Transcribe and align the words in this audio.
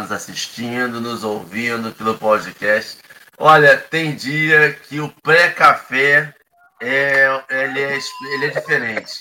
nos 0.00 0.10
assistindo, 0.10 1.00
nos 1.00 1.22
ouvindo 1.22 1.92
pelo 1.92 2.16
podcast. 2.16 2.98
Olha, 3.36 3.76
tem 3.76 4.16
dia 4.16 4.72
que 4.72 4.98
o 5.00 5.12
pré-café 5.22 6.34
é, 6.80 7.44
ele 7.50 7.80
é, 7.80 7.98
ele 8.32 8.46
é 8.46 8.48
diferente. 8.48 9.20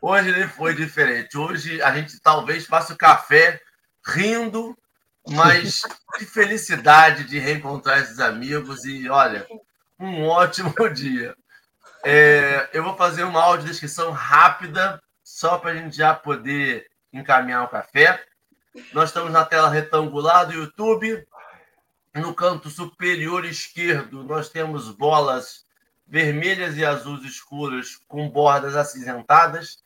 Hoje 0.00 0.28
ele 0.28 0.46
foi 0.46 0.74
diferente. 0.74 1.36
Hoje 1.36 1.82
a 1.82 1.94
gente 1.94 2.20
talvez 2.20 2.66
faça 2.66 2.92
o 2.92 2.96
café 2.96 3.60
rindo, 4.06 4.76
mas 5.28 5.82
de 6.18 6.26
felicidade 6.26 7.24
de 7.24 7.38
reencontrar 7.38 8.00
esses 8.00 8.20
amigos 8.20 8.84
e 8.84 9.08
olha, 9.08 9.46
um 9.98 10.24
ótimo 10.26 10.74
dia. 10.94 11.34
É, 12.04 12.70
eu 12.72 12.82
vou 12.82 12.96
fazer 12.96 13.24
uma 13.24 13.42
audiodescrição 13.42 14.12
rápida, 14.12 15.02
só 15.22 15.58
para 15.58 15.72
a 15.72 15.74
gente 15.74 15.96
já 15.96 16.14
poder 16.14 16.86
encaminhar 17.12 17.64
o 17.64 17.68
café. 17.68 18.24
Nós 18.92 19.10
estamos 19.10 19.32
na 19.32 19.44
tela 19.44 19.68
retangular 19.68 20.46
do 20.46 20.52
YouTube. 20.52 21.26
No 22.14 22.34
canto 22.34 22.70
superior 22.70 23.44
esquerdo, 23.44 24.22
nós 24.24 24.48
temos 24.48 24.88
bolas 24.90 25.64
vermelhas 26.06 26.76
e 26.76 26.84
azuis 26.84 27.24
escuras 27.24 27.96
com 28.08 28.28
bordas 28.28 28.74
acinzentadas. 28.74 29.82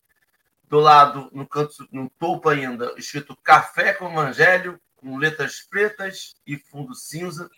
Do 0.68 0.80
lado, 0.80 1.30
no 1.32 1.46
canto, 1.46 1.86
no 1.92 2.10
topo 2.18 2.48
ainda, 2.48 2.94
escrito 2.96 3.36
Café 3.36 3.92
com 3.92 4.10
Evangelho, 4.10 4.80
com 4.96 5.18
letras 5.18 5.60
pretas 5.60 6.34
e 6.46 6.56
fundo 6.56 6.94
cinza. 6.94 7.50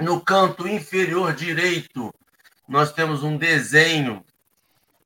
No 0.00 0.20
canto 0.20 0.66
inferior 0.66 1.32
direito, 1.32 2.12
nós 2.68 2.92
temos 2.92 3.22
um 3.22 3.36
desenho 3.36 4.24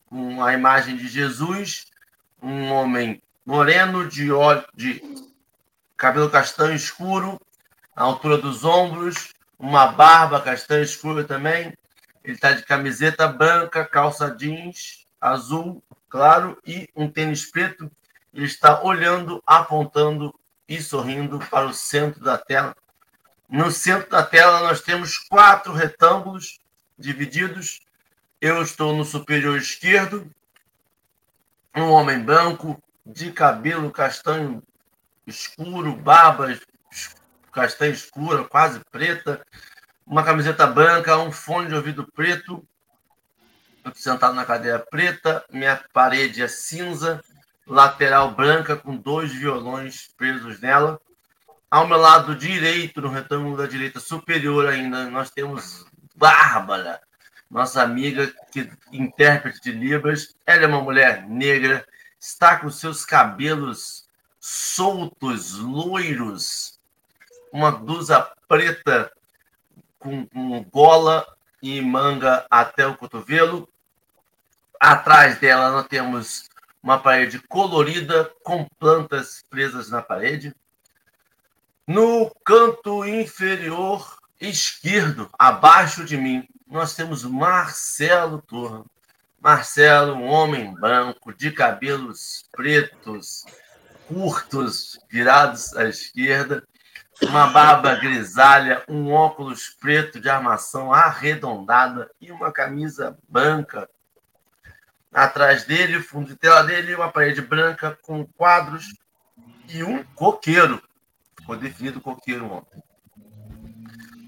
com 0.06 0.42
a 0.42 0.54
imagem 0.54 0.96
de 0.96 1.06
Jesus, 1.06 1.86
um 2.42 2.70
homem 2.72 3.22
moreno 3.48 4.06
de, 4.06 4.28
de 4.74 5.02
cabelo 5.96 6.28
castanho 6.28 6.74
escuro, 6.74 7.40
à 7.96 8.02
altura 8.02 8.36
dos 8.36 8.62
ombros, 8.62 9.32
uma 9.58 9.86
barba 9.86 10.38
castanho 10.38 10.82
escura 10.82 11.24
também. 11.24 11.72
Ele 12.22 12.34
está 12.34 12.52
de 12.52 12.62
camiseta 12.62 13.26
branca, 13.26 13.86
calça 13.86 14.36
jeans 14.36 15.06
azul, 15.18 15.82
claro, 16.10 16.58
e 16.66 16.90
um 16.94 17.10
tênis 17.10 17.50
preto. 17.50 17.90
Ele 18.34 18.44
está 18.44 18.82
olhando, 18.82 19.42
apontando 19.46 20.38
e 20.68 20.82
sorrindo 20.82 21.38
para 21.38 21.68
o 21.68 21.72
centro 21.72 22.22
da 22.22 22.36
tela. 22.36 22.76
No 23.48 23.70
centro 23.70 24.10
da 24.10 24.22
tela, 24.22 24.60
nós 24.60 24.82
temos 24.82 25.16
quatro 25.20 25.72
retângulos 25.72 26.60
divididos. 26.98 27.80
Eu 28.42 28.60
estou 28.60 28.94
no 28.94 29.06
superior 29.06 29.56
esquerdo, 29.56 30.30
um 31.74 31.88
homem 31.88 32.20
branco, 32.20 32.78
de 33.08 33.32
cabelo 33.32 33.90
castanho 33.90 34.62
escuro, 35.26 35.96
barba 35.96 36.48
castanha 37.50 37.92
escura, 37.92 38.44
quase 38.44 38.80
preta, 38.92 39.44
uma 40.06 40.22
camiseta 40.22 40.66
branca, 40.66 41.16
um 41.18 41.32
fone 41.32 41.68
de 41.68 41.74
ouvido 41.74 42.06
preto, 42.14 42.62
sentado 43.94 44.34
na 44.34 44.44
cadeira 44.44 44.78
preta, 44.78 45.44
minha 45.50 45.82
parede 45.92 46.42
é 46.42 46.48
cinza, 46.48 47.22
lateral 47.66 48.32
branca 48.32 48.76
com 48.76 48.94
dois 48.94 49.32
violões 49.32 50.08
presos 50.16 50.60
nela. 50.60 51.00
Ao 51.70 51.86
meu 51.86 51.98
lado 51.98 52.36
direito, 52.36 53.00
no 53.00 53.08
retângulo 53.08 53.56
da 53.56 53.66
direita 53.66 54.00
superior 54.00 54.66
ainda, 54.66 55.10
nós 55.10 55.30
temos 55.30 55.84
Bárbara, 56.14 57.00
nossa 57.50 57.82
amiga, 57.82 58.32
que 58.50 58.70
intérprete 58.92 59.60
de 59.60 59.72
Libras. 59.72 60.34
Ela 60.46 60.64
é 60.64 60.66
uma 60.66 60.82
mulher 60.82 61.26
negra, 61.28 61.86
está 62.18 62.58
com 62.58 62.70
seus 62.70 63.04
cabelos 63.04 64.08
soltos, 64.40 65.58
loiros, 65.58 66.78
uma 67.52 67.70
blusa 67.70 68.30
preta 68.46 69.10
com, 69.98 70.26
com 70.26 70.62
gola 70.64 71.26
e 71.62 71.80
manga 71.80 72.46
até 72.50 72.86
o 72.86 72.96
cotovelo. 72.96 73.68
Atrás 74.80 75.38
dela 75.38 75.70
nós 75.70 75.88
temos 75.88 76.48
uma 76.82 76.98
parede 76.98 77.40
colorida 77.40 78.32
com 78.42 78.66
plantas 78.78 79.44
presas 79.50 79.90
na 79.90 80.00
parede. 80.00 80.54
No 81.86 82.30
canto 82.44 83.04
inferior 83.04 84.18
esquerdo, 84.40 85.28
abaixo 85.38 86.04
de 86.04 86.16
mim, 86.16 86.46
nós 86.66 86.94
temos 86.94 87.24
Marcelo 87.24 88.40
Turra. 88.42 88.84
Marcelo, 89.40 90.14
um 90.14 90.26
homem 90.26 90.74
branco, 90.74 91.32
de 91.32 91.52
cabelos 91.52 92.44
pretos, 92.52 93.44
curtos, 94.08 94.98
virados 95.08 95.76
à 95.76 95.84
esquerda, 95.84 96.66
uma 97.22 97.48
barba 97.48 97.94
grisalha, 97.94 98.82
um 98.88 99.12
óculos 99.12 99.76
preto 99.80 100.20
de 100.20 100.28
armação 100.28 100.92
arredondada 100.92 102.10
e 102.20 102.32
uma 102.32 102.52
camisa 102.52 103.16
branca. 103.28 103.88
Atrás 105.12 105.64
dele, 105.64 106.00
fundo 106.00 106.28
de 106.28 106.36
tela 106.36 106.62
dele, 106.62 106.94
uma 106.94 107.10
parede 107.10 107.40
branca 107.40 107.96
com 108.02 108.26
quadros 108.26 108.92
e 109.68 109.82
um 109.82 110.02
coqueiro. 110.14 110.82
Ficou 111.38 111.56
definido 111.56 112.00
coqueiro 112.00 112.44
ontem. 112.52 112.82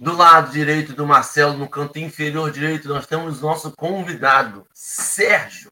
Do 0.01 0.17
lado 0.17 0.51
direito 0.51 0.95
do 0.95 1.07
Marcelo, 1.07 1.59
no 1.59 1.69
canto 1.69 1.99
inferior 1.99 2.51
direito, 2.51 2.89
nós 2.89 3.07
temos 3.07 3.43
nosso 3.43 3.71
convidado, 3.71 4.67
Sérgio. 4.73 5.71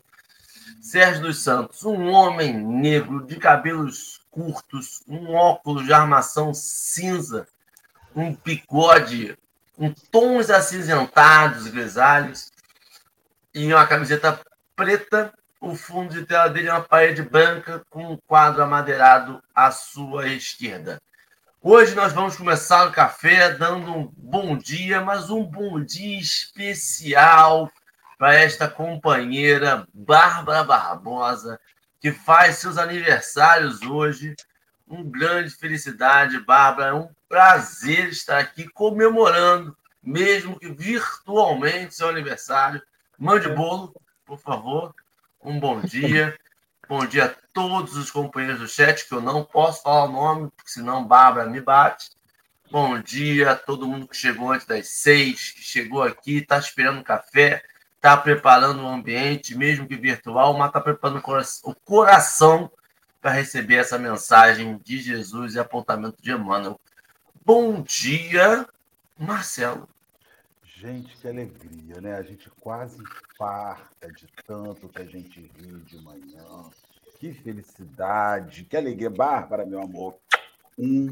Sérgio 0.82 1.22
dos 1.22 1.38
Santos, 1.38 1.82
um 1.82 2.10
homem 2.10 2.52
negro 2.52 3.26
de 3.26 3.36
cabelos 3.36 4.20
curtos, 4.30 5.02
um 5.08 5.34
óculos 5.34 5.86
de 5.86 5.94
armação 5.94 6.52
cinza, 6.52 7.48
um 8.14 8.36
bigode 8.36 9.34
com 9.74 9.94
tons 10.10 10.50
acinzentados, 10.50 11.66
grisalhos, 11.66 12.52
e 13.54 13.72
uma 13.72 13.86
camiseta 13.86 14.38
preta. 14.76 15.32
O 15.58 15.74
fundo 15.74 16.12
de 16.12 16.26
tela 16.26 16.50
dele 16.50 16.68
é 16.68 16.72
uma 16.72 16.82
parede 16.82 17.22
branca 17.22 17.82
com 17.88 18.12
um 18.12 18.18
quadro 18.26 18.62
amadeirado 18.62 19.42
à 19.54 19.70
sua 19.70 20.28
esquerda. 20.28 21.00
Hoje 21.60 21.92
nós 21.96 22.12
vamos 22.12 22.36
começar 22.36 22.86
o 22.86 22.92
café 22.92 23.50
dando 23.50 23.90
um 23.90 24.12
bom 24.16 24.56
dia, 24.56 25.00
mas 25.00 25.28
um 25.28 25.42
bom 25.42 25.82
dia 25.82 26.16
especial 26.20 27.68
para 28.16 28.32
esta 28.34 28.68
companheira 28.68 29.84
Bárbara 29.92 30.62
Barbosa, 30.62 31.58
que 32.00 32.12
faz 32.12 32.58
seus 32.58 32.78
aniversários 32.78 33.82
hoje. 33.82 34.36
Um 34.86 35.02
grande 35.02 35.50
felicidade, 35.50 36.38
Bárbara. 36.38 36.90
É 36.90 36.94
um 36.94 37.10
prazer 37.28 38.08
estar 38.08 38.38
aqui 38.38 38.68
comemorando, 38.68 39.76
mesmo 40.00 40.60
que 40.60 40.70
virtualmente, 40.70 41.96
seu 41.96 42.08
aniversário. 42.08 42.80
Mande 43.18 43.48
bolo, 43.48 44.00
por 44.24 44.38
favor. 44.38 44.94
Um 45.42 45.58
bom 45.58 45.80
dia. 45.80 46.38
Bom 46.88 47.04
dia 47.04 47.26
a 47.26 47.34
todos 47.52 47.98
os 47.98 48.10
companheiros 48.10 48.60
do 48.60 48.66
chat, 48.66 49.06
que 49.06 49.12
eu 49.12 49.20
não 49.20 49.44
posso 49.44 49.82
falar 49.82 50.04
o 50.04 50.10
nome, 50.10 50.50
porque 50.56 50.70
senão 50.70 51.04
Bárbara 51.04 51.46
me 51.46 51.60
bate. 51.60 52.08
Bom 52.70 52.98
dia 52.98 53.50
a 53.50 53.56
todo 53.56 53.86
mundo 53.86 54.08
que 54.08 54.16
chegou 54.16 54.52
antes 54.52 54.66
das 54.66 54.88
seis, 54.88 55.50
que 55.50 55.60
chegou 55.60 56.02
aqui, 56.02 56.38
está 56.38 56.58
esperando 56.58 57.04
café, 57.04 57.62
está 57.94 58.16
preparando 58.16 58.82
o 58.82 58.88
ambiente, 58.88 59.54
mesmo 59.54 59.86
que 59.86 59.96
virtual, 59.96 60.56
mas 60.56 60.68
está 60.68 60.80
preparando 60.80 61.22
o 61.64 61.74
coração 61.74 62.72
para 63.20 63.32
receber 63.32 63.74
essa 63.74 63.98
mensagem 63.98 64.78
de 64.78 64.98
Jesus 64.98 65.56
e 65.56 65.58
apontamento 65.58 66.16
de 66.22 66.32
Emmanuel. 66.32 66.80
Bom 67.44 67.82
dia, 67.82 68.66
Marcelo. 69.18 69.86
Gente, 70.80 71.16
que 71.16 71.26
alegria, 71.26 72.00
né? 72.00 72.14
A 72.14 72.22
gente 72.22 72.48
quase 72.60 73.02
farta 73.36 74.12
de 74.12 74.28
tanto 74.46 74.88
que 74.88 75.02
a 75.02 75.04
gente 75.04 75.50
ri 75.56 75.72
de 75.80 76.00
manhã. 76.04 76.70
Que 77.18 77.32
felicidade, 77.32 78.62
que 78.62 78.76
alegria. 78.76 79.10
Bárbara, 79.10 79.66
meu 79.66 79.82
amor, 79.82 80.14
um 80.78 81.08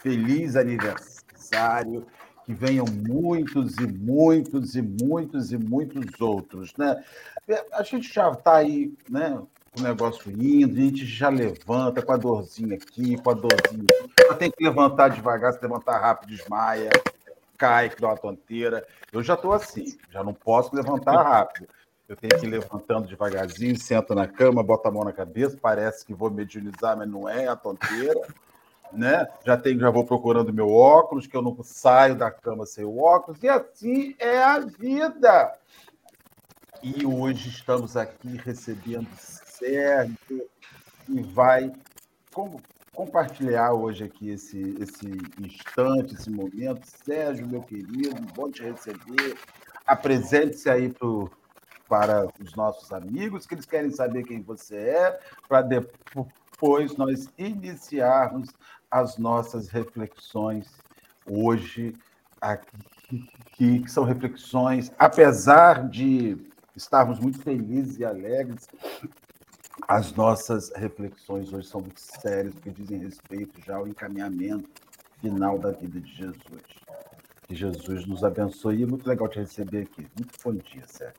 feliz 0.00 0.56
aniversário. 0.56 2.06
Que 2.46 2.54
venham 2.54 2.86
muitos 2.86 3.76
e 3.76 3.86
muitos 3.86 4.74
e 4.74 4.80
muitos 4.80 5.52
e 5.52 5.58
muitos 5.58 6.20
outros, 6.20 6.72
né? 6.78 7.04
A 7.72 7.82
gente 7.82 8.10
já 8.10 8.30
está 8.30 8.56
aí, 8.56 8.94
né? 9.08 9.38
O 9.78 9.82
negócio 9.82 10.30
indo, 10.30 10.78
a 10.78 10.82
gente 10.82 11.04
já 11.04 11.28
levanta 11.28 12.00
com 12.00 12.12
a 12.12 12.16
dorzinha 12.16 12.76
aqui, 12.76 13.18
com 13.18 13.30
a 13.30 13.34
dorzinha 13.34 13.84
aqui. 13.84 14.38
Tem 14.38 14.50
que 14.50 14.64
levantar 14.64 15.08
devagar, 15.08 15.52
se 15.52 15.60
levantar 15.60 15.98
rápido, 15.98 16.30
desmaia 16.30 16.90
cai, 17.64 17.88
que 17.88 18.00
dá 18.00 18.08
uma 18.08 18.16
tonteira. 18.16 18.86
Eu 19.10 19.22
já 19.22 19.34
estou 19.34 19.52
assim, 19.52 19.96
já 20.10 20.22
não 20.22 20.34
posso 20.34 20.76
levantar 20.76 21.22
rápido. 21.22 21.66
Eu 22.06 22.14
tenho 22.14 22.38
que 22.38 22.46
ir 22.46 22.50
levantando 22.50 23.08
devagarzinho, 23.08 23.78
sento 23.78 24.14
na 24.14 24.28
cama, 24.28 24.62
boto 24.62 24.86
a 24.86 24.90
mão 24.90 25.04
na 25.04 25.12
cabeça, 25.12 25.56
parece 25.60 26.04
que 26.04 26.12
vou 26.12 26.30
mediunizar, 26.30 26.98
mas 26.98 27.08
não 27.08 27.26
é 27.26 27.48
a 27.48 27.56
tonteira. 27.56 28.20
Né? 28.92 29.26
Já 29.44 29.56
tenho, 29.56 29.80
já 29.80 29.88
vou 29.88 30.04
procurando 30.04 30.52
meu 30.52 30.70
óculos, 30.70 31.26
que 31.26 31.34
eu 31.34 31.40
não 31.40 31.56
saio 31.64 32.14
da 32.14 32.30
cama 32.30 32.66
sem 32.66 32.84
o 32.84 32.98
óculos, 32.98 33.42
e 33.42 33.48
assim 33.48 34.14
é 34.18 34.38
a 34.38 34.58
vida. 34.58 35.52
E 36.82 37.06
hoje 37.06 37.48
estamos 37.48 37.96
aqui 37.96 38.36
recebendo 38.36 39.08
Sérgio, 39.16 40.16
e 41.08 41.22
vai 41.22 41.72
com, 42.32 42.60
compartilhar 42.94 43.72
hoje 43.72 44.04
aqui 44.04 44.30
esse, 44.30 44.76
esse 44.80 45.06
instante, 45.40 46.14
esse 46.14 46.30
momento. 46.30 46.86
Sérgio, 46.86 47.46
meu 47.46 47.62
querido, 47.62 48.14
bom 48.34 48.50
te 48.50 48.62
receber. 48.62 49.36
Apresente-se 49.86 50.70
aí 50.70 50.88
pro, 50.88 51.30
para 51.88 52.26
os 52.40 52.54
nossos 52.54 52.92
amigos, 52.92 53.46
que 53.46 53.54
eles 53.54 53.66
querem 53.66 53.90
saber 53.90 54.24
quem 54.24 54.40
você 54.40 54.76
é, 54.76 55.20
para 55.48 55.62
depois 55.62 56.96
nós 56.96 57.28
iniciarmos 57.36 58.48
as 58.90 59.18
nossas 59.18 59.68
reflexões 59.68 60.70
hoje 61.26 61.94
aqui, 62.40 63.28
que 63.52 63.88
são 63.88 64.04
reflexões, 64.04 64.90
apesar 64.98 65.88
de 65.88 66.36
estarmos 66.76 67.18
muito 67.18 67.40
felizes 67.40 67.98
e 67.98 68.04
alegres, 68.04 68.68
as 69.88 70.12
nossas 70.12 70.72
reflexões 70.74 71.52
hoje 71.52 71.68
são 71.68 71.80
muito 71.80 72.00
sérias, 72.00 72.54
porque 72.54 72.70
dizem 72.70 72.98
respeito 72.98 73.60
já 73.66 73.76
ao 73.76 73.86
encaminhamento 73.86 74.68
final 75.20 75.58
da 75.58 75.70
vida 75.70 76.00
de 76.00 76.12
Jesus. 76.14 76.62
Que 77.46 77.54
Jesus 77.54 78.06
nos 78.06 78.24
abençoe. 78.24 78.82
É 78.82 78.86
muito 78.86 79.06
legal 79.06 79.28
te 79.28 79.38
receber 79.38 79.82
aqui. 79.82 80.06
Muito 80.16 80.32
bom 80.42 80.54
dia, 80.54 80.82
Sérgio. 80.86 81.14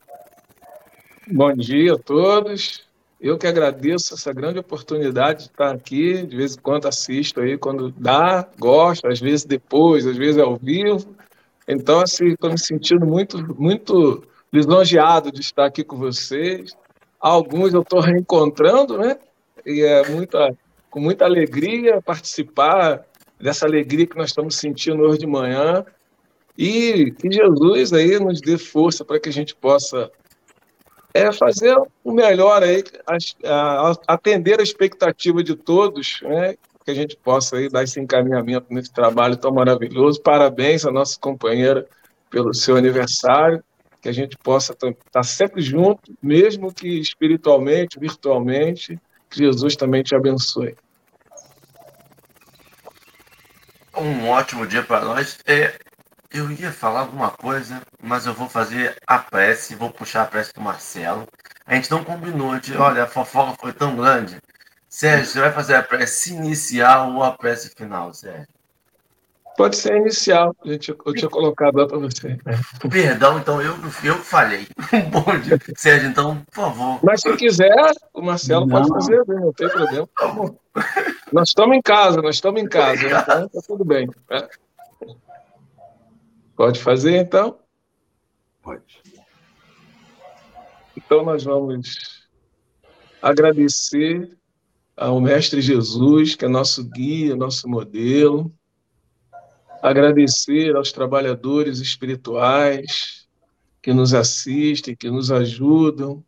Bom 1.32 1.54
dia 1.54 1.94
a 1.94 1.98
todos. 1.98 2.86
Eu 3.20 3.38
que 3.38 3.48
agradeço 3.48 4.14
essa 4.14 4.34
grande 4.34 4.60
oportunidade 4.60 5.46
de 5.46 5.50
estar 5.50 5.74
aqui. 5.74 6.26
De 6.26 6.36
vez 6.36 6.56
em 6.56 6.60
quando 6.60 6.88
assisto 6.88 7.42
aí, 7.42 7.58
quando 7.58 7.92
dá, 7.92 8.48
gosto, 8.60 9.08
às 9.08 9.20
vezes 9.20 9.46
depois, 9.46 10.06
às 10.06 10.18
vezes 10.18 10.42
ao 10.42 10.56
vivo. 10.58 11.16
Então, 11.68 12.02
assim, 12.02 12.28
estou 12.28 12.52
me 12.52 12.60
sentindo 12.60 13.06
muito, 13.06 13.38
muito 13.60 14.24
lisonjeado 14.52 15.32
de 15.32 15.42
estar 15.42 15.66
aqui 15.66 15.84
com 15.84 15.98
vocês. 15.98 16.76
Alguns 17.26 17.74
eu 17.74 17.82
estou 17.82 18.02
reencontrando, 18.02 19.00
né? 19.00 19.18
E 19.66 19.82
é 19.82 20.08
muita, 20.08 20.56
com 20.92 21.00
muita 21.00 21.26
alegria 21.26 22.00
participar 22.00 23.04
dessa 23.42 23.66
alegria 23.66 24.06
que 24.06 24.16
nós 24.16 24.30
estamos 24.30 24.58
sentindo 24.58 25.02
hoje 25.02 25.18
de 25.18 25.26
manhã. 25.26 25.84
E 26.56 27.12
que 27.18 27.32
Jesus 27.32 27.92
aí 27.94 28.20
nos 28.20 28.40
dê 28.40 28.60
força 28.60 29.04
para 29.04 29.20
que 29.20 29.28
a 29.28 29.32
gente 29.32 29.56
possa 29.56 30.12
é 31.16 31.32
fazer 31.32 31.76
o 32.04 32.12
melhor 32.12 32.62
aí, 32.62 32.84
atender 34.08 34.60
a 34.60 34.64
expectativa 34.64 35.44
de 35.44 35.56
todos, 35.56 36.20
né? 36.22 36.54
Que 36.86 36.92
a 36.92 36.94
gente 36.94 37.18
possa 37.18 37.56
aí 37.58 37.70
dar 37.70 37.82
esse 37.82 38.00
encaminhamento 38.00 38.68
nesse 38.70 38.94
trabalho 38.94 39.36
tão 39.36 39.52
maravilhoso. 39.52 40.22
Parabéns 40.22 40.86
à 40.86 40.92
nossa 40.92 41.20
companheira 41.20 41.88
pelo 42.30 42.54
seu 42.54 42.76
aniversário, 42.76 43.64
que 44.06 44.10
a 44.10 44.14
gente 44.14 44.38
possa 44.38 44.72
estar 44.72 44.94
tá 45.12 45.24
sempre 45.24 45.64
junto, 45.64 46.16
mesmo 46.22 46.72
que 46.72 47.00
espiritualmente, 47.00 48.00
virtualmente. 48.00 49.02
Que 49.28 49.40
Jesus 49.40 49.76
também 49.76 50.04
te 50.04 50.16
abençoe. 50.16 50.76
Um 53.98 54.30
ótimo 54.30 54.68
dia 54.68 54.84
para 54.84 55.04
nós. 55.04 55.40
É, 55.48 55.80
eu 56.30 56.52
ia 56.52 56.72
falar 56.72 57.00
alguma 57.00 57.32
coisa, 57.32 57.82
mas 58.00 58.28
eu 58.28 58.34
vou 58.36 58.48
fazer 58.48 58.96
a 59.08 59.18
prece, 59.18 59.74
vou 59.74 59.90
puxar 59.90 60.22
a 60.22 60.28
prece 60.28 60.54
do 60.54 60.62
Marcelo. 60.62 61.26
A 61.66 61.74
gente 61.74 61.90
não 61.90 62.04
combinou 62.04 62.60
de, 62.60 62.78
olha, 62.78 63.06
a 63.06 63.08
fofoca 63.08 63.58
foi 63.60 63.74
tão 63.74 63.96
grande. 63.96 64.38
Sérgio, 64.88 65.26
você 65.26 65.40
vai 65.40 65.52
fazer 65.52 65.74
a 65.74 65.82
prece 65.82 66.32
inicial 66.32 67.12
ou 67.12 67.24
a 67.24 67.36
prece 67.36 67.72
final, 67.76 68.14
Sérgio? 68.14 68.55
Pode 69.58 69.78
ser 69.78 69.96
inicial, 69.96 70.54
eu 70.66 70.78
tinha, 70.78 70.98
eu 71.06 71.14
tinha 71.14 71.30
colocado 71.30 71.78
lá 71.78 71.88
para 71.88 71.98
você. 71.98 72.38
Perdão, 72.90 73.40
então 73.40 73.62
eu, 73.62 73.74
eu 74.04 74.16
falhei. 74.16 74.68
Bom 75.10 75.40
dia. 75.40 75.58
Sérgio, 75.78 76.10
então, 76.10 76.42
por 76.52 76.56
favor. 76.56 77.00
Mas 77.02 77.22
se 77.22 77.36
quiser, 77.38 77.94
o 78.14 78.22
Marcelo 78.22 78.66
não. 78.66 78.76
pode 78.76 78.90
fazer, 78.90 79.24
não 79.28 79.54
tem 79.54 79.70
problema. 79.70 80.10
Nós 81.32 81.50
estamos 81.50 81.76
em 81.76 81.82
casa, 81.82 82.22
nós 82.22 82.36
estamos 82.36 82.62
em 82.62 82.68
casa, 82.68 83.08
então 83.08 83.50
tá 83.50 83.62
tudo 83.66 83.84
bem. 83.84 84.08
Né? 84.30 84.48
Pode 86.56 86.80
fazer, 86.80 87.18
então? 87.18 87.58
Pode. 88.62 89.02
Então, 90.96 91.26
nós 91.26 91.44
vamos 91.44 92.28
agradecer 93.22 94.38
ao 94.96 95.20
Mestre 95.20 95.62
Jesus, 95.62 96.36
que 96.36 96.46
é 96.46 96.48
nosso 96.48 96.84
guia, 96.84 97.36
nosso 97.36 97.68
modelo. 97.68 98.54
Agradecer 99.86 100.76
aos 100.76 100.92
trabalhadores 100.92 101.78
espirituais 101.78 103.28
que 103.84 103.94
nos 103.94 104.16
assistem, 104.16 104.96
que 104.96 105.12
nos 105.12 105.32
ajudam, 105.32 106.26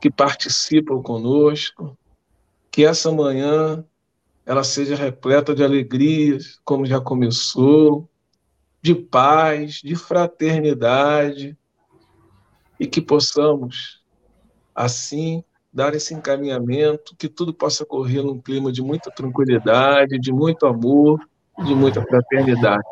que 0.00 0.10
participam 0.10 1.02
conosco. 1.02 1.94
Que 2.70 2.86
essa 2.86 3.12
manhã 3.12 3.84
ela 4.46 4.64
seja 4.64 4.96
repleta 4.96 5.54
de 5.54 5.62
alegrias, 5.62 6.58
como 6.64 6.86
já 6.86 6.98
começou, 6.98 8.08
de 8.80 8.94
paz, 8.94 9.82
de 9.84 9.94
fraternidade, 9.94 11.54
e 12.80 12.86
que 12.86 13.02
possamos, 13.02 14.02
assim, 14.74 15.44
dar 15.70 15.94
esse 15.94 16.14
encaminhamento, 16.14 17.14
que 17.18 17.28
tudo 17.28 17.52
possa 17.52 17.84
correr 17.84 18.22
num 18.22 18.40
clima 18.40 18.72
de 18.72 18.80
muita 18.80 19.10
tranquilidade, 19.10 20.18
de 20.18 20.32
muito 20.32 20.64
amor, 20.64 21.20
de 21.64 21.74
muita 21.74 22.02
fraternidade. 22.02 22.84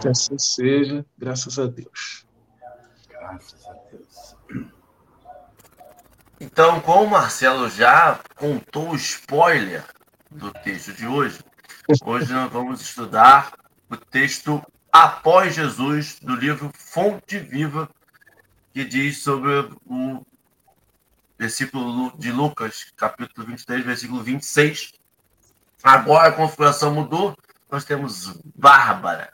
Que 0.00 0.08
assim 0.08 0.38
seja, 0.38 1.04
graças 1.18 1.58
a 1.58 1.66
Deus. 1.66 2.26
Graças 3.08 3.66
a 3.66 3.72
Deus. 3.90 4.36
Então, 6.38 6.80
como 6.80 7.04
o 7.04 7.10
Marcelo 7.10 7.68
já 7.70 8.20
contou 8.36 8.90
o 8.90 8.96
spoiler 8.96 9.84
do 10.30 10.52
texto 10.52 10.92
de 10.92 11.06
hoje, 11.06 11.40
hoje 12.04 12.32
nós 12.32 12.52
vamos 12.52 12.80
estudar 12.82 13.52
o 13.88 13.96
texto 13.96 14.62
após 14.92 15.54
Jesus, 15.54 16.18
do 16.20 16.34
livro 16.34 16.70
Fonte 16.74 17.38
Viva, 17.38 17.88
que 18.72 18.84
diz 18.84 19.22
sobre 19.22 19.70
o 19.86 20.24
versículo 21.38 22.12
de 22.18 22.30
Lucas, 22.30 22.92
capítulo 22.96 23.46
23, 23.46 23.84
versículo 23.84 24.22
26. 24.22 24.92
Agora 25.82 26.28
a 26.28 26.32
configuração 26.32 26.92
mudou, 26.94 27.36
nós 27.70 27.84
temos 27.84 28.38
Bárbara. 28.54 29.32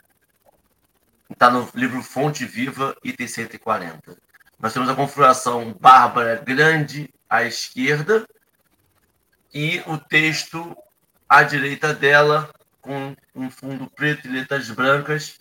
Está 1.30 1.50
no 1.50 1.68
livro 1.74 2.02
Fonte 2.02 2.44
Viva, 2.44 2.96
item 3.02 3.26
140. 3.26 4.16
Nós 4.58 4.72
temos 4.72 4.88
a 4.88 4.94
configuração 4.94 5.72
Bárbara 5.80 6.36
grande 6.36 7.12
à 7.28 7.42
esquerda 7.44 8.26
e 9.52 9.82
o 9.86 9.98
texto 9.98 10.76
à 11.28 11.42
direita 11.42 11.94
dela, 11.94 12.52
com 12.80 13.14
um 13.34 13.50
fundo 13.50 13.90
preto 13.90 14.26
e 14.26 14.30
letras 14.30 14.70
brancas, 14.70 15.38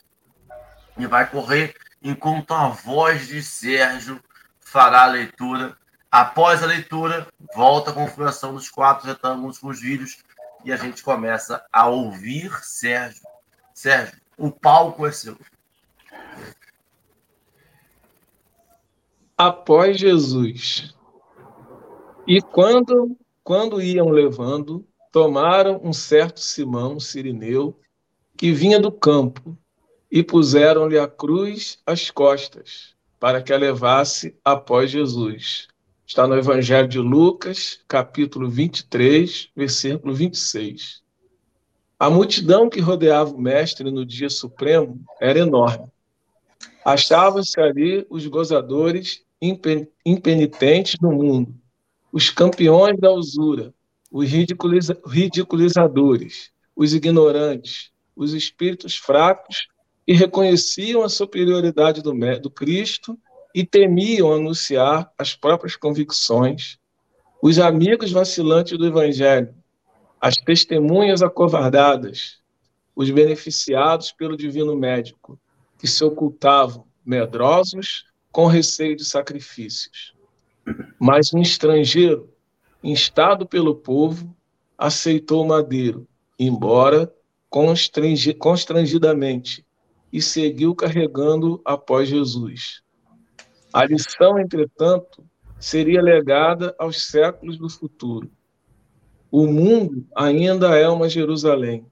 e 0.97 1.05
vai 1.05 1.29
correr 1.29 1.75
enquanto 2.01 2.53
a 2.53 2.69
voz 2.69 3.27
de 3.27 3.41
Sérgio 3.43 4.21
fará 4.59 5.03
a 5.03 5.07
leitura. 5.07 5.77
Após 6.09 6.61
a 6.61 6.65
leitura, 6.65 7.27
volta 7.55 7.91
a 7.91 7.93
configuração 7.93 8.53
dos 8.53 8.69
quatro 8.69 9.07
retângulos 9.07 9.59
com 9.59 9.67
os 9.67 9.79
vídeos 9.79 10.17
e 10.63 10.71
a 10.71 10.77
gente 10.77 11.03
começa 11.03 11.63
a 11.71 11.87
ouvir 11.87 12.51
Sérgio. 12.63 13.21
Sérgio, 13.73 14.19
o 14.37 14.51
palco 14.51 15.05
é 15.05 15.11
seu. 15.11 15.37
Após 19.37 19.97
Jesus. 19.97 20.95
E 22.27 22.41
quando, 22.41 23.17
quando 23.43 23.81
iam 23.81 24.09
levando, 24.09 24.87
tomaram 25.11 25.81
um 25.83 25.91
certo 25.91 26.39
Simão 26.39 26.99
Sirineu, 26.99 27.79
que 28.37 28.51
vinha 28.51 28.79
do 28.79 28.91
campo, 28.91 29.57
e 30.11 30.21
puseram-lhe 30.21 30.99
a 30.99 31.07
cruz 31.07 31.79
às 31.85 32.11
costas, 32.11 32.95
para 33.19 33.41
que 33.41 33.53
a 33.53 33.57
levasse 33.57 34.37
após 34.43 34.91
Jesus. 34.91 35.67
Está 36.11 36.27
no 36.27 36.35
Evangelho 36.35 36.89
de 36.89 36.99
Lucas, 36.99 37.79
capítulo 37.87 38.49
23, 38.49 39.47
versículo 39.55 40.13
26. 40.13 41.01
A 41.97 42.09
multidão 42.09 42.69
que 42.69 42.81
rodeava 42.81 43.33
o 43.33 43.39
Mestre 43.39 43.89
no 43.89 44.05
dia 44.05 44.29
supremo 44.29 45.01
era 45.21 45.39
enorme. 45.39 45.87
Achavam-se 46.83 47.57
ali 47.61 48.05
os 48.09 48.27
gozadores 48.27 49.23
impenitentes 50.05 50.95
do 50.99 51.13
mundo, 51.13 51.55
os 52.11 52.29
campeões 52.29 52.99
da 52.99 53.09
usura, 53.09 53.73
os 54.11 54.27
ridiculiza 54.27 54.99
ridiculizadores, 55.07 56.51
os 56.75 56.93
ignorantes, 56.93 57.89
os 58.17 58.33
espíritos 58.33 58.97
fracos 58.97 59.69
e 60.05 60.11
reconheciam 60.13 61.03
a 61.03 61.07
superioridade 61.07 62.01
do, 62.01 62.11
do 62.41 62.49
Cristo 62.49 63.17
e 63.53 63.65
temiam 63.65 64.33
anunciar 64.33 65.11
as 65.17 65.35
próprias 65.35 65.75
convicções, 65.75 66.79
os 67.41 67.59
amigos 67.59 68.11
vacilantes 68.11 68.77
do 68.77 68.85
Evangelho, 68.85 69.53
as 70.19 70.35
testemunhas 70.35 71.23
acovardadas, 71.23 72.39
os 72.95 73.09
beneficiados 73.09 74.11
pelo 74.11 74.37
divino 74.37 74.75
médico, 74.75 75.39
que 75.79 75.87
se 75.87 76.03
ocultavam 76.03 76.85
medrosos 77.03 78.05
com 78.31 78.45
receio 78.45 78.95
de 78.95 79.03
sacrifícios. 79.03 80.13
Mas 80.99 81.33
um 81.33 81.41
estrangeiro, 81.41 82.29
instado 82.83 83.47
pelo 83.47 83.75
povo, 83.75 84.31
aceitou 84.77 85.43
o 85.43 85.47
madeiro, 85.47 86.07
embora 86.39 87.11
constrangidamente, 87.49 89.65
e 90.13 90.21
seguiu 90.21 90.75
carregando 90.75 91.59
após 91.65 92.07
Jesus. 92.09 92.80
A 93.73 93.85
lição, 93.85 94.37
entretanto, 94.37 95.23
seria 95.57 96.01
legada 96.01 96.75
aos 96.77 97.05
séculos 97.07 97.57
do 97.57 97.69
futuro. 97.69 98.29
O 99.31 99.47
mundo 99.47 100.05
ainda 100.13 100.75
é 100.75 100.89
uma 100.89 101.07
Jerusalém, 101.07 101.85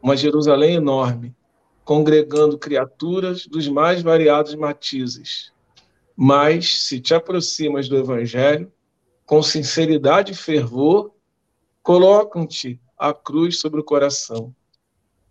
uma 0.00 0.16
Jerusalém 0.16 0.76
enorme, 0.76 1.36
congregando 1.84 2.56
criaturas 2.56 3.46
dos 3.46 3.68
mais 3.68 4.00
variados 4.00 4.54
matizes. 4.54 5.52
Mas, 6.16 6.86
se 6.86 7.00
te 7.00 7.14
aproximas 7.14 7.86
do 7.86 7.98
Evangelho, 7.98 8.72
com 9.26 9.42
sinceridade 9.42 10.32
e 10.32 10.36
fervor, 10.36 11.12
colocam-te 11.82 12.80
a 12.96 13.12
cruz 13.12 13.60
sobre 13.60 13.78
o 13.78 13.84
coração. 13.84 14.54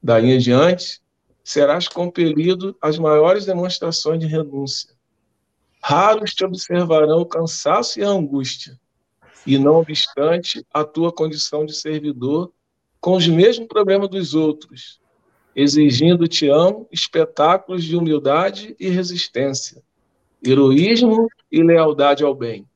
Daí 0.03 0.31
em 0.31 0.37
diante, 0.37 1.01
serás 1.43 1.87
compelido 1.87 2.77
às 2.79 2.99
maiores 2.99 3.43
demonstrações 3.43 4.19
de 4.19 4.27
renúncia. 4.27 4.94
Raros 5.87 6.33
te 6.33 6.43
observarão 6.43 7.19
o 7.19 7.27
cansaço 7.27 7.99
e 7.99 8.03
a 8.03 8.07
angústia, 8.07 8.75
e 9.45 9.55
não 9.59 9.75
obstante 9.75 10.65
a 10.73 10.83
tua 10.83 11.13
condição 11.13 11.63
de 11.63 11.75
servidor, 11.75 12.51
com 12.99 13.15
os 13.15 13.27
mesmos 13.27 13.67
problemas 13.67 14.09
dos 14.09 14.33
outros, 14.33 14.99
exigindo-te 15.55 16.49
amo 16.49 16.87
espetáculos 16.91 17.83
de 17.83 17.95
humildade 17.95 18.75
e 18.79 18.89
resistência, 18.89 19.83
heroísmo 20.43 21.27
e 21.51 21.61
lealdade 21.61 22.23
ao 22.23 22.33
bem. 22.33 22.67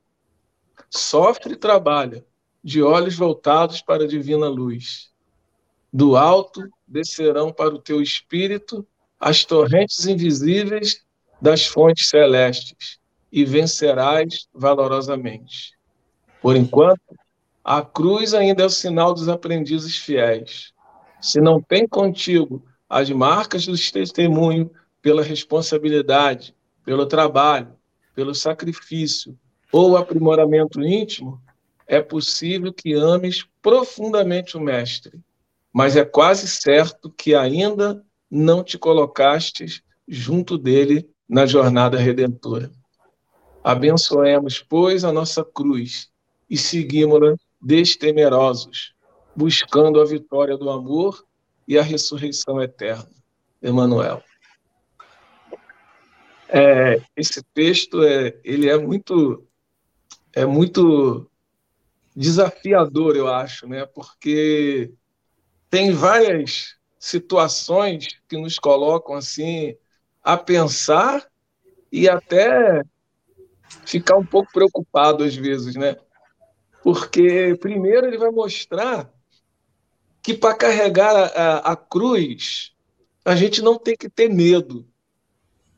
Sofre 0.87 1.53
e 1.53 1.57
trabalha, 1.57 2.23
de 2.63 2.83
olhos 2.83 3.15
voltados 3.15 3.81
para 3.81 4.03
a 4.03 4.07
divina 4.07 4.47
luz. 4.47 5.09
Do 5.91 6.15
alto 6.15 6.61
descerão 6.87 7.51
para 7.51 7.73
o 7.73 7.81
teu 7.81 8.03
espírito 8.03 8.85
as 9.19 9.43
torrentes 9.43 10.05
invisíveis 10.05 11.03
das 11.41 11.65
fontes 11.65 12.07
celestes, 12.07 12.98
e 13.31 13.45
vencerás 13.45 14.47
valorosamente. 14.53 15.73
Por 16.41 16.55
enquanto, 16.55 17.01
a 17.63 17.81
cruz 17.81 18.33
ainda 18.33 18.63
é 18.63 18.65
o 18.65 18.69
sinal 18.69 19.13
dos 19.13 19.27
aprendizes 19.27 19.97
fiéis. 19.97 20.73
Se 21.21 21.39
não 21.39 21.61
tem 21.61 21.87
contigo 21.87 22.63
as 22.89 23.09
marcas 23.09 23.65
do 23.65 23.75
testemunho 23.75 24.71
pela 25.01 25.21
responsabilidade, 25.21 26.55
pelo 26.83 27.05
trabalho, 27.05 27.73
pelo 28.15 28.33
sacrifício 28.33 29.37
ou 29.71 29.95
aprimoramento 29.95 30.81
íntimo, 30.81 31.39
é 31.85 32.01
possível 32.01 32.73
que 32.73 32.93
ames 32.93 33.45
profundamente 33.61 34.57
o 34.57 34.61
Mestre, 34.61 35.19
mas 35.71 35.95
é 35.95 36.03
quase 36.03 36.47
certo 36.47 37.11
que 37.11 37.35
ainda 37.35 38.03
não 38.29 38.63
te 38.63 38.77
colocastes 38.77 39.81
junto 40.07 40.57
dele 40.57 41.09
na 41.27 41.45
jornada 41.45 41.97
redentora. 41.97 42.71
Abençoemos, 43.69 44.65
pois, 44.67 45.03
a 45.03 45.11
nossa 45.11 45.43
cruz 45.43 46.09
e 46.49 46.57
seguimos-la 46.57 47.35
destemerosos, 47.61 48.95
buscando 49.35 50.01
a 50.01 50.05
vitória 50.05 50.57
do 50.57 50.71
amor 50.71 51.23
e 51.67 51.77
a 51.77 51.83
ressurreição 51.83 52.59
eterna. 52.59 53.07
Emmanuel. 53.61 54.23
É, 56.47 56.99
esse 57.15 57.43
texto 57.53 58.01
é, 58.01 58.35
ele 58.43 58.67
é 58.67 58.75
muito 58.75 59.47
é 60.33 60.47
muito 60.47 61.29
desafiador, 62.15 63.15
eu 63.15 63.27
acho, 63.27 63.67
né? 63.67 63.85
Porque 63.85 64.91
tem 65.69 65.91
várias 65.91 66.75
situações 66.97 68.19
que 68.27 68.35
nos 68.35 68.57
colocam 68.57 69.13
assim 69.13 69.75
a 70.23 70.35
pensar 70.35 71.23
e 71.91 72.09
até 72.09 72.83
ficar 73.85 74.17
um 74.17 74.25
pouco 74.25 74.51
preocupado 74.51 75.23
às 75.23 75.35
vezes, 75.35 75.75
né? 75.75 75.97
Porque 76.83 77.55
primeiro 77.59 78.07
ele 78.07 78.17
vai 78.17 78.31
mostrar 78.31 79.11
que 80.21 80.33
para 80.33 80.53
carregar 80.53 81.15
a, 81.15 81.25
a, 81.25 81.57
a, 81.73 81.75
cruz 81.75 82.73
a 83.25 83.35
gente 83.35 83.61
não 83.61 83.77
tem 83.77 83.95
que 83.95 84.09
ter 84.09 84.29
medo, 84.29 84.87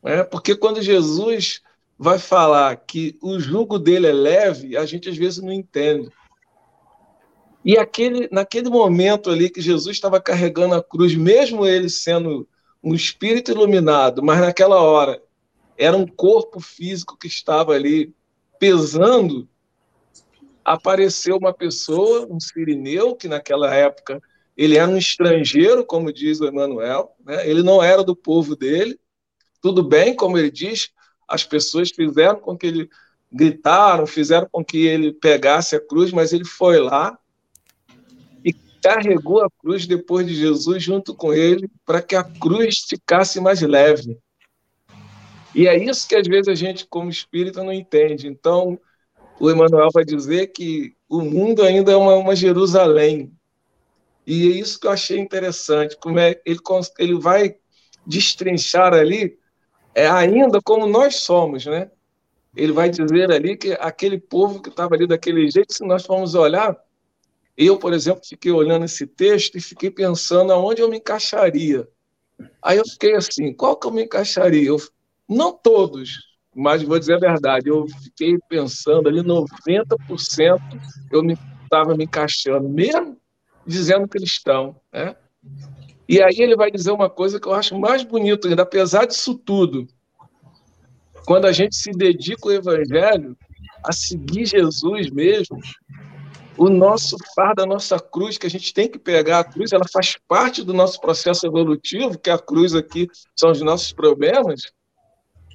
né? 0.02 0.24
Porque 0.24 0.54
quando 0.54 0.82
Jesus 0.82 1.60
vai 1.98 2.18
falar 2.18 2.76
que 2.76 3.16
o 3.22 3.38
jugo 3.38 3.78
dele 3.78 4.06
é 4.06 4.12
leve, 4.12 4.76
a 4.76 4.84
gente 4.84 5.08
às 5.08 5.16
vezes 5.16 5.42
não 5.42 5.52
entende. 5.52 6.10
E 7.64 7.78
aquele, 7.78 8.28
naquele 8.32 8.68
momento 8.68 9.30
ali 9.30 9.48
que 9.48 9.60
Jesus 9.60 9.96
estava 9.96 10.20
carregando 10.20 10.74
a 10.74 10.82
cruz, 10.82 11.14
mesmo 11.14 11.64
ele 11.64 11.88
sendo 11.88 12.48
um 12.82 12.92
espírito 12.92 13.52
iluminado, 13.52 14.22
mas 14.22 14.40
naquela 14.40 14.80
hora 14.80 15.22
era 15.76 15.96
um 15.96 16.06
corpo 16.06 16.60
físico 16.60 17.16
que 17.16 17.26
estava 17.26 17.72
ali 17.72 18.14
pesando, 18.58 19.48
apareceu 20.64 21.36
uma 21.36 21.52
pessoa, 21.52 22.26
um 22.30 22.38
sirineu, 22.38 23.16
que 23.16 23.28
naquela 23.28 23.74
época 23.74 24.22
ele 24.56 24.76
era 24.76 24.90
um 24.90 24.96
estrangeiro, 24.96 25.84
como 25.84 26.12
diz 26.12 26.40
o 26.40 26.46
Emmanuel, 26.46 27.16
né? 27.24 27.48
ele 27.48 27.62
não 27.62 27.82
era 27.82 28.04
do 28.04 28.14
povo 28.14 28.54
dele. 28.54 28.98
Tudo 29.60 29.82
bem, 29.82 30.14
como 30.14 30.38
ele 30.38 30.50
diz, 30.50 30.90
as 31.26 31.44
pessoas 31.44 31.90
fizeram 31.90 32.38
com 32.38 32.56
que 32.56 32.66
ele 32.66 32.90
gritaram, 33.32 34.06
fizeram 34.06 34.46
com 34.50 34.64
que 34.64 34.86
ele 34.86 35.12
pegasse 35.12 35.74
a 35.74 35.80
cruz, 35.80 36.12
mas 36.12 36.32
ele 36.32 36.44
foi 36.44 36.78
lá 36.78 37.18
e 38.44 38.52
carregou 38.82 39.42
a 39.42 39.50
cruz 39.50 39.86
depois 39.86 40.26
de 40.26 40.34
Jesus 40.34 40.82
junto 40.82 41.14
com 41.14 41.32
ele, 41.32 41.70
para 41.86 42.02
que 42.02 42.14
a 42.14 42.22
cruz 42.22 42.84
ficasse 42.88 43.40
mais 43.40 43.62
leve. 43.62 44.18
E 45.54 45.68
é 45.68 45.76
isso 45.76 46.08
que 46.08 46.14
às 46.14 46.26
vezes 46.26 46.48
a 46.48 46.54
gente, 46.54 46.86
como 46.86 47.10
espírita, 47.10 47.62
não 47.62 47.72
entende. 47.72 48.26
Então, 48.26 48.78
o 49.38 49.50
Emmanuel 49.50 49.88
vai 49.92 50.04
dizer 50.04 50.48
que 50.48 50.94
o 51.08 51.20
mundo 51.20 51.62
ainda 51.62 51.92
é 51.92 51.96
uma, 51.96 52.14
uma 52.14 52.34
Jerusalém. 52.34 53.32
E 54.26 54.52
é 54.52 54.56
isso 54.56 54.78
que 54.78 54.86
eu 54.86 54.90
achei 54.90 55.18
interessante, 55.18 55.96
como 55.96 56.18
é 56.18 56.40
ele, 56.46 56.60
ele 56.98 57.18
vai 57.18 57.56
destrinchar 58.06 58.94
ali, 58.94 59.36
é 59.94 60.08
ainda 60.08 60.60
como 60.62 60.86
nós 60.86 61.16
somos, 61.16 61.66
né? 61.66 61.90
Ele 62.54 62.72
vai 62.72 62.88
dizer 62.88 63.30
ali 63.30 63.56
que 63.56 63.72
aquele 63.72 64.18
povo 64.18 64.60
que 64.60 64.68
estava 64.68 64.94
ali 64.94 65.06
daquele 65.06 65.50
jeito, 65.50 65.72
se 65.72 65.84
nós 65.84 66.04
formos 66.04 66.34
olhar, 66.34 66.78
eu, 67.56 67.78
por 67.78 67.92
exemplo, 67.92 68.22
fiquei 68.24 68.52
olhando 68.52 68.84
esse 68.84 69.06
texto 69.06 69.56
e 69.56 69.60
fiquei 69.60 69.90
pensando 69.90 70.52
aonde 70.52 70.80
eu 70.80 70.88
me 70.88 70.98
encaixaria. 70.98 71.88
Aí 72.62 72.78
eu 72.78 72.84
fiquei 72.86 73.14
assim, 73.14 73.52
qual 73.52 73.76
que 73.76 73.86
eu 73.86 73.90
me 73.90 74.04
encaixaria? 74.04 74.68
Eu 74.68 74.78
não 75.32 75.52
todos, 75.52 76.18
mas 76.54 76.82
vou 76.82 76.98
dizer 76.98 77.14
a 77.14 77.18
verdade, 77.18 77.68
eu 77.68 77.86
fiquei 78.04 78.38
pensando 78.48 79.08
ali, 79.08 79.20
90% 79.20 80.60
eu 81.10 81.22
estava 81.64 81.92
me, 81.92 81.98
me 81.98 82.04
encaixando, 82.04 82.68
mesmo 82.68 83.16
dizendo 83.66 84.08
cristão. 84.08 84.76
Né? 84.92 85.16
E 86.08 86.22
aí 86.22 86.36
ele 86.38 86.56
vai 86.56 86.70
dizer 86.70 86.90
uma 86.90 87.08
coisa 87.08 87.40
que 87.40 87.46
eu 87.46 87.54
acho 87.54 87.78
mais 87.78 88.02
bonito 88.02 88.48
ainda, 88.48 88.62
apesar 88.62 89.06
disso 89.06 89.34
tudo. 89.34 89.86
Quando 91.24 91.46
a 91.46 91.52
gente 91.52 91.76
se 91.76 91.90
dedica 91.92 92.48
ao 92.48 92.52
evangelho, 92.52 93.36
a 93.84 93.92
seguir 93.92 94.46
Jesus 94.46 95.10
mesmo, 95.10 95.58
o 96.56 96.68
nosso 96.68 97.16
fardo, 97.34 97.62
a 97.62 97.66
nossa 97.66 97.98
cruz, 97.98 98.36
que 98.36 98.46
a 98.46 98.50
gente 98.50 98.74
tem 98.74 98.88
que 98.88 98.98
pegar 98.98 99.40
a 99.40 99.44
cruz, 99.44 99.72
ela 99.72 99.86
faz 99.90 100.16
parte 100.28 100.62
do 100.62 100.74
nosso 100.74 101.00
processo 101.00 101.46
evolutivo, 101.46 102.18
que 102.18 102.30
a 102.30 102.38
cruz 102.38 102.74
aqui 102.74 103.08
são 103.34 103.50
os 103.50 103.60
nossos 103.62 103.92
problemas, 103.92 104.62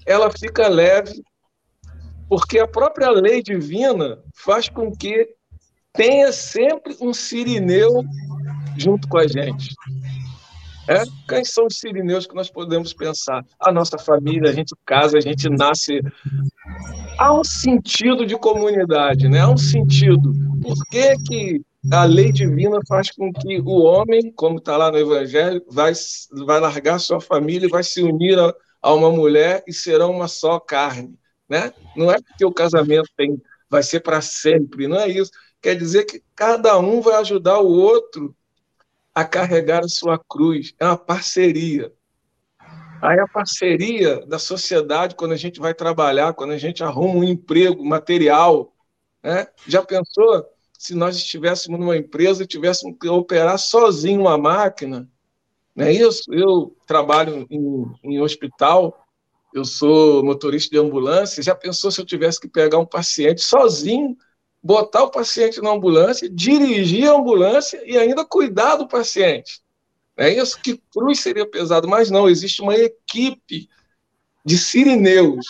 ela 0.08 0.32
fica 0.32 0.68
leve, 0.70 1.22
porque 2.30 2.58
a 2.60 2.68
própria 2.68 3.10
lei 3.12 3.44
divina 3.44 4.18
faz 4.34 4.70
com 4.70 4.92
que 4.92 5.28
tenha 5.94 6.32
sempre 6.32 6.96
um 7.02 7.14
sirineu 7.14 8.04
junto 8.78 9.08
com 9.10 9.18
a 9.18 9.28
gente. 9.28 9.76
É? 10.90 11.04
Quem 11.28 11.44
são 11.44 11.66
os 11.66 11.78
sirineus 11.80 12.26
que 12.26 12.34
nós 12.34 12.50
podemos 12.50 12.94
pensar? 12.94 13.44
A 13.60 13.74
nossa 13.74 13.98
família, 13.98 14.50
a 14.50 14.54
gente 14.54 14.74
casa, 14.86 15.18
a 15.18 15.22
gente 15.22 15.50
nasce. 15.50 16.00
Há 17.20 17.38
um 17.38 17.44
sentido 17.44 18.26
de 18.26 18.38
comunidade, 18.38 19.28
né? 19.28 19.42
há 19.42 19.50
um 19.50 19.58
sentido. 19.58 20.32
Por 20.62 20.78
que, 20.90 21.16
que 21.28 21.62
a 21.92 22.06
lei 22.06 22.32
divina 22.32 22.80
faz 22.88 23.12
com 23.12 23.34
que 23.34 23.60
o 23.60 23.84
homem, 23.84 24.32
como 24.34 24.60
está 24.60 24.78
lá 24.78 24.90
no 24.90 24.98
Evangelho, 24.98 25.62
vai, 25.70 25.92
vai 26.46 26.60
largar 26.62 27.00
sua 27.00 27.20
família 27.20 27.68
e 27.68 27.70
vai 27.70 27.84
se 27.84 28.02
unir 28.02 28.40
a, 28.40 28.54
a 28.82 28.94
uma 28.94 29.12
mulher 29.12 29.64
e 29.68 29.74
serão 29.74 30.12
uma 30.12 30.28
só 30.28 30.60
carne, 30.60 31.18
né? 31.50 31.74
Não 31.96 32.12
é 32.12 32.22
porque 32.22 32.46
o 32.46 32.54
casamento 32.54 33.10
tem, 33.16 33.42
vai 33.70 33.84
ser 33.84 34.02
para 34.02 34.22
sempre, 34.22 34.88
não 34.88 34.98
é 34.98 35.08
isso. 35.08 35.32
Quer 35.62 35.76
dizer 35.76 36.06
que 36.06 36.24
cada 36.36 36.78
um 36.78 37.02
vai 37.02 37.16
ajudar 37.16 37.60
o 37.60 37.68
outro 37.68 38.36
a 39.14 39.26
carregar 39.26 39.84
a 39.84 39.90
sua 39.90 40.20
cruz. 40.20 40.74
É 40.80 40.86
uma 40.86 40.98
parceria. 40.98 41.92
Aí 43.02 43.20
a 43.20 43.28
parceria 43.28 44.26
da 44.26 44.40
sociedade, 44.40 45.16
quando 45.16 45.32
a 45.32 45.38
gente 45.38 45.60
vai 45.60 45.74
trabalhar, 45.74 46.34
quando 46.34 46.52
a 46.52 46.58
gente 46.58 46.84
arruma 46.84 47.16
um 47.16 47.24
emprego 47.24 47.84
material, 47.84 48.74
né? 49.24 49.48
já 49.68 49.84
pensou 49.84 50.46
se 50.78 50.94
nós 50.94 51.16
estivéssemos 51.16 51.80
numa 51.80 51.98
empresa 51.98 52.44
e 52.44 52.48
tivéssemos 52.48 52.98
que 53.00 53.08
operar 53.08 53.58
sozinho 53.58 54.22
uma 54.22 54.38
máquina. 54.38 55.10
Não 55.78 55.86
é 55.86 55.94
isso? 55.94 56.24
Eu 56.34 56.76
trabalho 56.88 57.46
em, 57.52 57.86
em 58.04 58.20
hospital, 58.20 59.06
eu 59.54 59.64
sou 59.64 60.24
motorista 60.24 60.72
de 60.72 60.80
ambulância. 60.80 61.44
Já 61.44 61.54
pensou 61.54 61.92
se 61.92 62.02
eu 62.02 62.06
tivesse 62.06 62.40
que 62.42 62.48
pegar 62.48 62.80
um 62.80 62.86
paciente 62.86 63.44
sozinho, 63.44 64.18
botar 64.62 65.04
o 65.04 65.12
paciente 65.12 65.62
na 65.62 65.70
ambulância, 65.70 66.28
dirigir 66.28 67.08
a 67.08 67.14
ambulância 67.14 67.80
e 67.86 67.96
ainda 67.96 68.26
cuidar 68.26 68.78
do 68.78 68.88
paciente? 68.88 69.62
É 70.18 70.34
isso 70.34 70.60
que 70.60 70.82
cruz 70.92 71.20
seria 71.20 71.48
pesado, 71.48 71.88
mas 71.88 72.10
não, 72.10 72.28
existe 72.28 72.60
uma 72.60 72.76
equipe 72.76 73.70
de 74.44 74.58
sirineus, 74.58 75.46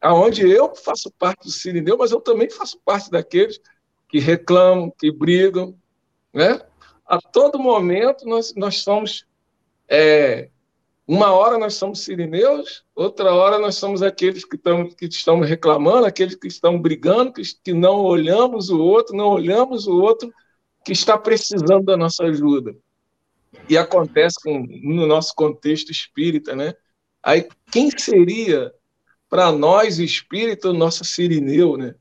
aonde 0.00 0.42
eu 0.50 0.74
faço 0.74 1.08
parte 1.12 1.44
do 1.44 1.52
sirineu, 1.52 1.96
mas 1.96 2.10
eu 2.10 2.20
também 2.20 2.50
faço 2.50 2.80
parte 2.84 3.12
daqueles 3.12 3.60
que 4.08 4.18
reclamam, 4.18 4.92
que 4.98 5.12
brigam, 5.12 5.78
né? 6.34 6.60
A 7.06 7.20
todo 7.20 7.60
momento 7.60 8.26
nós, 8.26 8.52
nós 8.56 8.78
somos 8.78 9.27
é, 9.88 10.50
uma 11.06 11.32
hora 11.32 11.56
nós 11.56 11.74
somos 11.74 12.00
sirineus, 12.00 12.84
outra 12.94 13.32
hora 13.32 13.58
nós 13.58 13.76
somos 13.76 14.02
aqueles 14.02 14.44
que, 14.44 14.56
estão 14.56 14.88
que 14.90 15.06
estão 15.06 15.40
reclamando, 15.40 16.04
aqueles 16.06 16.34
que 16.34 16.46
estão 16.46 16.78
brigando, 16.78 17.32
que, 17.32 17.42
que 17.64 17.72
não 17.72 18.00
olhamos 18.00 18.68
o 18.68 18.78
outro, 18.78 19.16
não 19.16 19.28
olhamos 19.28 19.86
o 19.86 19.98
outro 19.98 20.30
que 20.84 20.92
está 20.92 21.16
precisando 21.16 21.84
da 21.84 21.96
nossa 21.96 22.24
ajuda. 22.24 22.76
E 23.68 23.78
acontece 23.78 24.36
com, 24.42 24.66
no 24.82 25.06
nosso 25.06 25.34
contexto 25.34 25.90
espírita, 25.90 26.54
né? 26.54 26.74
Aí, 27.22 27.48
quem 27.72 27.90
seria 27.90 28.72
para 29.28 29.50
nós 29.50 29.98
espírita 29.98 30.68
o 30.70 30.74
nosso 30.74 31.04
sirineu, 31.04 31.76
né? 31.78 31.94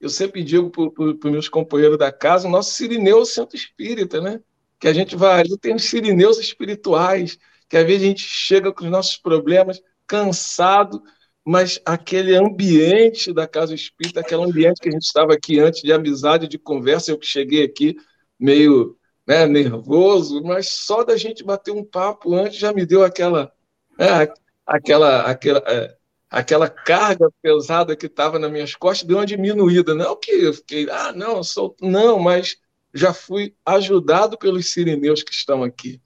Eu 0.00 0.08
sempre 0.08 0.42
digo 0.42 0.70
para 0.70 1.04
os 1.04 1.32
meus 1.32 1.48
companheiros 1.48 1.98
da 1.98 2.10
casa, 2.10 2.48
o 2.48 2.50
nosso 2.50 2.72
sirineu 2.72 3.18
é 3.18 3.20
o 3.20 3.26
centro 3.26 3.56
espírita, 3.56 4.20
né? 4.20 4.40
Que 4.78 4.88
a 4.88 4.92
gente 4.92 5.16
vai 5.16 5.44
tem 5.60 5.74
os 5.74 5.84
sirineus 5.84 6.38
espirituais, 6.38 7.38
que 7.68 7.76
às 7.76 7.86
vezes 7.86 8.02
a 8.02 8.06
gente 8.08 8.22
chega 8.22 8.72
com 8.72 8.84
os 8.84 8.90
nossos 8.90 9.16
problemas 9.16 9.80
cansado, 10.06 11.02
mas 11.44 11.80
aquele 11.84 12.34
ambiente 12.36 13.32
da 13.32 13.46
casa 13.46 13.74
espírita, 13.74 14.20
aquele 14.20 14.42
ambiente 14.42 14.80
que 14.80 14.88
a 14.88 14.92
gente 14.92 15.04
estava 15.04 15.34
aqui 15.34 15.58
antes 15.58 15.82
de 15.82 15.92
amizade, 15.92 16.48
de 16.48 16.58
conversa, 16.58 17.10
eu 17.10 17.18
que 17.18 17.26
cheguei 17.26 17.64
aqui 17.64 17.96
meio 18.38 18.96
né, 19.26 19.46
nervoso, 19.46 20.42
mas 20.42 20.68
só 20.68 21.02
da 21.02 21.16
gente 21.16 21.44
bater 21.44 21.70
um 21.70 21.84
papo 21.84 22.34
antes 22.34 22.58
já 22.58 22.72
me 22.72 22.84
deu 22.84 23.02
aquela 23.02 23.52
né, 23.98 24.28
aquela 24.66 25.22
aquela 25.22 25.62
é, 25.66 25.96
aquela 26.30 26.68
carga 26.68 27.30
pesada 27.40 27.96
que 27.96 28.06
estava 28.06 28.38
nas 28.38 28.50
minhas 28.50 28.74
costas 28.74 29.06
deu 29.06 29.18
uma 29.18 29.26
diminuída, 29.26 29.94
não 29.94 30.16
que 30.16 30.32
eu 30.32 30.52
fiquei, 30.52 30.88
ah, 30.90 31.12
não, 31.12 31.42
sou 31.42 31.76
não, 31.80 32.18
mas 32.18 32.56
já 32.94 33.12
fui 33.12 33.54
ajudado 33.66 34.38
pelos 34.38 34.70
sirineus 34.70 35.22
que 35.22 35.32
estão 35.32 35.64
aqui. 35.64 36.00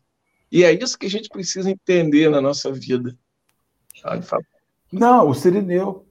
E 0.51 0.65
é 0.65 0.73
isso 0.73 0.99
que 0.99 1.07
a 1.07 1.11
gente 1.11 1.29
precisa 1.29 1.71
entender 1.71 2.31
na 2.31 2.41
nossa 2.41 2.73
vida. 2.73 3.17
Não, 4.91 5.29
o 5.29 5.35
Sirineu. 5.35 6.07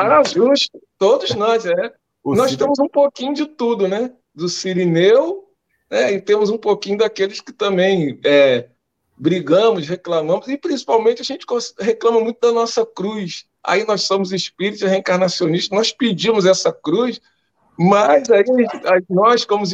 Ah, 0.00 0.22
justo. 0.24 0.80
Todos 0.98 1.34
nós, 1.34 1.66
é. 1.66 1.94
O 2.24 2.34
nós 2.34 2.56
temos 2.56 2.78
um 2.78 2.88
pouquinho 2.88 3.34
de 3.34 3.44
tudo, 3.44 3.86
né? 3.86 4.12
Do 4.34 4.48
Sirineu, 4.48 5.50
né? 5.90 6.12
e 6.12 6.20
temos 6.20 6.48
um 6.48 6.56
pouquinho 6.56 6.96
daqueles 6.96 7.40
que 7.40 7.52
também 7.52 8.18
é, 8.24 8.70
brigamos, 9.18 9.86
reclamamos, 9.86 10.48
e 10.48 10.56
principalmente 10.56 11.20
a 11.20 11.24
gente 11.24 11.44
reclama 11.78 12.20
muito 12.20 12.40
da 12.40 12.52
nossa 12.52 12.86
cruz. 12.86 13.44
Aí 13.62 13.84
nós 13.84 14.02
somos 14.02 14.32
espíritos 14.32 14.82
reencarnacionistas, 14.82 15.76
nós 15.76 15.92
pedimos 15.92 16.46
essa 16.46 16.72
cruz, 16.72 17.20
mas 17.82 18.30
aí 18.30 18.44
nós, 19.10 19.44
como, 19.44 19.64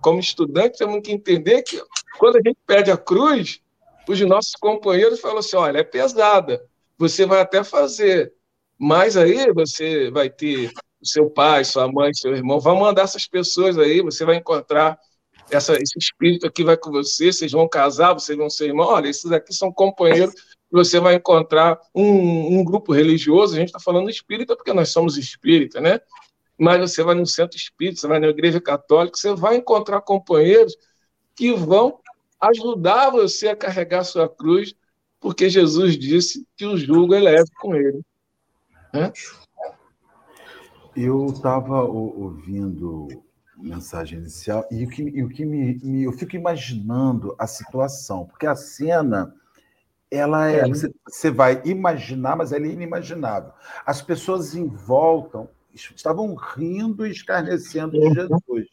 como 0.00 0.18
estudantes, 0.18 0.78
temos 0.78 1.00
que 1.02 1.12
entender 1.12 1.62
que 1.62 1.82
quando 2.18 2.36
a 2.36 2.40
gente 2.44 2.58
pede 2.66 2.90
a 2.90 2.96
cruz, 2.96 3.60
os 4.08 4.20
nossos 4.22 4.52
companheiros 4.52 5.20
falam 5.20 5.38
assim: 5.38 5.56
olha, 5.56 5.78
é 5.78 5.84
pesada, 5.84 6.64
você 6.96 7.26
vai 7.26 7.40
até 7.40 7.62
fazer, 7.62 8.32
mas 8.78 9.16
aí 9.16 9.52
você 9.52 10.10
vai 10.10 10.30
ter 10.30 10.72
seu 11.02 11.28
pai, 11.28 11.64
sua 11.64 11.90
mãe, 11.90 12.14
seu 12.14 12.34
irmão, 12.34 12.60
vão 12.60 12.76
mandar 12.76 13.02
essas 13.02 13.26
pessoas 13.26 13.78
aí, 13.78 14.00
você 14.00 14.24
vai 14.24 14.36
encontrar 14.36 14.98
essa, 15.50 15.74
esse 15.74 15.98
espírito 15.98 16.46
aqui 16.46 16.64
vai 16.64 16.76
com 16.76 16.90
você, 16.90 17.32
vocês 17.32 17.52
vão 17.52 17.68
casar, 17.68 18.14
vocês 18.14 18.38
vão 18.38 18.48
ser 18.48 18.66
irmãos, 18.66 18.88
olha, 18.88 19.08
esses 19.08 19.30
aqui 19.32 19.52
são 19.52 19.72
companheiros, 19.72 20.34
você 20.70 21.00
vai 21.00 21.14
encontrar 21.14 21.78
um, 21.94 22.58
um 22.58 22.64
grupo 22.64 22.92
religioso, 22.92 23.54
a 23.54 23.58
gente 23.58 23.68
está 23.68 23.80
falando 23.80 24.08
espírita 24.08 24.56
porque 24.56 24.72
nós 24.72 24.90
somos 24.90 25.16
espírita, 25.16 25.80
né? 25.80 26.00
Mas 26.60 26.78
você 26.78 27.02
vai 27.02 27.14
no 27.14 27.24
centro 27.24 27.56
espírita, 27.56 28.02
você 28.02 28.06
vai 28.06 28.20
na 28.20 28.26
igreja 28.26 28.60
católica, 28.60 29.16
você 29.16 29.34
vai 29.34 29.56
encontrar 29.56 30.02
companheiros 30.02 30.76
que 31.34 31.54
vão 31.54 31.98
ajudar 32.38 33.08
você 33.08 33.48
a 33.48 33.56
carregar 33.56 34.04
sua 34.04 34.28
cruz, 34.28 34.74
porque 35.18 35.48
Jesus 35.48 35.96
disse 35.96 36.46
que 36.58 36.66
o 36.66 36.76
jugo 36.76 37.14
é 37.14 37.20
leve 37.20 37.50
com 37.58 37.74
ele. 37.74 38.02
Né? 38.92 39.10
Eu 40.94 41.28
estava 41.28 41.82
ouvindo 41.82 43.08
mensagem 43.56 44.18
inicial 44.18 44.66
e 44.70 44.84
o 44.84 44.88
que, 44.90 45.02
e 45.02 45.22
o 45.22 45.28
que 45.30 45.46
me, 45.46 45.78
me, 45.82 46.02
eu 46.04 46.12
fico 46.12 46.36
imaginando 46.36 47.34
a 47.38 47.46
situação, 47.46 48.26
porque 48.26 48.46
a 48.46 48.54
cena 48.54 49.34
ela 50.10 50.50
é, 50.50 50.58
é. 50.58 50.68
Você, 50.68 50.92
você 51.08 51.30
vai 51.30 51.62
imaginar, 51.64 52.36
mas 52.36 52.52
ela 52.52 52.66
é 52.66 52.70
inimaginável. 52.70 53.52
As 53.86 54.02
pessoas 54.02 54.54
em 54.54 54.66
volta 54.66 55.48
estavam 55.74 56.34
rindo 56.34 57.06
e 57.06 57.10
escarnecendo 57.10 57.92
de 57.92 58.12
Jesus, 58.12 58.68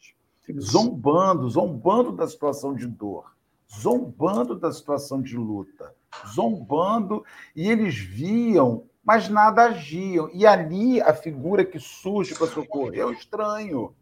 zombando, 0.60 1.48
zombando 1.48 2.12
da 2.12 2.26
situação 2.26 2.74
de 2.74 2.86
dor, 2.86 3.32
zombando 3.80 4.54
da 4.54 4.72
situação 4.72 5.20
de 5.20 5.36
luta, 5.36 5.94
zombando, 6.34 7.24
e 7.54 7.68
eles 7.68 7.96
viam, 7.96 8.84
mas 9.04 9.28
nada 9.28 9.64
agiam. 9.64 10.30
E 10.32 10.46
ali 10.46 11.00
a 11.00 11.14
figura 11.14 11.64
que 11.64 11.78
surge 11.78 12.34
para 12.34 12.46
socorrer 12.46 13.00
é 13.00 13.06
o 13.06 13.12
estranho. 13.12 13.94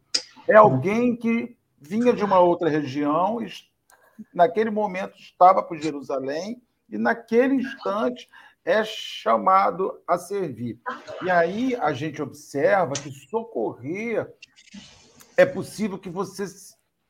É 0.48 0.54
alguém 0.54 1.16
que 1.16 1.56
vinha 1.80 2.12
de 2.12 2.24
uma 2.24 2.40
outra 2.40 2.68
região, 2.68 3.38
naquele 4.32 4.70
momento 4.70 5.18
estava 5.18 5.62
por 5.62 5.78
Jerusalém, 5.78 6.62
e 6.88 6.96
naquele 6.96 7.54
instante 7.54 8.28
é 8.66 8.85
chamado 8.85 10.02
a 10.09 10.18
servir. 10.18 10.81
E 11.22 11.31
aí 11.31 11.76
a 11.76 11.92
gente 11.92 12.20
observa 12.20 12.94
que 12.94 13.12
socorrer 13.12 14.29
é 15.37 15.46
possível 15.46 15.96
que 15.96 16.11
você 16.11 16.44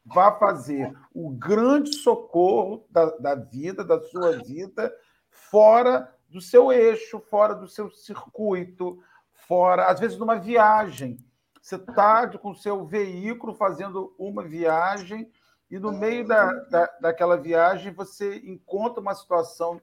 vá 0.05 0.39
fazer 0.39 0.93
o 1.15 1.31
grande 1.31 1.97
socorro 1.97 2.87
da, 2.91 3.07
da 3.17 3.35
vida, 3.35 3.83
da 3.83 3.99
sua 4.03 4.37
vida, 4.39 4.95
fora 5.31 6.15
do 6.29 6.43
seu 6.43 6.71
eixo, 6.71 7.19
fora 7.19 7.55
do 7.55 7.67
seu 7.67 7.91
circuito, 7.91 9.03
fora, 9.33 9.87
às 9.87 9.99
vezes, 9.99 10.19
numa 10.19 10.37
viagem. 10.37 11.17
Você 11.63 11.77
está 11.77 12.29
com 12.39 12.51
o 12.51 12.55
seu 12.55 12.85
veículo 12.85 13.55
fazendo 13.55 14.15
uma 14.19 14.45
viagem 14.45 15.33
e 15.71 15.79
no 15.79 15.91
meio 15.91 16.27
da, 16.27 16.53
da, 16.53 16.87
daquela 17.01 17.37
viagem 17.37 17.93
você 17.93 18.37
encontra 18.45 19.01
uma 19.01 19.15
situação 19.15 19.81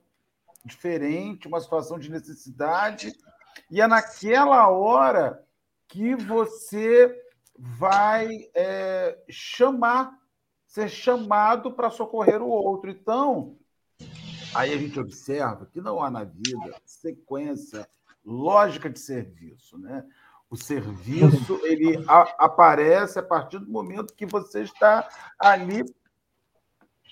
diferente, 0.64 1.48
uma 1.48 1.60
situação 1.60 1.98
de 1.98 2.10
necessidade, 2.10 3.12
e 3.70 3.80
é 3.80 3.86
naquela 3.86 4.68
hora 4.68 5.44
que 5.88 6.14
você 6.14 7.14
vai 7.56 8.28
é, 8.54 9.18
chamar, 9.28 10.18
ser 10.66 10.88
chamado 10.88 11.72
para 11.72 11.90
socorrer 11.90 12.42
o 12.42 12.48
outro. 12.48 12.90
Então, 12.90 13.56
aí 14.54 14.72
a 14.72 14.78
gente 14.78 14.98
observa 14.98 15.66
que 15.66 15.80
não 15.80 16.02
há 16.02 16.10
na 16.10 16.24
vida 16.24 16.74
sequência 16.84 17.88
lógica 18.24 18.88
de 18.88 18.98
serviço, 18.98 19.78
né? 19.78 20.04
O 20.50 20.56
serviço 20.56 21.60
ele 21.64 22.04
a, 22.08 22.44
aparece 22.44 23.18
a 23.18 23.22
partir 23.22 23.58
do 23.58 23.70
momento 23.70 24.14
que 24.14 24.26
você 24.26 24.62
está 24.62 25.08
ali 25.38 25.84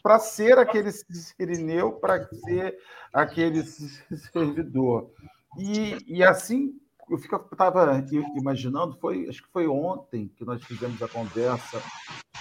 para 0.03 0.19
ser 0.19 0.59
aquele 0.59 0.91
sirineu, 0.91 1.93
para 1.93 2.29
ser 2.29 2.79
aquele 3.13 3.63
servidor. 3.63 5.11
E, 5.59 5.99
e 6.07 6.25
assim, 6.25 6.79
eu 7.09 7.17
estava 7.17 8.05
imaginando, 8.37 8.97
foi, 8.99 9.29
acho 9.29 9.43
que 9.43 9.51
foi 9.51 9.67
ontem 9.67 10.29
que 10.37 10.45
nós 10.45 10.63
fizemos 10.65 11.03
a 11.03 11.09
conversa 11.09 11.83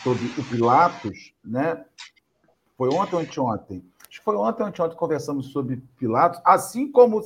sobre 0.04 0.26
o 0.38 0.43
Pilatos, 0.43 1.34
né? 1.43 1.86
Foi 2.78 2.89
ontem 2.89 3.15
ou 3.15 3.21
anteontem? 3.21 3.86
Acho 4.08 4.19
que 4.19 4.26
foi 4.26 4.36
ontem 4.36 4.63
ou 4.63 4.69
anteontem 4.69 4.97
conversamos 4.97 5.52
sobre 5.52 5.78
Pilatos, 5.97 6.41
assim 6.43 6.91
como 6.91 7.21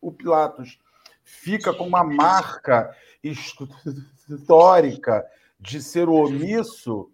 o 0.00 0.12
Pilatos 0.12 0.78
fica 1.24 1.72
com 1.72 1.86
uma 1.86 2.04
marca 2.04 2.94
histórica 3.22 5.26
de 5.58 5.82
ser 5.82 6.08
omisso, 6.08 7.10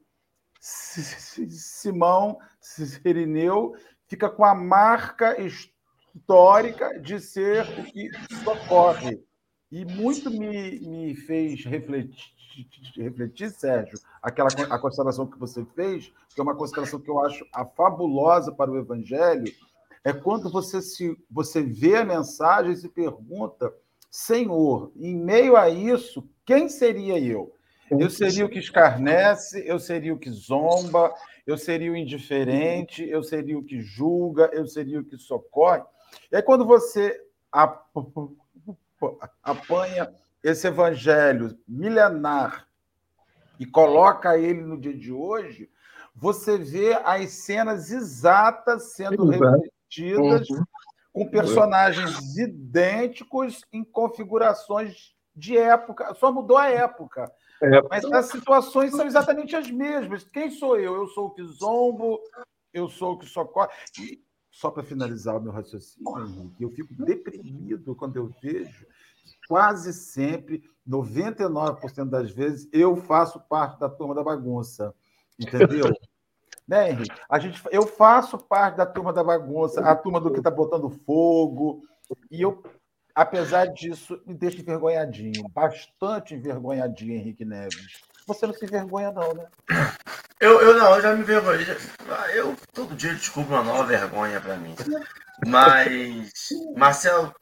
Simão 0.61 2.39
Sirineu 2.67 3.75
fica 4.09 4.29
com 4.29 4.45
a 4.45 4.55
marca 4.55 5.41
histórica 5.41 6.99
de 7.01 7.21
ser 7.21 7.63
o 7.79 7.85
que 7.85 8.11
socorre. 8.43 9.25
E 9.71 9.85
muito 9.85 10.31
me, 10.31 10.81
me 10.81 11.15
fez 11.15 11.65
refletir, 11.65 12.33
refletir, 12.97 13.51
Sérgio, 13.51 13.99
aquela 14.23 14.49
a 14.71 14.79
consideração 14.79 15.27
que 15.27 15.39
você 15.39 15.65
fez, 15.75 16.13
que 16.35 16.41
é 16.41 16.43
uma 16.43 16.57
consideração 16.57 17.01
que 17.01 17.11
eu 17.11 17.21
acho 17.25 17.47
a 17.53 17.65
fabulosa 17.65 18.53
para 18.53 18.71
o 18.71 18.79
Evangelho, 18.79 19.53
é 20.05 20.13
quando 20.13 20.51
você 20.51 20.83
se 20.83 21.17
você 21.31 21.63
vê 21.63 21.97
a 21.97 22.05
mensagem 22.05 22.73
e 22.73 22.77
se 22.77 22.89
pergunta, 22.89 23.73
Senhor, 24.11 24.93
em 24.97 25.17
meio 25.17 25.57
a 25.57 25.69
isso, 25.69 26.29
quem 26.45 26.69
seria 26.69 27.19
eu? 27.19 27.53
Eu 27.91 28.11
seria 28.11 28.45
o 28.45 28.49
que 28.49 28.59
escarnece, 28.59 29.63
eu 29.67 29.79
seria 29.79 30.13
o 30.13 30.19
que 30.19 30.31
zomba, 30.31 31.15
eu 31.47 31.57
seria 31.57 31.93
o 31.93 31.97
indiferente, 31.97 33.09
eu 33.09 33.23
seria 33.23 33.59
o 33.59 33.63
que 33.63 33.81
julga, 33.81 34.51
eu 34.53 34.67
seria 34.67 35.01
o 35.01 35.05
que 35.05 35.17
socorre. 35.17 35.83
E 36.31 36.37
aí, 36.37 36.43
quando 36.43 36.67
você 36.67 37.21
apanha 39.43 40.13
esse 40.43 40.67
evangelho 40.67 41.57
milenar 41.67 42.67
e 43.59 43.65
coloca 43.65 44.37
ele 44.37 44.61
no 44.61 44.79
dia 44.79 44.95
de 44.95 45.13
hoje, 45.13 45.71
você 46.15 46.59
vê 46.59 46.95
as 47.05 47.31
cenas 47.31 47.91
exatas 47.91 48.95
sendo 48.95 49.29
repetidas 49.29 50.49
uhum. 50.51 50.65
com 51.13 51.29
personagens 51.29 52.37
idênticos 52.37 53.65
em 53.73 53.85
configurações 53.85 55.15
de 55.35 55.57
época. 55.57 56.15
Só 56.15 56.33
mudou 56.33 56.57
a 56.57 56.69
época. 56.69 57.31
É. 57.63 57.83
Mas 57.89 58.05
as 58.05 58.27
situações 58.27 58.91
são 58.91 59.07
exatamente 59.07 59.57
as 59.57 59.71
mesmas. 59.71 60.25
Quem 60.25 60.51
sou 60.51 60.79
eu? 60.79 60.95
Eu 60.95 61.09
sou 61.09 61.27
o 61.27 61.31
que 61.31 61.45
zombo, 61.45 62.21
eu 62.73 62.89
sou 62.89 63.15
o 63.15 63.19
que 63.19 63.27
socorre. 63.27 63.71
E 63.99 64.23
só 64.51 64.71
para 64.71 64.83
finalizar 64.83 65.37
o 65.37 65.41
meu 65.41 65.53
raciocínio, 65.53 66.19
Henrique, 66.19 66.63
eu 66.63 66.71
fico 66.71 66.95
deprimido 66.95 67.95
quando 67.95 68.17
eu 68.17 68.33
vejo 68.43 68.87
quase 69.49 69.93
sempre, 69.93 70.63
99% 70.89 72.09
das 72.09 72.31
vezes, 72.31 72.69
eu 72.73 72.97
faço 72.97 73.41
parte 73.41 73.79
da 73.79 73.89
turma 73.89 74.15
da 74.15 74.23
bagunça. 74.23 74.95
Entendeu? 75.39 75.85
né, 76.67 76.91
Henrique? 76.91 77.15
A 77.29 77.39
gente, 77.39 77.63
eu 77.71 77.87
faço 77.87 78.39
parte 78.39 78.77
da 78.77 78.87
turma 78.87 79.13
da 79.13 79.23
bagunça, 79.23 79.81
a 79.81 79.95
turma 79.95 80.21
do 80.21 80.33
que 80.33 80.39
está 80.39 80.51
botando 80.51 80.91
fogo, 80.91 81.83
e 82.31 82.43
eu, 82.43 82.63
apesar 83.17 83.69
disso, 83.69 84.21
me 84.27 84.35
deixa 84.35 84.61
envergonhadinho, 84.61 85.49
bastante 85.49 86.35
envergonhadinho, 86.35 87.15
Henrique 87.15 87.47
Neves. 87.47 88.03
Você 88.27 88.47
não 88.47 88.53
se 88.53 88.67
envergonha, 88.67 89.11
não, 89.11 89.33
né? 89.33 89.47
Eu, 90.39 90.61
eu 90.61 90.77
não, 90.77 90.95
eu 90.95 91.01
já 91.01 91.15
me 91.15 91.23
envergonhei. 91.23 91.67
Eu 92.35 92.55
todo 92.75 92.95
dia 92.95 93.15
descubro 93.15 93.55
uma 93.55 93.63
nova 93.63 93.85
vergonha 93.85 94.39
para 94.39 94.57
mim. 94.57 94.75
Mas, 95.47 96.51
Marcelo, 96.77 97.35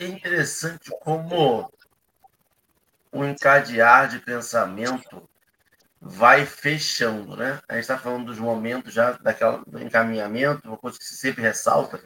é 0.00 0.04
interessante 0.06 0.90
como 1.00 1.70
o 3.12 3.24
encadear 3.24 4.08
de 4.08 4.18
pensamento 4.18 5.28
vai 6.00 6.44
fechando, 6.44 7.36
né? 7.36 7.60
A 7.68 7.74
gente 7.74 7.82
está 7.82 7.98
falando 7.98 8.26
dos 8.26 8.38
momentos 8.38 8.92
já 8.92 9.12
daquela, 9.12 9.62
do 9.64 9.80
encaminhamento, 9.80 10.66
uma 10.66 10.76
coisa 10.76 10.98
que 10.98 11.04
se 11.04 11.16
sempre 11.16 11.42
ressalta. 11.42 12.00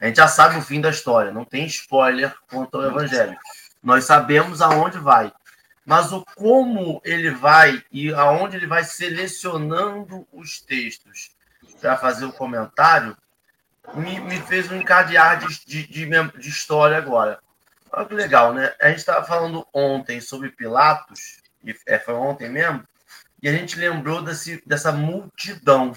A 0.00 0.06
gente 0.06 0.16
já 0.16 0.28
sabe 0.28 0.58
o 0.58 0.62
fim 0.62 0.80
da 0.80 0.90
história, 0.90 1.32
não 1.32 1.44
tem 1.44 1.64
spoiler 1.66 2.34
quanto 2.50 2.76
ao 2.76 2.84
Evangelho. 2.84 3.36
Nós 3.82 4.04
sabemos 4.04 4.60
aonde 4.60 4.98
vai, 4.98 5.32
mas 5.84 6.12
o 6.12 6.24
como 6.34 7.00
ele 7.04 7.30
vai 7.30 7.82
e 7.90 8.12
aonde 8.12 8.56
ele 8.56 8.66
vai 8.66 8.84
selecionando 8.84 10.26
os 10.32 10.60
textos 10.60 11.30
para 11.80 11.96
fazer 11.96 12.24
o 12.24 12.32
comentário 12.32 13.16
me, 13.94 14.18
me 14.20 14.40
fez 14.42 14.70
um 14.70 14.76
encadear 14.76 15.38
de, 15.38 15.64
de, 15.64 15.86
de, 15.86 16.06
de 16.06 16.48
história 16.48 16.96
agora. 16.96 17.38
Olha 17.92 18.06
que 18.06 18.14
legal, 18.14 18.52
né? 18.52 18.74
A 18.80 18.88
gente 18.88 18.98
estava 18.98 19.24
falando 19.24 19.66
ontem 19.72 20.20
sobre 20.20 20.50
Pilatos, 20.50 21.40
e 21.64 21.74
é, 21.86 21.98
foi 21.98 22.14
ontem 22.14 22.48
mesmo, 22.48 22.84
e 23.42 23.48
a 23.48 23.52
gente 23.52 23.78
lembrou 23.78 24.22
desse, 24.22 24.62
dessa 24.66 24.92
multidão. 24.92 25.92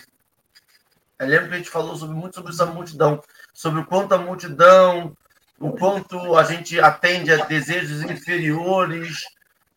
Eu 1.18 1.28
lembro 1.28 1.50
que 1.50 1.56
a 1.56 1.58
gente 1.58 1.70
falou 1.70 1.96
sobre, 1.96 2.16
muito 2.16 2.36
sobre 2.36 2.52
essa 2.52 2.66
multidão, 2.66 3.22
sobre 3.60 3.82
o 3.82 3.86
quanto 3.86 4.14
a 4.14 4.18
multidão, 4.18 5.18
o 5.60 5.72
quanto 5.74 6.38
a 6.38 6.46
gente 6.46 6.80
atende 6.80 7.30
a 7.30 7.44
desejos 7.44 8.02
inferiores, 8.04 9.26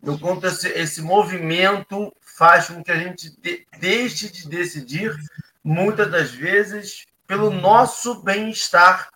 o 0.00 0.16
quanto 0.16 0.46
esse, 0.46 0.68
esse 0.68 1.02
movimento 1.02 2.14
faz 2.20 2.68
com 2.68 2.80
que 2.80 2.92
a 2.92 2.96
gente 2.96 3.36
de, 3.40 3.66
deixe 3.80 4.30
de 4.30 4.48
decidir, 4.48 5.12
muitas 5.64 6.08
das 6.08 6.30
vezes, 6.30 7.06
pelo 7.26 7.50
nosso 7.50 8.22
bem-estar, 8.22 9.10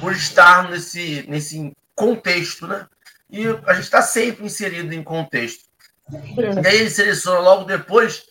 por 0.00 0.10
estar 0.10 0.68
nesse, 0.68 1.24
nesse 1.28 1.72
contexto, 1.94 2.66
né? 2.66 2.88
E 3.30 3.46
a 3.68 3.74
gente 3.74 3.84
está 3.84 4.02
sempre 4.02 4.44
inserido 4.44 4.92
em 4.92 5.04
contexto. 5.04 5.64
E 6.10 6.66
aí 6.66 6.78
ele 6.78 6.90
seleciona 6.90 7.38
logo 7.38 7.66
depois 7.66 8.26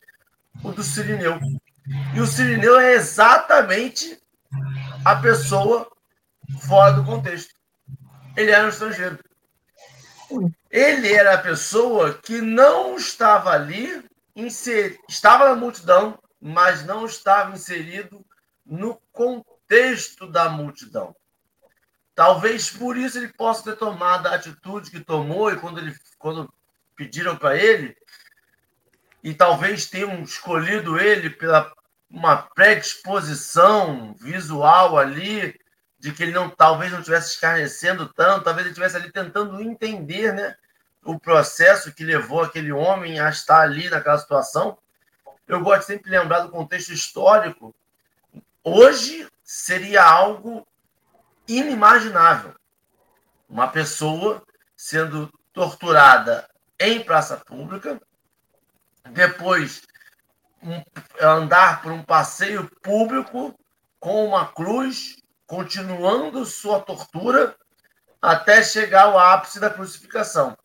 o 0.61 0.73
do 0.73 0.83
Sirineu. 0.83 1.39
E 2.13 2.19
o 2.19 2.27
Sirineu 2.27 2.77
é 2.77 2.95
exatamente 2.95 4.19
a 5.03 5.15
pessoa 5.15 5.89
fora 6.67 6.93
do 6.93 7.03
contexto. 7.03 7.53
Ele 8.35 8.51
era 8.51 8.65
um 8.65 8.69
estrangeiro. 8.69 9.19
Ele 10.69 11.13
era 11.13 11.35
a 11.35 11.41
pessoa 11.41 12.13
que 12.13 12.41
não 12.41 12.95
estava 12.95 13.51
ali, 13.51 14.03
inser... 14.35 14.99
estava 15.07 15.49
na 15.49 15.55
multidão, 15.55 16.19
mas 16.41 16.85
não 16.85 17.05
estava 17.05 17.53
inserido 17.53 18.25
no 18.65 18.99
contexto 19.11 20.27
da 20.27 20.49
multidão. 20.49 21.15
Talvez 22.13 22.69
por 22.69 22.97
isso 22.97 23.17
ele 23.17 23.27
possa 23.33 23.63
ter 23.63 23.77
tomado 23.77 24.27
a 24.27 24.35
atitude 24.35 24.89
que 24.89 24.99
tomou 24.99 25.51
e 25.51 25.57
quando, 25.57 25.79
ele, 25.79 25.95
quando 26.17 26.51
pediram 26.95 27.35
para 27.35 27.57
ele, 27.57 27.95
e 29.23 29.33
talvez 29.33 29.87
tenham 29.87 30.21
escolhido 30.21 30.99
ele 30.99 31.29
pela 31.29 31.73
uma 32.09 32.37
predisposição 32.37 34.13
visual 34.19 34.97
ali, 34.97 35.59
de 35.99 36.11
que 36.11 36.23
ele 36.23 36.31
não 36.31 36.49
talvez 36.49 36.91
não 36.91 36.99
estivesse 36.99 37.33
escarnecendo 37.33 38.07
tanto, 38.13 38.43
talvez 38.43 38.65
ele 38.65 38.71
estivesse 38.71 38.95
ali 38.95 39.11
tentando 39.11 39.61
entender 39.61 40.33
né, 40.33 40.55
o 41.03 41.19
processo 41.19 41.93
que 41.93 42.03
levou 42.03 42.41
aquele 42.41 42.71
homem 42.71 43.19
a 43.19 43.29
estar 43.29 43.61
ali 43.61 43.89
naquela 43.89 44.17
situação 44.17 44.77
eu 45.47 45.61
gosto 45.61 45.81
de 45.81 45.85
sempre 45.85 46.09
lembrar 46.09 46.39
do 46.39 46.49
contexto 46.49 46.91
histórico. 46.91 47.75
Hoje 48.63 49.27
seria 49.43 50.03
algo 50.03 50.67
inimaginável. 51.47 52.55
Uma 53.47 53.67
pessoa 53.67 54.43
sendo 54.75 55.31
torturada 55.53 56.49
em 56.79 57.03
praça 57.03 57.37
pública, 57.37 58.01
depois 59.11 59.83
andar 61.31 61.81
por 61.81 61.91
um 61.91 62.03
passeio 62.03 62.69
público 62.81 63.57
com 63.99 64.25
uma 64.25 64.47
cruz, 64.47 65.17
continuando 65.47 66.45
sua 66.45 66.79
tortura 66.81 67.55
até 68.21 68.63
chegar 68.63 69.03
ao 69.03 69.19
ápice 69.19 69.59
da 69.59 69.69
crucificação. 69.69 70.57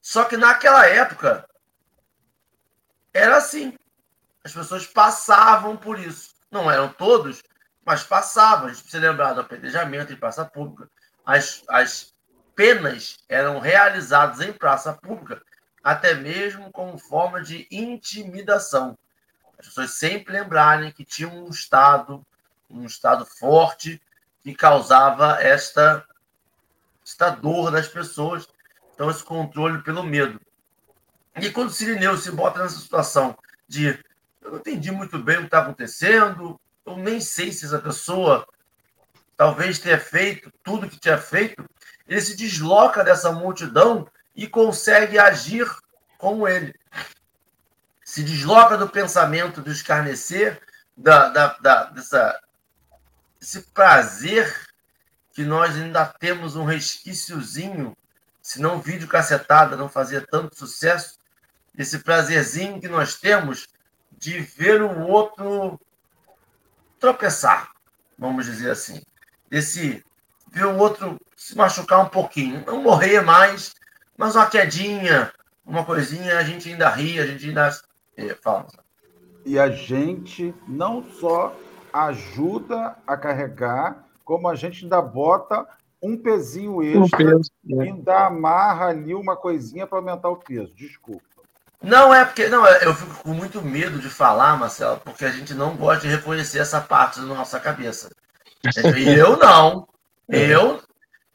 Só 0.00 0.24
que 0.24 0.36
naquela 0.36 0.86
época 0.86 1.48
era 3.12 3.36
assim. 3.36 3.74
As 4.44 4.52
pessoas 4.52 4.86
passavam 4.86 5.76
por 5.76 5.98
isso. 5.98 6.34
Não 6.50 6.70
eram 6.70 6.88
todos, 6.88 7.42
mas 7.84 8.04
passavam. 8.04 8.66
A 8.66 8.68
gente 8.68 8.82
precisa 8.82 9.10
lembrar 9.10 9.32
do 9.32 9.40
apedrejamento 9.40 10.12
em 10.12 10.16
praça 10.16 10.44
pública. 10.44 10.88
As, 11.24 11.64
as 11.68 12.14
penas 12.54 13.18
eram 13.28 13.58
realizadas 13.58 14.40
em 14.40 14.52
praça 14.52 14.92
pública, 14.92 15.42
até 15.82 16.14
mesmo 16.14 16.70
como 16.70 16.98
forma 16.98 17.42
de 17.42 17.66
intimidação. 17.70 18.96
As 19.66 19.74
pessoas 19.74 19.90
sempre 19.92 20.32
lembrarem 20.32 20.92
que 20.92 21.04
tinha 21.04 21.28
um 21.28 21.50
Estado, 21.50 22.24
um 22.70 22.84
Estado 22.84 23.26
forte, 23.26 24.00
que 24.42 24.54
causava 24.54 25.42
esta, 25.42 26.06
esta 27.04 27.30
dor 27.30 27.72
das 27.72 27.88
pessoas, 27.88 28.46
então 28.94 29.10
esse 29.10 29.24
controle 29.24 29.82
pelo 29.82 30.04
medo. 30.04 30.40
E 31.34 31.50
quando 31.50 31.68
o 31.68 31.72
Sirineu 31.72 32.16
se 32.16 32.30
bota 32.30 32.62
nessa 32.62 32.78
situação 32.78 33.36
de 33.66 33.98
eu 34.40 34.52
não 34.52 34.58
entendi 34.58 34.92
muito 34.92 35.18
bem 35.18 35.38
o 35.38 35.40
que 35.40 35.46
está 35.46 35.58
acontecendo. 35.58 36.60
Eu 36.86 36.96
nem 36.96 37.20
sei 37.20 37.50
se 37.50 37.66
essa 37.66 37.80
pessoa 37.80 38.46
talvez 39.36 39.80
tenha 39.80 39.98
feito 39.98 40.52
tudo 40.62 40.88
que 40.88 41.00
tinha 41.00 41.18
feito. 41.18 41.68
Ele 42.06 42.20
se 42.20 42.36
desloca 42.36 43.02
dessa 43.02 43.32
multidão 43.32 44.06
e 44.36 44.46
consegue 44.46 45.18
agir 45.18 45.68
como 46.16 46.46
ele. 46.46 46.72
Se 48.16 48.22
desloca 48.22 48.78
do 48.78 48.88
pensamento 48.88 49.60
do 49.60 49.70
escarnecer, 49.70 50.58
da, 50.96 51.28
da, 51.28 51.48
da, 51.60 51.84
dessa, 51.84 52.40
esse 53.38 53.60
prazer 53.74 54.58
que 55.34 55.44
nós 55.44 55.76
ainda 55.76 56.02
temos 56.06 56.56
um 56.56 56.64
resquíciozinho, 56.64 57.94
se 58.40 58.58
não 58.58 58.80
vídeo 58.80 59.06
cacetada 59.06 59.76
não 59.76 59.86
fazia 59.86 60.26
tanto 60.26 60.56
sucesso, 60.56 61.18
esse 61.76 61.98
prazerzinho 61.98 62.80
que 62.80 62.88
nós 62.88 63.16
temos 63.16 63.68
de 64.12 64.40
ver 64.40 64.80
o 64.80 64.98
outro 65.00 65.78
tropeçar, 66.98 67.70
vamos 68.18 68.46
dizer 68.46 68.70
assim. 68.70 69.02
Desse 69.50 70.02
ver 70.50 70.64
o 70.64 70.78
outro 70.78 71.20
se 71.36 71.54
machucar 71.54 72.00
um 72.00 72.08
pouquinho. 72.08 72.64
Não 72.66 72.80
morrer 72.80 73.20
mais, 73.20 73.74
mas 74.16 74.34
uma 74.34 74.48
quedinha, 74.48 75.30
uma 75.66 75.84
coisinha, 75.84 76.38
a 76.38 76.42
gente 76.42 76.70
ainda 76.70 76.88
ri, 76.88 77.20
a 77.20 77.26
gente 77.26 77.46
ainda. 77.46 77.78
É, 78.16 78.34
fala. 78.34 78.66
E 79.44 79.58
a 79.58 79.70
gente 79.70 80.54
não 80.66 81.02
só 81.02 81.54
ajuda 81.92 82.96
a 83.06 83.16
carregar, 83.16 84.04
como 84.24 84.48
a 84.48 84.54
gente 84.54 84.84
ainda 84.84 85.00
bota 85.00 85.66
um 86.02 86.16
pezinho 86.16 86.82
extra 86.82 87.28
um 87.28 87.30
peso, 87.30 87.50
e 87.64 87.80
ainda 87.80 88.26
amarra 88.26 88.86
ali 88.86 89.14
uma 89.14 89.36
coisinha 89.36 89.86
para 89.86 89.98
aumentar 89.98 90.28
o 90.28 90.36
peso. 90.36 90.74
Desculpa. 90.74 91.24
Não 91.82 92.12
é 92.12 92.24
porque. 92.24 92.48
Não, 92.48 92.66
eu 92.66 92.94
fico 92.94 93.22
com 93.22 93.30
muito 93.30 93.62
medo 93.62 93.98
de 93.98 94.08
falar, 94.08 94.58
Marcelo, 94.58 95.00
porque 95.04 95.24
a 95.24 95.30
gente 95.30 95.54
não 95.54 95.76
gosta 95.76 96.06
de 96.06 96.14
reconhecer 96.14 96.58
essa 96.58 96.80
parte 96.80 97.20
da 97.20 97.26
nossa 97.26 97.60
cabeça. 97.60 98.10
E 98.96 99.08
eu 99.08 99.36
não. 99.36 99.86
Eu. 100.28 100.82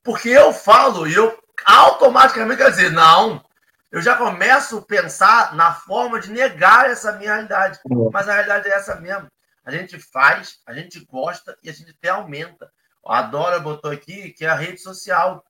Porque 0.04 0.28
eu 0.28 0.52
falo 0.52 1.08
e 1.08 1.14
eu 1.14 1.34
automaticamente 1.66 2.58
quero 2.58 2.72
dizer, 2.72 2.92
não. 2.92 3.42
Eu 3.92 4.02
já 4.02 4.16
começo 4.16 4.78
a 4.78 4.82
pensar 4.82 5.54
na 5.54 5.74
forma 5.74 6.18
de 6.18 6.32
negar 6.32 6.90
essa 6.90 7.12
minha 7.12 7.34
realidade. 7.34 7.78
Mas 8.14 8.30
a 8.30 8.34
realidade 8.34 8.70
é 8.70 8.74
essa 8.74 8.96
mesmo. 8.96 9.30
A 9.66 9.72
gente 9.72 10.00
faz, 10.00 10.60
a 10.66 10.74
gente 10.74 11.04
gosta 11.06 11.58
e 11.62 11.70
a 11.70 11.74
gente 11.74 11.92
até 11.92 12.08
aumenta. 12.08 12.72
A 13.06 13.22
Dora 13.22 13.60
botou 13.60 13.92
aqui 13.92 14.32
que 14.32 14.46
é 14.46 14.50
a 14.50 14.56
rede 14.56 14.80
social. 14.80 15.44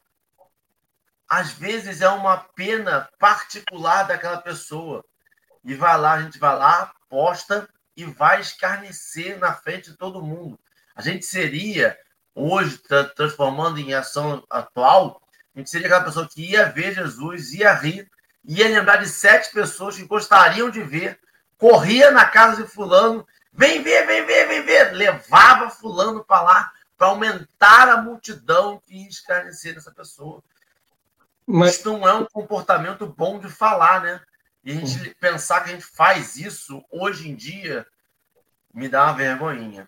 Às 1.30 1.52
vezes 1.52 2.02
é 2.02 2.10
uma 2.10 2.38
pena 2.38 3.08
particular 3.20 4.04
daquela 4.04 4.42
pessoa. 4.42 5.06
E 5.64 5.76
vai 5.76 5.96
lá, 5.98 6.14
a 6.14 6.22
gente 6.24 6.40
vai 6.40 6.58
lá, 6.58 6.92
posta 7.08 7.70
e 7.96 8.06
vai 8.06 8.42
escarnecer 8.42 9.38
na 9.38 9.54
frente 9.54 9.92
de 9.92 9.98
todo 9.98 10.24
mundo. 10.24 10.60
A 10.96 11.02
gente 11.02 11.26
seria, 11.26 11.96
hoje, 12.34 12.82
transformando 13.16 13.78
em 13.80 13.94
ação 13.94 14.44
atual, 14.50 15.22
a 15.56 15.60
gente 15.60 15.70
seria 15.70 15.86
aquela 15.86 16.04
pessoa 16.04 16.28
que 16.28 16.52
ia 16.52 16.66
ver 16.66 16.96
Jesus, 16.96 17.54
ia 17.54 17.72
rir, 17.74 18.10
ia 18.44 18.68
lembrar 18.68 18.98
de 18.98 19.08
sete 19.08 19.52
pessoas 19.52 19.96
que 19.96 20.06
gostariam 20.06 20.70
de 20.70 20.82
ver, 20.82 21.20
corria 21.58 22.12
na 22.12 22.26
casa 22.26 22.64
de 22.64 22.70
fulano, 22.70 23.26
vem 23.54 23.82
ver, 23.82 24.06
vem 24.08 24.26
ver, 24.26 24.48
vem 24.48 24.64
ver, 24.64 24.92
levava 24.94 25.70
fulano 25.70 26.24
para 26.24 26.42
lá 26.42 26.72
para 26.98 27.08
aumentar 27.08 27.90
a 27.90 28.00
multidão 28.00 28.80
que 28.86 28.96
ia 28.96 29.10
escarnecer 29.10 29.74
dessa 29.74 29.92
pessoa. 29.92 30.44
Mas... 31.48 31.78
Isso 31.80 31.92
não 31.92 32.08
é 32.08 32.14
um 32.14 32.26
comportamento 32.26 33.08
bom 33.08 33.40
de 33.40 33.50
falar, 33.50 34.04
né? 34.04 34.22
E 34.64 34.72
a 34.72 34.76
gente 34.76 35.10
hum. 35.10 35.14
pensar 35.20 35.64
que 35.64 35.72
a 35.72 35.74
gente 35.74 35.86
faz 35.86 36.36
isso 36.36 36.84
hoje 36.92 37.28
em 37.28 37.36
dia 37.36 37.88
me 38.74 38.88
dá 38.88 39.06
uma 39.06 39.14
vergonhinha. 39.14 39.88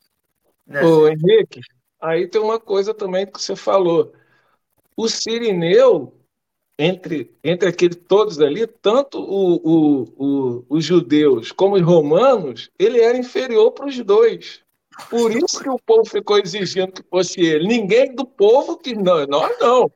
Né, 0.65 0.83
Ô, 0.83 1.07
Henrique, 1.07 1.61
aí 2.01 2.27
tem 2.27 2.41
uma 2.41 2.59
coisa 2.59 2.93
também 2.93 3.25
que 3.25 3.39
você 3.39 3.55
falou. 3.55 4.13
O 4.97 5.07
Sirineu, 5.07 6.19
entre, 6.77 7.31
entre 7.43 7.69
aqueles 7.69 7.97
todos 8.07 8.39
ali, 8.39 8.65
tanto 8.65 9.19
o, 9.19 9.55
o, 9.55 10.03
o, 10.17 10.65
os 10.69 10.83
judeus 10.83 11.51
como 11.51 11.75
os 11.75 11.81
romanos, 11.81 12.69
ele 12.79 12.99
era 12.99 13.17
inferior 13.17 13.71
para 13.71 13.87
os 13.87 13.97
dois. 13.99 14.61
Por 15.09 15.31
isso 15.31 15.61
que 15.61 15.69
o 15.69 15.79
povo 15.79 16.05
ficou 16.05 16.37
exigindo 16.37 16.91
que 16.91 17.03
fosse 17.09 17.41
ele. 17.41 17.67
Ninguém 17.67 18.13
do 18.13 18.25
povo 18.25 18.77
que 18.77 18.95
não, 18.95 19.25
nós 19.25 19.57
não. 19.59 19.91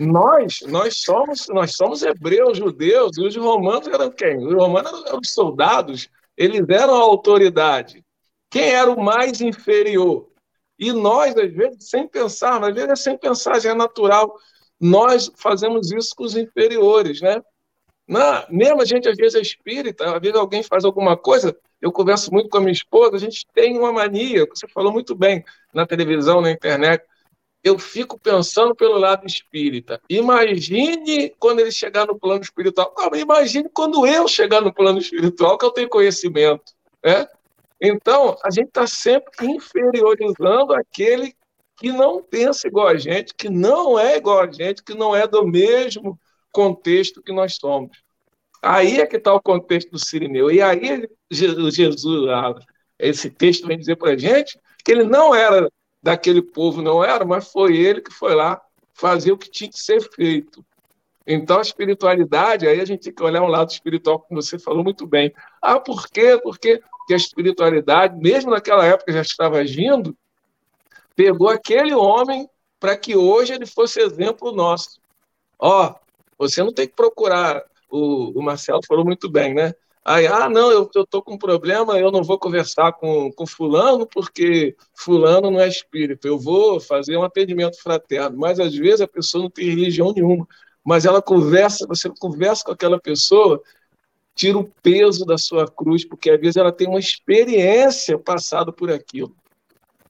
Nós, 0.00 0.60
nós 0.66 0.98
somos, 0.98 1.46
nós 1.48 1.76
somos 1.76 2.02
hebreus, 2.02 2.58
judeus, 2.58 3.16
e 3.18 3.22
os 3.22 3.36
romanos 3.36 3.86
eram 3.86 4.10
quem? 4.10 4.38
Os 4.38 4.54
romanos 4.54 5.04
eram 5.06 5.20
os 5.20 5.30
soldados, 5.30 6.08
eles 6.36 6.66
eram 6.68 6.94
a 6.94 7.00
autoridade. 7.00 8.04
Quem 8.50 8.70
era 8.70 8.90
o 8.90 9.00
mais 9.00 9.40
inferior? 9.40 10.28
E 10.78 10.92
nós, 10.92 11.36
às 11.36 11.52
vezes, 11.52 11.90
sem 11.90 12.08
pensar, 12.08 12.64
às 12.64 12.74
vezes 12.74 12.90
é 12.90 12.96
sem 12.96 13.16
pensar, 13.16 13.60
já 13.60 13.70
é 13.70 13.74
natural, 13.74 14.34
nós 14.80 15.30
fazemos 15.36 15.92
isso 15.92 16.14
com 16.16 16.24
os 16.24 16.36
inferiores, 16.36 17.20
né? 17.20 17.42
Na, 18.08 18.46
mesmo 18.50 18.82
a 18.82 18.84
gente, 18.84 19.08
às 19.08 19.16
vezes, 19.16 19.36
é 19.36 19.40
espírita, 19.40 20.16
às 20.16 20.20
vezes 20.20 20.36
alguém 20.36 20.62
faz 20.62 20.84
alguma 20.84 21.16
coisa, 21.16 21.56
eu 21.80 21.92
converso 21.92 22.32
muito 22.32 22.48
com 22.48 22.58
a 22.58 22.60
minha 22.60 22.72
esposa, 22.72 23.14
a 23.14 23.20
gente 23.20 23.46
tem 23.54 23.78
uma 23.78 23.92
mania, 23.92 24.46
você 24.46 24.66
falou 24.66 24.92
muito 24.92 25.14
bem 25.14 25.44
na 25.72 25.86
televisão, 25.86 26.40
na 26.40 26.50
internet, 26.50 27.04
eu 27.62 27.78
fico 27.78 28.18
pensando 28.18 28.74
pelo 28.74 28.98
lado 28.98 29.26
espírita. 29.26 30.00
Imagine 30.08 31.30
quando 31.38 31.60
ele 31.60 31.70
chegar 31.70 32.06
no 32.06 32.18
plano 32.18 32.40
espiritual. 32.40 32.94
Ah, 32.98 33.16
imagine 33.16 33.68
quando 33.68 34.06
eu 34.06 34.26
chegar 34.26 34.62
no 34.62 34.72
plano 34.72 34.98
espiritual, 34.98 35.58
que 35.58 35.64
eu 35.64 35.70
tenho 35.70 35.88
conhecimento. 35.88 36.72
Né? 37.04 37.28
Então, 37.80 38.36
a 38.42 38.50
gente 38.50 38.68
está 38.68 38.86
sempre 38.86 39.46
inferiorizando 39.46 40.72
aquele 40.72 41.34
que 41.80 41.90
não 41.90 42.22
pensa 42.22 42.68
igual 42.68 42.88
a 42.88 42.98
gente, 42.98 43.34
que 43.34 43.48
não 43.48 43.98
é 43.98 44.18
igual 44.18 44.40
a 44.40 44.52
gente, 44.52 44.84
que 44.84 44.94
não 44.94 45.16
é 45.16 45.26
do 45.26 45.46
mesmo 45.46 46.20
contexto 46.52 47.22
que 47.22 47.32
nós 47.32 47.54
somos. 47.54 47.96
Aí 48.62 49.00
é 49.00 49.06
que 49.06 49.16
está 49.16 49.32
o 49.32 49.40
contexto 49.40 49.90
do 49.90 49.98
Sirineu. 49.98 50.50
E 50.50 50.60
aí 50.60 51.08
Jesus, 51.30 51.76
esse 52.98 53.30
texto 53.30 53.66
vem 53.66 53.78
dizer 53.78 53.96
para 53.96 54.12
a 54.12 54.16
gente 54.16 54.60
que 54.84 54.92
ele 54.92 55.04
não 55.04 55.34
era 55.34 55.72
daquele 56.02 56.42
povo, 56.42 56.82
não 56.82 57.02
era, 57.02 57.24
mas 57.24 57.50
foi 57.50 57.78
ele 57.78 58.02
que 58.02 58.12
foi 58.12 58.34
lá 58.34 58.60
fazer 58.92 59.32
o 59.32 59.38
que 59.38 59.50
tinha 59.50 59.70
que 59.70 59.78
ser 59.78 60.02
feito. 60.14 60.62
Então, 61.26 61.58
a 61.58 61.62
espiritualidade, 61.62 62.66
aí 62.66 62.78
a 62.78 62.84
gente 62.84 63.04
tem 63.04 63.14
que 63.14 63.22
olhar 63.22 63.42
um 63.42 63.48
lado 63.48 63.70
espiritual, 63.70 64.20
como 64.20 64.42
você 64.42 64.58
falou 64.58 64.84
muito 64.84 65.06
bem. 65.06 65.32
Ah, 65.62 65.80
por 65.80 66.08
quê? 66.08 66.38
Porque 66.42 66.82
a 67.10 67.14
espiritualidade, 67.14 68.20
mesmo 68.20 68.50
naquela 68.50 68.84
época 68.84 69.12
já 69.12 69.22
estava 69.22 69.58
agindo, 69.58 70.14
pegou 71.20 71.50
aquele 71.50 71.94
homem 71.94 72.48
para 72.78 72.96
que 72.96 73.14
hoje 73.14 73.52
ele 73.52 73.66
fosse 73.66 74.00
exemplo 74.00 74.52
nosso. 74.52 74.98
Ó, 75.58 75.94
você 76.38 76.62
não 76.62 76.72
tem 76.72 76.88
que 76.88 76.96
procurar, 76.96 77.62
o, 77.90 78.38
o 78.38 78.42
Marcelo 78.42 78.80
falou 78.88 79.04
muito 79.04 79.28
bem, 79.28 79.52
né? 79.52 79.74
Aí, 80.02 80.26
ah, 80.26 80.48
não, 80.48 80.70
eu 80.70 80.84
estou 80.84 81.22
com 81.22 81.34
um 81.34 81.38
problema, 81.38 81.98
eu 81.98 82.10
não 82.10 82.24
vou 82.24 82.38
conversar 82.38 82.94
com, 82.94 83.30
com 83.32 83.46
fulano 83.46 84.06
porque 84.06 84.74
fulano 84.94 85.50
não 85.50 85.60
é 85.60 85.68
espírito. 85.68 86.26
Eu 86.26 86.38
vou 86.38 86.80
fazer 86.80 87.18
um 87.18 87.22
atendimento 87.22 87.78
fraterno. 87.82 88.38
Mas 88.38 88.58
às 88.58 88.74
vezes 88.74 89.02
a 89.02 89.06
pessoa 89.06 89.42
não 89.42 89.50
tem 89.50 89.68
religião 89.68 90.14
nenhuma. 90.14 90.48
Mas 90.82 91.04
ela 91.04 91.20
conversa, 91.20 91.86
você 91.86 92.08
conversa 92.18 92.64
com 92.64 92.72
aquela 92.72 92.98
pessoa, 92.98 93.62
tira 94.34 94.56
o 94.56 94.72
peso 94.82 95.26
da 95.26 95.36
sua 95.36 95.70
cruz, 95.70 96.02
porque 96.02 96.30
às 96.30 96.40
vezes 96.40 96.56
ela 96.56 96.72
tem 96.72 96.88
uma 96.88 96.98
experiência 96.98 98.18
passada 98.18 98.72
por 98.72 98.90
aquilo. 98.90 99.36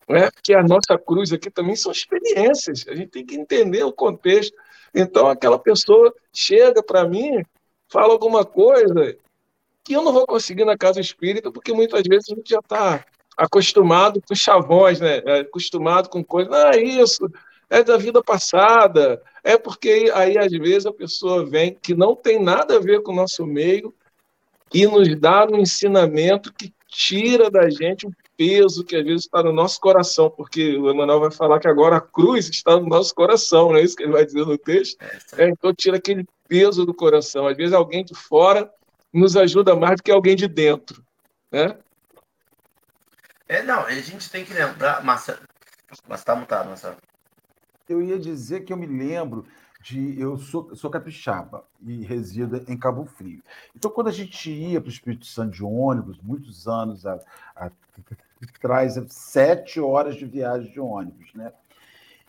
Não 0.09 0.17
é? 0.17 0.31
Porque 0.31 0.53
a 0.55 0.63
nossa 0.63 0.99
cruz 0.99 1.33
aqui 1.33 1.51
também 1.51 1.77
são 1.77 1.93
experiências. 1.93 2.85
A 2.89 2.95
gente 2.95 3.11
tem 3.11 3.25
que 3.25 3.37
entender 3.37 3.85
o 3.85 3.93
contexto. 3.93 4.57
Então 4.95 5.29
aquela 5.29 5.59
pessoa 5.59 6.13
chega 6.33 6.83
para 6.83 7.07
mim, 7.07 7.45
fala 7.89 8.13
alguma 8.13 8.45
coisa 8.45 9.17
que 9.85 9.95
eu 9.95 10.03
não 10.03 10.13
vou 10.13 10.27
conseguir 10.27 10.65
na 10.65 10.77
casa 10.77 11.01
espírita, 11.01 11.51
porque 11.51 11.73
muitas 11.73 12.03
vezes 12.03 12.31
a 12.31 12.35
gente 12.35 12.51
já 12.51 12.59
está 12.59 13.05
acostumado 13.37 14.21
com 14.21 14.35
chavões, 14.35 15.01
né? 15.01 15.23
É, 15.25 15.41
acostumado 15.41 16.09
com 16.09 16.23
coisas, 16.23 16.53
ah, 16.53 16.77
isso 16.77 17.31
é 17.71 17.83
da 17.83 17.97
vida 17.97 18.23
passada, 18.23 19.23
é 19.45 19.57
porque 19.57 20.11
aí 20.13 20.37
às 20.37 20.51
vezes 20.51 20.87
a 20.87 20.93
pessoa 20.93 21.47
vem 21.47 21.73
que 21.81 21.95
não 21.95 22.17
tem 22.17 22.43
nada 22.43 22.77
a 22.77 22.81
ver 22.81 23.03
com 23.03 23.13
o 23.13 23.15
nosso 23.15 23.47
meio 23.47 23.95
e 24.75 24.87
nos 24.87 25.09
dá 25.19 25.47
um 25.47 25.59
ensinamento 25.59 26.53
que 26.53 26.73
tira 26.89 27.49
da 27.49 27.71
gente 27.71 28.07
o 28.07 28.13
peso 28.41 28.83
que 28.83 28.97
às 28.97 29.05
vezes 29.05 29.25
está 29.27 29.43
no 29.43 29.53
nosso 29.53 29.79
coração, 29.79 30.31
porque 30.31 30.75
o 30.79 30.91
Emmanuel 30.91 31.21
vai 31.21 31.31
falar 31.31 31.61
que 31.61 31.69
agora 31.69 31.99
a 31.99 32.01
cruz 32.01 32.49
está 32.49 32.75
no 32.81 32.87
nosso 32.87 33.15
coração, 33.15 33.69
não 33.69 33.77
é 33.77 33.83
isso 33.83 33.95
que 33.95 34.03
ele 34.03 34.13
vai 34.13 34.25
dizer 34.25 34.47
no 34.47 34.57
texto? 34.57 34.97
É, 35.37 35.51
então 35.51 35.75
tira 35.75 35.99
aquele 35.99 36.27
peso 36.49 36.87
do 36.87 36.95
coração. 36.95 37.47
Às 37.47 37.55
vezes 37.55 37.75
alguém 37.75 38.03
de 38.03 38.15
fora 38.15 38.73
nos 39.13 39.37
ajuda 39.37 39.77
mais 39.77 39.97
do 39.97 40.03
que 40.03 40.11
alguém 40.11 40.35
de 40.35 40.49
dentro, 40.49 41.05
né? 41.53 41.77
É, 43.47 43.63
não, 43.63 43.81
a 43.81 43.93
gente 43.93 44.31
tem 44.31 44.43
que 44.43 44.55
lembrar, 44.55 45.05
Marcelo, 45.05 45.41
mas 46.09 46.21
está 46.21 46.35
mutado, 46.35 46.69
Marcelo. 46.69 46.97
Eu 47.87 48.01
ia 48.01 48.19
dizer 48.19 48.61
que 48.61 48.73
eu 48.73 48.77
me 48.79 48.87
lembro 48.87 49.45
de. 49.83 50.19
Eu 50.19 50.39
sou, 50.39 50.75
sou 50.75 50.89
capixaba 50.89 51.67
e 51.83 52.05
resido 52.05 52.65
em 52.67 52.79
Cabo 52.79 53.05
Frio. 53.05 53.43
Então, 53.77 53.91
quando 53.91 54.09
a 54.09 54.13
gente 54.13 54.51
ia 54.51 54.81
para 54.81 54.89
o 54.89 54.93
Espírito 54.93 55.27
Santo 55.27 55.51
de 55.51 55.63
ônibus, 55.63 56.19
muitos 56.23 56.67
anos 56.67 57.05
atrás, 58.43 58.99
sete 59.09 59.81
horas 59.81 60.17
de 60.17 60.25
viagem 60.25 60.71
de 60.71 60.81
ônibus, 60.81 61.33
né? 61.35 61.53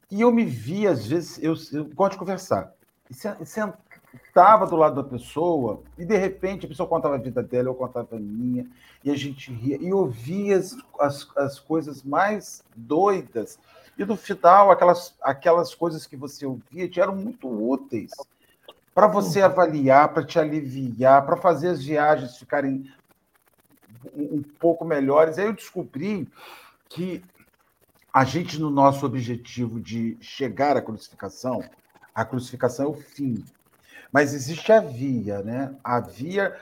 E 0.10 0.22
eu 0.22 0.32
me 0.32 0.44
via, 0.44 0.92
às 0.92 1.08
vezes, 1.08 1.42
eu, 1.42 1.56
eu 1.72 1.86
gosto 1.86 2.14
de 2.14 2.18
conversar. 2.18 2.74
E 3.10 3.14
estava 4.26 4.66
do 4.68 4.76
lado 4.76 5.02
da 5.02 5.10
pessoa 5.10 5.82
e 5.98 6.06
de 6.06 6.18
repente 6.18 6.66
a 6.66 6.70
pessoa 6.70 6.88
contava 6.88 7.16
a 7.16 7.18
vida 7.18 7.42
dela, 7.42 7.70
eu 7.70 7.76
contava 7.76 8.16
a 8.16 8.20
minha, 8.20 8.68
e 9.04 9.12
a 9.12 9.16
gente 9.16 9.52
ria 9.52 9.78
e 9.80 9.94
ouvia 9.94 10.58
as, 10.58 10.78
as, 11.00 11.28
as 11.38 11.60
coisas 11.60 12.04
mais 12.04 12.64
doidas. 12.76 13.58
E 13.98 14.06
no 14.06 14.16
final, 14.16 14.72
aquelas, 14.72 15.16
aquelas 15.22 15.74
coisas 15.74 16.06
que 16.06 16.18
você 16.18 16.46
ouvia 16.46 16.90
te 16.90 17.00
eram 17.00 17.16
muito 17.16 17.48
úteis 17.48 18.12
para 18.94 19.08
você 19.08 19.40
uhum. 19.40 19.46
avaliar, 19.46 20.14
para 20.14 20.26
te 20.26 20.38
aliviar, 20.38 21.26
para 21.26 21.38
fazer 21.38 21.70
as 21.70 21.84
viagens 21.84 22.38
ficarem 22.38 22.92
um, 24.16 24.42
pouco 24.42 24.86
melhores. 24.86 25.38
Aí 25.38 25.46
eu 25.46 25.54
descobri 25.54 26.28
que 26.90 27.24
a 28.14 28.24
gente, 28.26 28.60
no 28.60 28.70
nosso 28.70 29.06
objetivo 29.06 29.80
de 29.80 30.18
chegar 30.20 30.76
à 30.76 30.82
crucificação, 30.82 31.64
a 32.14 32.26
crucificação 32.26 32.86
é 32.86 32.90
o 32.90 32.94
fim. 32.94 33.44
Mas 34.12 34.34
existe 34.34 34.72
a 34.72 34.80
via, 34.82 35.42
né? 35.42 35.74
A 35.84 36.00
via 36.00 36.58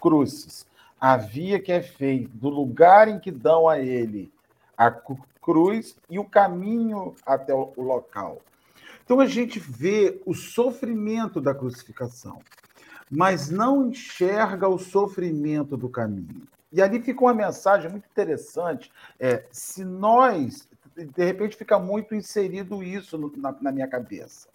crucis. 0.00 0.66
A 1.00 1.16
via 1.16 1.60
que 1.60 1.72
é 1.72 1.82
feita 1.82 2.30
do 2.34 2.48
lugar 2.48 3.08
em 3.08 3.18
que 3.18 3.30
dão 3.30 3.68
a 3.68 3.78
ele 3.78 4.32
a 4.76 4.90
cruz 4.90 5.96
e 6.10 6.18
o 6.18 6.24
caminho 6.24 7.14
até 7.24 7.54
o 7.54 7.72
local. 7.76 8.40
Então 9.04 9.20
a 9.20 9.26
gente 9.26 9.58
vê 9.58 10.20
o 10.24 10.34
sofrimento 10.34 11.40
da 11.40 11.54
crucificação, 11.54 12.40
mas 13.10 13.50
não 13.50 13.88
enxerga 13.88 14.68
o 14.68 14.78
sofrimento 14.78 15.76
do 15.76 15.88
caminho. 15.88 16.42
E 16.72 16.82
ali 16.82 17.00
fica 17.00 17.20
uma 17.22 17.34
mensagem 17.34 17.90
muito 17.90 18.08
interessante. 18.10 18.90
É, 19.18 19.44
se 19.50 19.84
nós, 19.84 20.68
de 20.96 21.24
repente, 21.24 21.56
fica 21.56 21.78
muito 21.78 22.14
inserido 22.14 22.82
isso 22.82 23.16
no, 23.16 23.32
na, 23.36 23.54
na 23.60 23.72
minha 23.72 23.86
cabeça. 23.86 24.48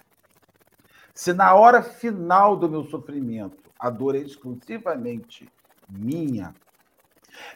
Se 1.14 1.34
na 1.34 1.54
hora 1.54 1.82
final 1.82 2.58
do 2.58 2.70
meu 2.70 2.84
sofrimento 2.84 3.58
a 3.80 3.90
dor 3.90 4.16
é 4.16 4.20
exclusivamente 4.20 5.50
minha, 5.90 6.54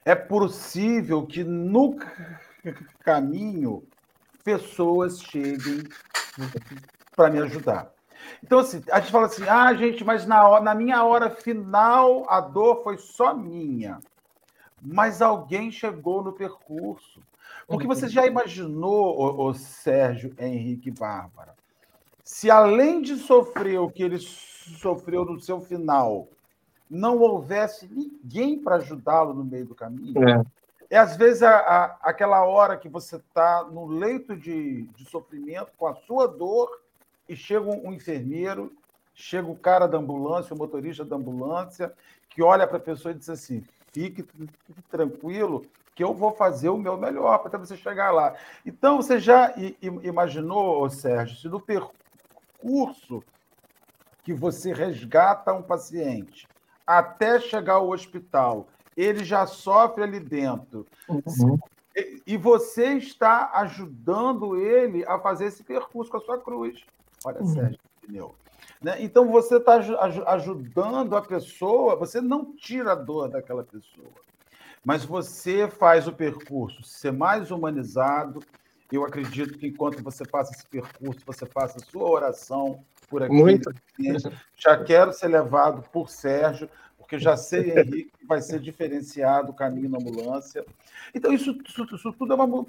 é 0.05 0.15
possível 0.15 1.25
que 1.25 1.43
no 1.43 1.97
caminho 2.99 3.83
pessoas 4.43 5.21
cheguem 5.21 5.83
para 7.15 7.29
me 7.29 7.39
ajudar. 7.39 7.92
Então, 8.43 8.59
assim, 8.59 8.83
a 8.91 8.99
gente 8.99 9.11
fala 9.11 9.25
assim, 9.25 9.47
ah, 9.47 9.73
gente, 9.73 10.03
mas 10.03 10.25
na, 10.25 10.47
hora, 10.47 10.63
na 10.63 10.75
minha 10.75 11.03
hora 11.03 11.29
final 11.29 12.25
a 12.29 12.39
dor 12.39 12.83
foi 12.83 12.97
só 12.97 13.33
minha 13.33 13.99
mas 14.83 15.21
alguém 15.21 15.71
chegou 15.71 16.21
no 16.21 16.33
percurso. 16.33 17.21
Porque 17.65 17.87
você 17.87 18.09
já 18.09 18.27
imaginou, 18.27 19.17
o, 19.17 19.47
o 19.47 19.53
Sérgio 19.53 20.35
Henrique 20.37 20.91
Bárbara, 20.91 21.55
se 22.21 22.51
além 22.51 23.01
de 23.01 23.15
sofrer 23.15 23.79
o 23.79 23.89
que 23.89 24.03
ele 24.03 24.19
sofreu 24.19 25.23
no 25.23 25.39
seu 25.39 25.61
final, 25.61 26.27
não 26.89 27.17
houvesse 27.19 27.87
ninguém 27.87 28.59
para 28.59 28.75
ajudá-lo 28.75 29.33
no 29.33 29.45
meio 29.45 29.65
do 29.65 29.73
caminho? 29.73 30.13
É, 30.27 30.43
é 30.89 30.97
às 30.97 31.15
vezes 31.15 31.41
a, 31.41 31.55
a, 31.55 31.85
aquela 32.01 32.43
hora 32.43 32.77
que 32.77 32.89
você 32.89 33.15
está 33.15 33.63
no 33.71 33.87
leito 33.87 34.35
de, 34.35 34.83
de 34.87 35.05
sofrimento 35.05 35.71
com 35.77 35.87
a 35.87 35.95
sua 35.95 36.27
dor 36.27 36.69
e 37.27 37.35
chega 37.35 37.65
um, 37.69 37.91
enfermeiro, 37.93 38.71
chega 39.13 39.49
o 39.49 39.55
cara 39.55 39.87
da 39.87 39.97
ambulância, 39.97 40.53
o 40.53 40.57
motorista 40.57 41.05
da 41.05 41.15
ambulância, 41.15 41.93
que 42.29 42.41
olha 42.41 42.67
para 42.67 42.77
a 42.77 42.81
pessoa 42.81 43.11
e 43.11 43.17
diz 43.17 43.29
assim: 43.29 43.63
fique 43.91 44.25
tranquilo 44.89 45.63
que 45.95 46.03
eu 46.03 46.13
vou 46.13 46.31
fazer 46.31 46.69
o 46.69 46.77
meu 46.77 46.97
melhor 46.97 47.37
para 47.39 47.57
você 47.57 47.77
chegar 47.77 48.11
lá. 48.11 48.35
Então, 48.65 48.97
você 48.97 49.19
já 49.19 49.53
imaginou, 50.01 50.89
Sérgio, 50.89 51.37
se 51.37 51.47
no 51.47 51.61
percurso 51.61 53.23
que 54.23 54.33
você 54.33 54.73
resgata 54.73 55.53
um 55.53 55.61
paciente 55.61 56.47
até 56.85 57.39
chegar 57.39 57.75
ao 57.75 57.89
hospital, 57.89 58.67
ele 58.97 59.23
já 59.23 59.45
sofre 59.45 60.03
ali 60.03 60.19
dentro. 60.19 60.85
Uhum. 61.07 61.59
E 62.25 62.37
você 62.37 62.95
está 62.95 63.51
ajudando 63.53 64.55
ele 64.57 65.05
a 65.05 65.19
fazer 65.19 65.45
esse 65.45 65.63
percurso 65.63 66.09
com 66.09 66.17
a 66.17 66.21
sua 66.21 66.39
cruz. 66.39 66.83
Olha, 67.25 67.41
uhum. 67.41 67.47
Sérgio, 67.47 67.79
entendeu? 68.03 68.35
Né? 68.81 69.01
Então, 69.01 69.31
você 69.31 69.57
está 69.57 69.75
ajudando 70.27 71.15
a 71.15 71.21
pessoa, 71.21 71.95
você 71.95 72.19
não 72.19 72.53
tira 72.55 72.91
a 72.91 72.95
dor 72.95 73.29
daquela 73.29 73.63
pessoa, 73.63 74.11
mas 74.83 75.05
você 75.05 75.69
faz 75.69 76.07
o 76.07 76.13
percurso 76.13 76.83
ser 76.83 77.13
mais 77.13 77.51
humanizado. 77.51 78.41
Eu 78.91 79.05
acredito 79.05 79.57
que 79.57 79.67
enquanto 79.67 80.03
você 80.03 80.25
passa 80.25 80.51
esse 80.51 80.65
percurso, 80.67 81.21
você 81.25 81.45
faça 81.45 81.77
a 81.77 81.91
sua 81.91 82.09
oração 82.09 82.83
por 83.09 83.23
aqui. 83.23 83.33
Muito. 83.33 83.73
Já 84.57 84.83
quero 84.83 85.13
ser 85.13 85.29
levado 85.29 85.83
por 85.89 86.09
Sérgio, 86.09 86.69
porque 86.97 87.17
já 87.17 87.37
sei, 87.37 87.71
Henrique, 87.71 88.11
que 88.19 88.25
vai 88.25 88.41
ser 88.41 88.59
diferenciado 88.59 89.51
o 89.51 89.55
caminho 89.55 89.89
na 89.89 89.97
ambulância. 89.97 90.65
Então, 91.15 91.31
isso, 91.31 91.57
isso, 91.65 91.83
isso 91.95 92.13
tudo 92.13 92.33
é 92.33 92.35
uma, 92.35 92.65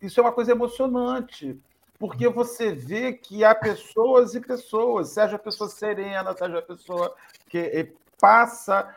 isso 0.00 0.20
é 0.20 0.22
uma 0.22 0.32
coisa 0.32 0.52
emocionante 0.52 1.60
porque 2.02 2.28
você 2.28 2.72
vê 2.72 3.12
que 3.12 3.44
há 3.44 3.54
pessoas 3.54 4.34
e 4.34 4.40
pessoas, 4.40 5.10
seja 5.10 5.36
a 5.36 5.38
pessoa 5.38 5.70
serena, 5.70 6.36
seja 6.36 6.58
a 6.58 6.62
pessoa 6.62 7.14
que 7.48 7.92
passa 8.20 8.92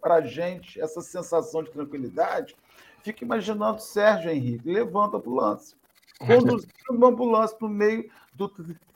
para 0.00 0.14
a 0.14 0.20
gente 0.20 0.80
essa 0.80 1.00
sensação 1.00 1.64
de 1.64 1.72
tranquilidade, 1.72 2.54
fica 3.02 3.24
imaginando 3.24 3.82
Sérgio 3.82 4.30
Henrique 4.30 4.70
levando 4.70 5.16
a 5.16 5.18
ambulância, 5.18 5.76
conduzindo 6.20 6.72
uma 6.90 7.08
ambulância 7.08 7.56
no 7.60 7.68
meio 7.68 8.08
do 8.32 8.48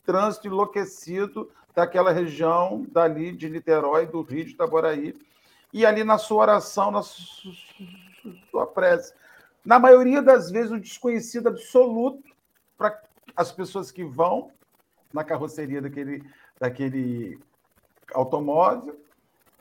trânsito 0.07 0.47
enlouquecido 0.47 1.51
daquela 1.75 2.13
região 2.13 2.87
dali 2.89 3.33
de 3.33 3.51
Niterói, 3.51 4.07
do 4.07 4.23
Rio 4.23 4.45
de 4.45 4.53
Itaboraí, 4.53 5.13
e 5.73 5.85
ali 5.85 6.05
na 6.05 6.19
sua 6.19 6.43
oração, 6.43 6.93
na 6.93 7.03
sua 7.03 8.65
prece. 8.73 9.13
Na 9.65 9.81
maioria 9.81 10.23
das 10.23 10.53
vezes, 10.53 10.71
um 10.71 10.79
desconhecido 10.79 11.49
absoluto 11.49 12.23
para 12.79 13.08
as 13.37 13.53
pessoas 13.53 13.91
que 13.91 14.05
vão 14.05 14.51
na 15.13 15.25
carroceria 15.25 15.81
daquele, 15.81 16.25
daquele 16.59 17.39
automóvel 18.13 19.01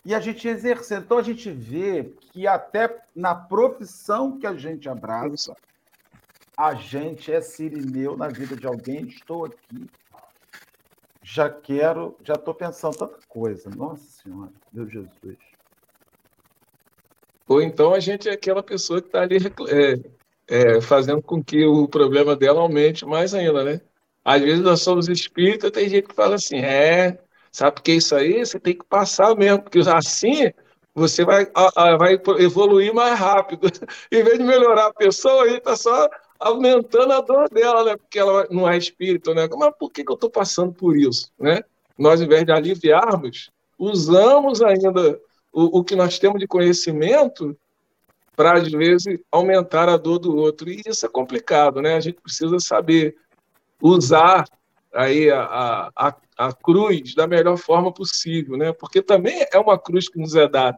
e 0.03 0.15
a 0.15 0.19
gente 0.19 0.47
exercer. 0.47 0.99
Então 0.99 1.17
a 1.17 1.23
gente 1.23 1.51
vê 1.51 2.13
que 2.31 2.47
até 2.47 3.03
na 3.15 3.35
profissão 3.35 4.39
que 4.39 4.47
a 4.47 4.53
gente 4.53 4.87
abraça, 4.87 5.55
a 6.55 6.73
gente 6.73 7.31
é 7.31 7.41
sirineu 7.41 8.17
na 8.17 8.27
vida 8.29 8.55
de 8.55 8.65
alguém. 8.65 9.05
Estou 9.07 9.45
aqui, 9.45 9.89
já 11.21 11.49
quero, 11.49 12.15
já 12.23 12.35
estou 12.35 12.53
pensando 12.53 12.97
tanta 12.97 13.19
coisa. 13.27 13.69
Nossa 13.69 14.03
Senhora, 14.23 14.51
meu 14.71 14.87
Jesus. 14.87 15.37
Ou 17.47 17.61
então 17.61 17.93
a 17.93 17.99
gente 17.99 18.27
é 18.27 18.33
aquela 18.33 18.63
pessoa 18.63 19.01
que 19.01 19.07
está 19.07 19.21
ali 19.21 19.37
é, 19.37 20.16
é, 20.47 20.81
fazendo 20.81 21.21
com 21.21 21.43
que 21.43 21.65
o 21.65 21.87
problema 21.87 22.35
dela 22.35 22.61
aumente 22.61 23.05
mais 23.05 23.33
ainda, 23.33 23.63
né? 23.63 23.81
Às 24.23 24.41
vezes 24.41 24.61
nós 24.61 24.81
somos 24.81 25.07
espíritas, 25.07 25.71
tem 25.71 25.89
gente 25.89 26.07
que 26.07 26.15
fala 26.15 26.35
assim, 26.35 26.57
é, 26.57 27.17
sabe 27.51 27.79
o 27.79 27.81
que 27.81 27.91
é 27.91 27.95
isso 27.95 28.15
aí? 28.15 28.45
Você 28.45 28.59
tem 28.59 28.73
que 28.75 28.85
passar 28.85 29.35
mesmo, 29.35 29.63
porque 29.63 29.79
assim 29.79 30.51
você 30.93 31.23
vai, 31.23 31.45
vai 31.99 32.19
evoluir 32.39 32.91
mais 32.91 33.19
rápido. 33.19 33.67
em 34.11 34.23
vez 34.23 34.39
de 34.39 34.43
melhorar 34.43 34.87
a 34.87 34.93
pessoa, 34.93 35.43
aí 35.43 35.57
está 35.57 35.75
só 35.75 36.09
aumentando 36.39 37.13
a 37.13 37.21
dor 37.21 37.47
dela, 37.49 37.83
né? 37.83 37.97
Porque 37.97 38.17
ela 38.17 38.47
não 38.49 38.67
é 38.67 38.77
espírita, 38.77 39.33
né? 39.33 39.47
Mas 39.55 39.73
por 39.77 39.91
que, 39.91 40.03
que 40.03 40.11
eu 40.11 40.15
estou 40.15 40.29
passando 40.29 40.73
por 40.73 40.97
isso, 40.97 41.31
né? 41.39 41.61
Nós, 41.97 42.19
em 42.19 42.27
vez 42.27 42.43
de 42.43 42.51
aliviarmos, 42.51 43.51
usamos 43.77 44.61
ainda 44.61 45.19
o, 45.53 45.79
o 45.79 45.83
que 45.83 45.95
nós 45.95 46.17
temos 46.17 46.39
de 46.39 46.47
conhecimento 46.47 47.55
para, 48.37 48.53
às 48.53 48.71
vezes, 48.71 49.19
aumentar 49.31 49.89
a 49.89 49.97
dor 49.97 50.19
do 50.19 50.37
outro. 50.37 50.69
E 50.69 50.83
isso 50.85 51.07
é 51.07 51.09
complicado, 51.09 51.81
né? 51.81 51.95
A 51.95 51.99
gente 51.99 52.21
precisa 52.21 52.59
saber 52.59 53.15
usar 53.81 54.45
aí 54.93 55.31
a, 55.31 55.89
a, 55.95 56.15
a 56.37 56.53
cruz 56.53 57.15
da 57.15 57.25
melhor 57.25 57.57
forma 57.57 57.91
possível, 57.91 58.55
né? 58.55 58.71
Porque 58.71 59.01
também 59.01 59.43
é 59.51 59.57
uma 59.57 59.77
cruz 59.77 60.07
que 60.07 60.19
nos 60.19 60.35
é 60.35 60.47
dada, 60.47 60.77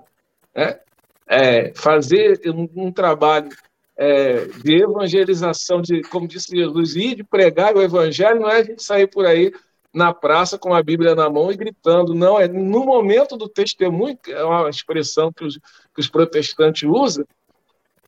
né? 0.56 0.80
É, 1.28 1.74
fazer 1.76 2.40
um, 2.48 2.88
um 2.88 2.92
trabalho 2.94 3.50
é, 3.98 4.46
de 4.46 4.82
evangelização, 4.82 5.82
de, 5.82 6.02
como 6.04 6.30
disse 6.30 6.56
Jesus, 6.56 6.96
ir 6.96 7.16
de 7.16 7.26
pregar 7.26 7.76
o 7.76 7.82
evangelho, 7.82 8.40
não 8.40 8.50
é 8.50 8.62
a 8.62 8.64
gente 8.64 8.82
sair 8.82 9.08
por 9.08 9.26
aí 9.26 9.52
na 9.94 10.14
praça 10.14 10.58
com 10.58 10.74
a 10.74 10.82
Bíblia 10.82 11.14
na 11.14 11.30
mão 11.30 11.52
e 11.52 11.58
gritando, 11.58 12.16
não, 12.16 12.40
é 12.40 12.48
no 12.48 12.86
momento 12.86 13.36
do 13.36 13.50
testemunho, 13.50 14.18
que 14.18 14.32
é 14.32 14.44
uma 14.44 14.70
expressão 14.70 15.32
que 15.32 15.44
os, 15.44 15.60
que 15.94 16.00
os 16.00 16.08
protestantes 16.08 16.88
usam, 16.90 17.26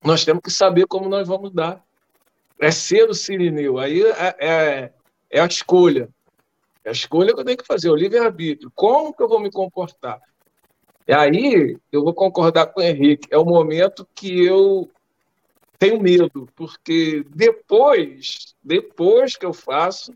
nós 0.03 0.25
temos 0.25 0.41
que 0.43 0.51
saber 0.51 0.87
como 0.87 1.09
nós 1.09 1.27
vamos 1.27 1.51
dar. 1.51 1.83
É 2.59 2.71
ser 2.71 3.09
o 3.09 3.13
sirineu. 3.13 3.77
Aí 3.79 4.01
é, 4.03 4.35
é, 4.39 4.93
é 5.29 5.41
a 5.41 5.45
escolha. 5.45 6.09
É 6.83 6.89
a 6.89 6.93
escolha 6.93 7.33
que 7.33 7.39
eu 7.39 7.45
tenho 7.45 7.57
que 7.57 7.65
fazer, 7.65 7.89
o 7.89 7.95
livre-arbítrio. 7.95 8.71
Como 8.73 9.13
que 9.13 9.21
eu 9.21 9.27
vou 9.27 9.39
me 9.39 9.51
comportar? 9.51 10.19
E 11.07 11.13
aí 11.13 11.77
eu 11.91 12.03
vou 12.03 12.13
concordar 12.13 12.67
com 12.67 12.81
o 12.81 12.83
Henrique. 12.83 13.27
É 13.31 13.37
o 13.37 13.45
momento 13.45 14.07
que 14.15 14.43
eu 14.45 14.89
tenho 15.77 15.99
medo, 15.99 16.47
porque 16.55 17.25
depois, 17.29 18.55
depois 18.63 19.35
que 19.35 19.45
eu 19.45 19.51
faço, 19.51 20.13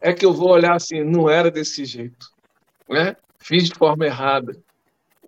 é 0.00 0.12
que 0.12 0.24
eu 0.24 0.32
vou 0.32 0.50
olhar 0.50 0.76
assim, 0.76 1.02
não 1.02 1.28
era 1.28 1.50
desse 1.50 1.84
jeito, 1.84 2.28
né? 2.88 3.16
Fiz 3.38 3.68
de 3.68 3.74
forma 3.74 4.06
errada. 4.06 4.56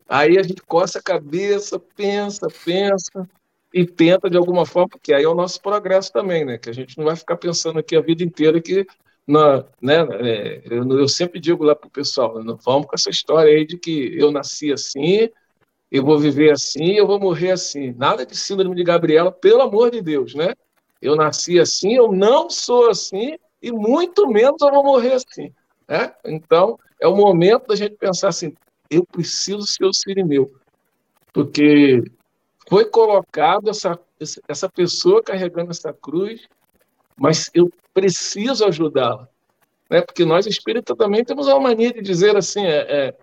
Aí 0.08 0.38
a 0.38 0.42
gente 0.42 0.62
coça 0.62 1.00
a 1.00 1.02
cabeça, 1.02 1.80
pensa, 1.80 2.46
pensa, 2.64 3.28
e 3.72 3.86
tenta 3.86 4.28
de 4.28 4.36
alguma 4.36 4.66
forma, 4.66 4.88
porque 4.88 5.14
aí 5.14 5.24
é 5.24 5.28
o 5.28 5.34
nosso 5.34 5.60
progresso 5.60 6.12
também, 6.12 6.44
né? 6.44 6.58
Que 6.58 6.70
a 6.70 6.72
gente 6.74 6.98
não 6.98 7.04
vai 7.04 7.16
ficar 7.16 7.36
pensando 7.36 7.78
aqui 7.78 7.96
a 7.96 8.00
vida 8.00 8.22
inteira 8.22 8.60
que 8.60 8.86
na, 9.26 9.64
né, 9.80 10.06
é, 10.20 10.62
eu, 10.64 10.98
eu, 10.98 11.08
sempre 11.08 11.38
digo 11.38 11.64
lá 11.64 11.76
pro 11.76 11.88
pessoal, 11.88 12.42
não 12.42 12.56
vamos 12.56 12.86
com 12.86 12.94
essa 12.94 13.08
história 13.08 13.52
aí 13.52 13.64
de 13.64 13.78
que 13.78 14.18
eu 14.18 14.32
nasci 14.32 14.72
assim, 14.72 15.28
eu 15.90 16.04
vou 16.04 16.18
viver 16.18 16.50
assim, 16.50 16.92
eu 16.94 17.06
vou 17.06 17.20
morrer 17.20 17.52
assim. 17.52 17.92
Nada 17.92 18.26
de 18.26 18.36
síndrome 18.36 18.74
de 18.74 18.82
Gabriela, 18.82 19.30
pelo 19.30 19.62
amor 19.62 19.90
de 19.90 20.00
Deus, 20.00 20.34
né? 20.34 20.54
Eu 21.00 21.14
nasci 21.16 21.60
assim, 21.60 21.94
eu 21.94 22.10
não 22.10 22.48
sou 22.50 22.90
assim, 22.90 23.36
e 23.60 23.70
muito 23.70 24.26
menos 24.26 24.60
eu 24.60 24.70
vou 24.70 24.82
morrer 24.82 25.14
assim. 25.14 25.52
Né? 25.88 26.12
Então, 26.24 26.78
é 27.00 27.06
o 27.06 27.16
momento 27.16 27.66
da 27.66 27.76
gente 27.76 27.96
pensar 27.96 28.28
assim: 28.28 28.54
eu 28.90 29.04
preciso 29.04 29.66
ser 29.66 29.84
o 29.84 29.92
sirineu, 29.92 30.50
porque 31.32 32.02
foi 32.72 32.86
colocado 32.86 33.68
essa, 33.68 34.00
essa 34.48 34.66
pessoa 34.66 35.22
carregando 35.22 35.70
essa 35.70 35.92
cruz, 35.92 36.48
mas 37.14 37.50
eu 37.52 37.70
preciso 37.92 38.64
ajudá-la. 38.64 39.28
Né? 39.90 40.00
Porque 40.00 40.24
nós 40.24 40.46
espíritas 40.46 40.96
também 40.96 41.22
temos 41.22 41.48
uma 41.48 41.60
mania 41.60 41.92
de 41.92 42.00
dizer 42.00 42.34
assim: 42.34 42.64
é, 42.64 43.08
é 43.08 43.16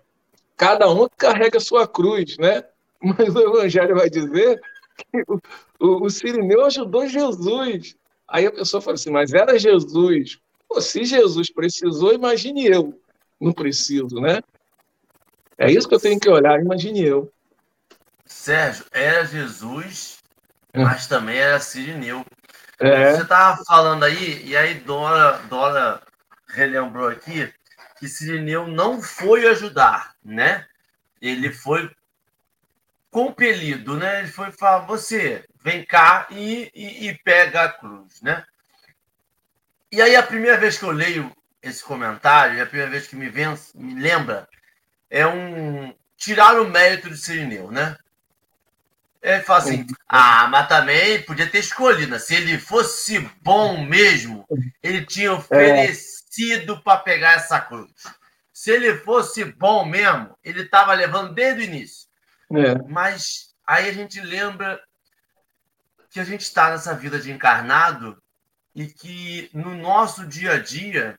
cada 0.56 0.88
um 0.88 1.08
carrega 1.16 1.58
a 1.58 1.60
sua 1.60 1.88
cruz, 1.88 2.38
né? 2.38 2.62
Mas 3.02 3.34
o 3.34 3.40
Evangelho 3.40 3.96
vai 3.96 4.08
dizer 4.08 4.60
que 4.96 5.24
o, 5.26 5.40
o, 5.80 6.04
o 6.04 6.10
Sirineu 6.10 6.64
ajudou 6.66 7.08
Jesus. 7.08 7.96
Aí 8.28 8.46
a 8.46 8.52
pessoa 8.52 8.80
fala 8.80 8.94
assim, 8.94 9.10
mas 9.10 9.32
era 9.32 9.58
Jesus. 9.58 10.38
Pô, 10.68 10.80
se 10.80 11.04
Jesus 11.04 11.50
precisou, 11.50 12.12
imagine 12.12 12.66
eu. 12.66 12.96
Não 13.40 13.52
preciso, 13.52 14.20
né? 14.20 14.40
É 15.58 15.72
isso 15.72 15.88
que 15.88 15.94
eu 15.94 16.00
tenho 16.00 16.20
que 16.20 16.28
olhar, 16.28 16.60
imagine 16.60 17.02
eu. 17.02 17.32
Sérgio, 18.50 18.84
era 18.90 19.24
Jesus, 19.24 20.18
é. 20.72 20.82
mas 20.82 21.06
também 21.06 21.38
era 21.38 21.60
Sirineu. 21.60 22.26
É. 22.80 23.12
Você 23.12 23.22
estava 23.22 23.62
falando 23.64 24.02
aí, 24.02 24.44
e 24.44 24.56
aí 24.56 24.74
Dora, 24.74 25.38
Dora 25.48 26.02
relembrou 26.48 27.08
aqui, 27.08 27.54
que 28.00 28.08
Sirineu 28.08 28.66
não 28.66 29.00
foi 29.00 29.46
ajudar, 29.46 30.16
né? 30.24 30.66
Ele 31.22 31.52
foi 31.52 31.88
compelido, 33.08 33.96
né? 33.96 34.18
Ele 34.18 34.32
foi 34.32 34.50
falar, 34.50 34.84
você 34.84 35.44
vem 35.62 35.84
cá 35.84 36.26
e, 36.28 36.72
e, 36.74 37.08
e, 37.08 37.18
pega 37.18 37.62
a 37.62 37.72
cruz, 37.72 38.20
né? 38.20 38.44
E 39.92 40.02
aí 40.02 40.16
a 40.16 40.24
primeira 40.24 40.56
vez 40.56 40.76
que 40.76 40.84
eu 40.84 40.90
leio 40.90 41.30
esse 41.62 41.84
comentário, 41.84 42.60
a 42.60 42.66
primeira 42.66 42.90
vez 42.90 43.06
que 43.06 43.14
me, 43.14 43.28
vem, 43.28 43.46
me 43.76 43.94
lembra, 43.94 44.48
é 45.08 45.24
um 45.24 45.94
tirar 46.16 46.60
o 46.60 46.68
mérito 46.68 47.08
de 47.08 47.16
Sirineu, 47.16 47.70
né? 47.70 47.96
Ele 49.22 49.42
fala 49.42 49.58
assim, 49.58 49.86
ah, 50.08 50.48
mas 50.48 50.68
também 50.68 51.22
podia 51.22 51.46
ter 51.46 51.58
escolhido, 51.58 52.12
né? 52.12 52.18
Se 52.18 52.34
ele 52.34 52.58
fosse 52.58 53.18
bom 53.42 53.84
mesmo, 53.84 54.46
ele 54.82 55.04
tinha 55.04 55.34
oferecido 55.34 56.74
é. 56.74 56.80
para 56.80 57.00
pegar 57.00 57.34
essa 57.34 57.60
cruz. 57.60 57.92
Se 58.52 58.70
ele 58.70 58.96
fosse 58.98 59.44
bom 59.44 59.84
mesmo, 59.84 60.36
ele 60.42 60.62
estava 60.62 60.94
levando 60.94 61.34
desde 61.34 61.60
o 61.60 61.64
início. 61.64 62.08
É. 62.52 62.74
Mas 62.88 63.54
aí 63.66 63.88
a 63.88 63.92
gente 63.92 64.20
lembra 64.20 64.82
que 66.10 66.18
a 66.18 66.24
gente 66.24 66.42
está 66.42 66.70
nessa 66.70 66.94
vida 66.94 67.18
de 67.20 67.30
encarnado 67.30 68.20
e 68.74 68.86
que 68.86 69.50
no 69.52 69.74
nosso 69.74 70.26
dia 70.26 70.52
a 70.52 70.58
dia 70.58 71.18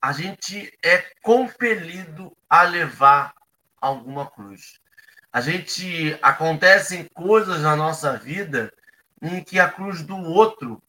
a 0.00 0.12
gente 0.12 0.72
é 0.84 0.98
compelido 1.22 2.36
a 2.48 2.62
levar 2.62 3.34
alguma 3.80 4.30
cruz. 4.30 4.80
A 5.38 5.40
gente 5.40 6.18
acontecem 6.20 7.04
coisas 7.14 7.60
na 7.62 7.76
nossa 7.76 8.18
vida 8.18 8.72
em 9.22 9.40
que 9.40 9.60
a 9.60 9.70
cruz 9.70 10.02
do 10.02 10.16
outro 10.16 10.82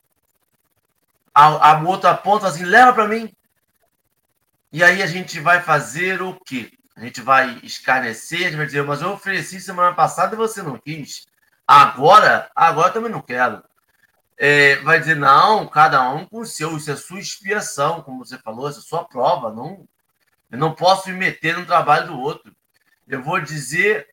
a, 1.31 1.73
a 1.73 1.83
outra 1.83 2.09
aponta 2.09 2.47
assim, 2.47 2.63
leva 2.63 2.91
para 2.91 3.07
mim. 3.07 3.31
E 4.73 4.83
aí 4.83 5.03
a 5.03 5.05
gente 5.05 5.39
vai 5.39 5.61
fazer 5.61 6.23
o 6.23 6.33
quê? 6.33 6.71
A 6.95 7.01
gente 7.01 7.21
vai 7.21 7.59
escarnecer, 7.61 8.39
a 8.39 8.43
gente 8.45 8.55
vai 8.55 8.65
dizer, 8.65 8.83
mas 8.83 9.03
eu 9.03 9.11
ofereci 9.11 9.61
semana 9.61 9.93
passada 9.93 10.33
e 10.33 10.37
você 10.37 10.63
não 10.63 10.79
quis. 10.79 11.27
Agora, 11.67 12.49
agora 12.55 12.91
também 12.91 13.11
não 13.11 13.21
quero. 13.21 13.63
É, 14.35 14.77
vai 14.77 14.99
dizer, 14.99 15.15
não, 15.15 15.67
cada 15.67 16.09
um 16.09 16.25
com 16.25 16.39
o 16.39 16.45
seu, 16.45 16.75
isso 16.75 16.89
é 16.89 16.95
sua 16.95 17.19
expiação, 17.19 18.01
como 18.01 18.25
você 18.25 18.39
falou, 18.39 18.67
isso 18.67 18.79
é 18.79 18.81
sua 18.81 19.05
prova. 19.05 19.53
Não, 19.53 19.87
eu 20.51 20.57
não 20.57 20.73
posso 20.73 21.07
me 21.09 21.15
meter 21.15 21.55
no 21.55 21.67
trabalho 21.67 22.07
do 22.07 22.19
outro. 22.19 22.51
Eu 23.07 23.21
vou 23.21 23.39
dizer, 23.39 24.07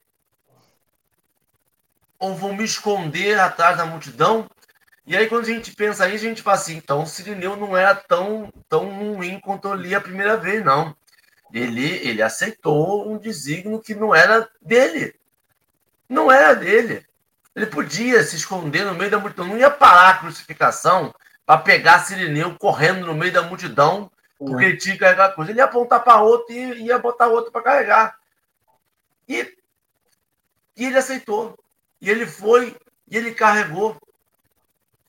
ou 2.19 2.35
vou 2.35 2.53
me 2.53 2.65
esconder 2.65 3.39
atrás 3.39 3.77
da 3.77 3.87
multidão. 3.87 4.49
E 5.07 5.17
aí, 5.17 5.29
quando 5.29 5.45
a 5.45 5.49
gente 5.49 5.75
pensa 5.75 6.05
aí, 6.05 6.15
a 6.15 6.19
gente 6.19 6.43
fala 6.43 6.57
assim, 6.57 6.77
então 6.77 7.03
o 7.03 7.07
Sirineu 7.07 7.57
não 7.57 7.77
era 7.77 7.95
tão, 7.95 8.53
tão 8.69 8.89
ruim 8.91 9.39
quanto 9.41 9.69
eu 9.69 9.75
li 9.75 9.95
a 9.95 10.01
primeira 10.01 10.37
vez, 10.37 10.65
não 10.65 10.97
ele, 11.53 11.87
ele 12.07 12.23
aceitou 12.23 13.11
um 13.11 13.19
desígnio 13.19 13.81
que 13.81 13.95
não 13.95 14.15
era 14.15 14.49
dele. 14.61 15.15
Não 16.09 16.31
era 16.31 16.55
dele. 16.55 17.05
Ele 17.55 17.67
podia 17.67 18.23
se 18.23 18.37
esconder 18.37 18.85
no 18.85 18.95
meio 18.95 19.11
da 19.11 19.19
multidão, 19.19 19.47
não 19.47 19.59
ia 19.59 19.71
parar 19.71 20.11
a 20.11 20.19
crucificação 20.19 21.15
para 21.45 21.61
pegar 21.61 22.01
Sirineu 22.01 22.57
correndo 22.59 23.07
no 23.07 23.15
meio 23.15 23.33
da 23.33 23.43
multidão, 23.43 24.11
porque 24.39 24.65
ele 24.65 24.77
tinha 24.77 24.95
que 24.95 25.01
carregar 25.01 25.35
coisa. 25.35 25.51
Ele 25.51 25.61
ia 25.61 25.65
apontar 25.65 26.03
para 26.03 26.21
outro 26.21 26.53
e 26.53 26.83
ia 26.83 26.99
botar 26.99 27.29
outro 27.29 27.51
para 27.51 27.63
carregar. 27.63 28.19
E, 29.29 29.57
e 30.77 30.87
ele 30.87 30.99
aceitou. 30.99 31.59
E 32.01 32.11
ele 32.11 32.27
foi, 32.27 32.77
e 33.09 33.17
ele 33.17 33.35
carregou. 33.35 33.97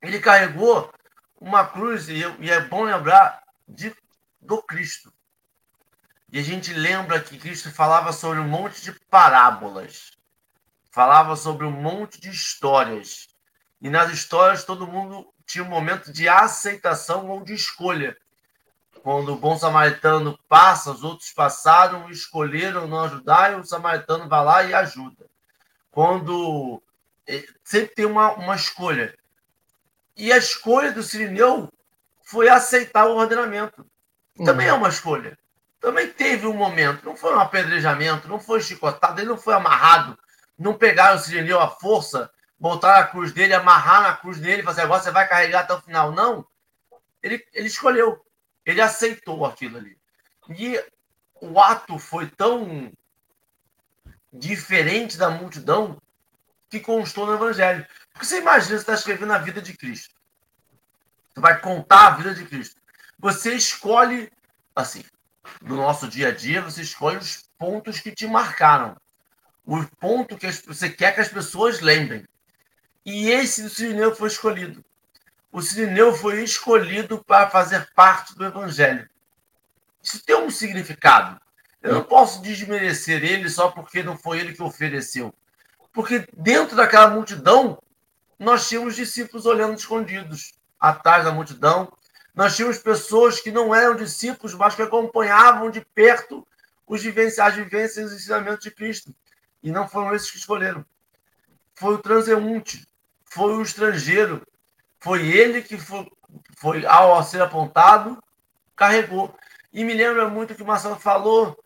Ele 0.02 0.20
carregou 0.20 0.92
uma 1.40 1.66
cruz, 1.66 2.10
e, 2.10 2.20
e 2.40 2.50
é 2.50 2.60
bom 2.62 2.84
lembrar, 2.84 3.44
de, 3.68 3.96
do 4.42 4.62
Cristo. 4.62 5.12
E 6.32 6.40
a 6.40 6.44
gente 6.44 6.74
lembra 6.74 7.22
que 7.22 7.38
Cristo 7.38 7.72
falava 7.72 8.12
sobre 8.12 8.40
um 8.40 8.48
monte 8.48 8.82
de 8.82 8.92
parábolas, 9.10 10.12
falava 10.92 11.36
sobre 11.36 11.66
um 11.66 11.72
monte 11.72 12.20
de 12.20 12.30
histórias. 12.30 13.28
E 13.82 13.90
nas 13.90 14.12
histórias 14.12 14.66
todo 14.66 14.88
mundo 14.88 15.32
tinha 15.46 15.64
um 15.64 15.70
momento 15.70 16.12
de 16.12 16.28
aceitação 16.28 17.30
ou 17.30 17.44
de 17.44 17.54
escolha. 17.54 18.18
Quando 19.02 19.34
o 19.34 19.38
bom 19.38 19.58
samaritano 19.58 20.38
passa, 20.50 20.92
os 20.92 21.04
outros 21.04 21.32
passaram, 21.32 22.10
escolheram 22.10 22.88
não 22.88 23.06
ajudar, 23.06 23.54
e 23.54 23.56
o 23.56 23.64
samaritano 23.64 24.28
vai 24.28 24.44
lá 24.44 24.64
e 24.64 24.74
ajuda. 24.74 25.30
Quando 25.98 26.80
é, 27.26 27.43
sempre 27.64 27.95
tem 27.95 28.06
uma, 28.06 28.34
uma 28.34 28.56
escolha. 28.56 29.18
E 30.16 30.32
a 30.32 30.38
escolha 30.38 30.91
do 30.91 31.02
Sirineu 31.02 31.72
foi 32.24 32.50
aceitar 32.50 33.08
o 33.08 33.16
ordenamento. 33.16 33.84
Também 34.45 34.68
uhum. 34.68 34.76
é 34.76 34.78
uma 34.78 34.89
escolha 34.89 35.36
também 35.80 36.12
teve 36.12 36.45
um 36.45 36.54
momento, 36.54 37.06
não 37.06 37.16
foi 37.16 37.34
um 37.34 37.39
apedrejamento, 37.39 38.28
não 38.28 38.39
foi 38.39 38.60
chicotado, 38.62 39.22
ele 39.22 39.30
não 39.30 39.38
foi 39.38 39.54
amarrado, 39.54 40.18
não 40.58 40.74
pegaram 40.74 41.16
o 41.16 41.20
Sirineu 41.20 41.60
à 41.60 41.70
força, 41.70 42.30
botaram 42.60 43.04
a 43.04 43.08
cruz 43.08 43.32
dele, 43.32 43.54
amarrar 43.54 44.02
na 44.02 44.18
cruz 44.18 44.39
dele 44.39 44.62
e 44.62 44.66
fazer 44.66 44.82
agora 44.82 45.02
você 45.02 45.12
vai 45.12 45.28
carregar 45.28 45.62
até 45.62 45.74
o 45.74 45.82
final. 45.82 46.12
Não. 46.12 46.45
Ele, 47.22 47.41
ele 47.54 47.68
escolheu, 47.68 48.20
ele 48.66 48.82
aceitou 48.82 49.45
aquilo 49.45 49.78
ali. 49.78 49.98
E 50.50 50.84
o 51.39 51.60
ato 51.60 52.00
foi 52.00 52.28
tão 52.28 52.91
diferente 54.38 55.18
da 55.18 55.30
multidão 55.30 56.02
que 56.70 56.80
constou 56.80 57.26
no 57.26 57.34
Evangelho. 57.34 57.86
Porque 58.12 58.26
você 58.26 58.40
imagina, 58.40 58.76
você 58.78 58.82
está 58.82 58.94
escrevendo 58.94 59.34
a 59.34 59.38
vida 59.38 59.62
de 59.62 59.76
Cristo. 59.76 60.16
Você 61.34 61.40
vai 61.40 61.60
contar 61.60 62.08
a 62.08 62.12
vida 62.12 62.34
de 62.34 62.46
Cristo. 62.46 62.80
Você 63.20 63.54
escolhe, 63.54 64.32
assim, 64.76 65.04
no 65.62 65.76
nosso 65.76 66.08
dia 66.08 66.30
a 66.30 66.32
dia, 66.32 66.62
você 66.62 66.82
escolhe 66.82 67.18
os 67.18 67.50
pontos 67.58 68.00
que 68.00 68.12
te 68.12 68.28
marcaram. 68.28 68.96
O 69.66 69.84
ponto 70.00 70.38
que 70.38 70.50
você 70.50 70.90
quer 70.90 71.14
que 71.14 71.22
as 71.22 71.30
pessoas 71.30 71.82
lembrem. 71.82 72.26
E 73.06 73.30
esse 73.30 73.64
do 73.64 73.70
Sirineu 73.70 74.16
foi 74.16 74.28
escolhido. 74.28 74.84
O 75.52 75.62
Sirineu 75.62 76.14
foi 76.14 76.44
escolhido 76.44 77.24
para 77.24 77.50
fazer 77.50 77.90
parte 77.94 78.36
do 78.36 78.46
Evangelho. 78.46 79.10
Isso 80.02 80.24
tem 80.24 80.36
um 80.36 80.50
significado. 80.50 81.40
Eu 81.82 81.94
não 81.94 82.04
posso 82.04 82.42
desmerecer 82.42 83.24
ele 83.24 83.50
só 83.50 83.70
porque 83.70 84.04
não 84.04 84.18
foi 84.18 84.40
ele 84.40 84.54
que 84.54 84.64
ofereceu. 84.64 85.34
Porque 85.94 86.28
dentro 86.36 86.76
daquela 86.76 87.10
multidão, 87.10 87.82
nós 88.38 88.68
tínhamos 88.68 88.96
discípulos 88.96 89.46
olhando 89.46 89.78
escondidos, 89.78 90.54
atrás 90.80 91.24
da 91.24 91.32
multidão, 91.32 91.92
nós 92.36 92.56
tínhamos 92.56 92.78
pessoas 92.78 93.40
que 93.40 93.52
não 93.52 93.74
eram 93.74 93.96
discípulos, 93.96 94.54
mas 94.54 94.76
que 94.76 94.82
acompanhavam 94.82 95.72
de 95.72 95.82
perto 95.82 96.48
os 96.86 97.02
vivenciais, 97.02 97.54
as 97.54 97.64
vivências 97.64 97.98
e 97.98 98.02
os 98.04 98.14
ensinamentos 98.14 98.64
de 98.64 98.72
Cristo. 98.72 99.14
E 99.64 99.72
não 99.72 99.88
foram 99.88 100.14
esses 100.14 100.30
que 100.30 100.38
escolheram. 100.38 100.86
Foi 101.74 101.96
o 101.96 101.98
transeunte, 101.98 102.88
foi 103.26 103.56
o 103.56 103.62
estrangeiro, 103.62 104.46
foi 105.00 105.28
ele 105.28 105.62
que 105.62 105.78
foi, 105.78 106.08
foi 106.58 106.86
ao 106.86 107.24
ser 107.24 107.42
apontado, 107.42 108.22
carregou. 108.76 109.36
E 109.74 109.84
me 109.84 109.94
lembra 109.94 110.30
muito 110.30 110.56
que 110.56 110.64
o 110.64 110.68
Marcelo 110.68 110.96
falou 110.96 111.58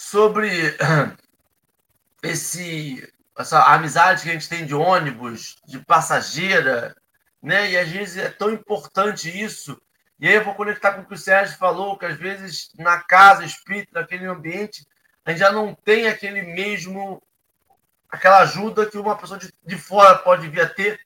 sobre 0.00 0.48
esse, 2.24 3.06
essa 3.38 3.62
amizade 3.64 4.22
que 4.22 4.30
a 4.30 4.32
gente 4.32 4.48
tem 4.48 4.64
de 4.64 4.74
ônibus, 4.74 5.56
de 5.66 5.78
passageira, 5.78 6.96
né? 7.42 7.70
E 7.70 7.76
às 7.76 7.90
vezes 7.90 8.16
é 8.16 8.30
tão 8.30 8.50
importante 8.50 9.28
isso. 9.28 9.78
E 10.18 10.26
aí 10.26 10.34
eu 10.34 10.44
vou 10.44 10.54
conectar 10.54 10.94
com 10.94 11.02
o 11.02 11.04
que 11.04 11.12
o 11.12 11.18
Sérgio 11.18 11.58
falou, 11.58 11.98
que 11.98 12.06
às 12.06 12.16
vezes 12.16 12.70
na 12.78 13.02
casa 13.02 13.44
espírita, 13.44 14.00
naquele 14.00 14.24
ambiente, 14.24 14.86
a 15.22 15.30
gente 15.30 15.40
já 15.40 15.52
não 15.52 15.74
tem 15.74 16.08
aquele 16.08 16.40
mesmo 16.42 17.22
aquela 18.10 18.38
ajuda 18.38 18.86
que 18.86 18.96
uma 18.96 19.16
pessoa 19.16 19.38
de, 19.38 19.52
de 19.64 19.76
fora 19.76 20.18
pode 20.18 20.48
vir 20.48 20.62
a 20.62 20.68
ter. 20.68 20.98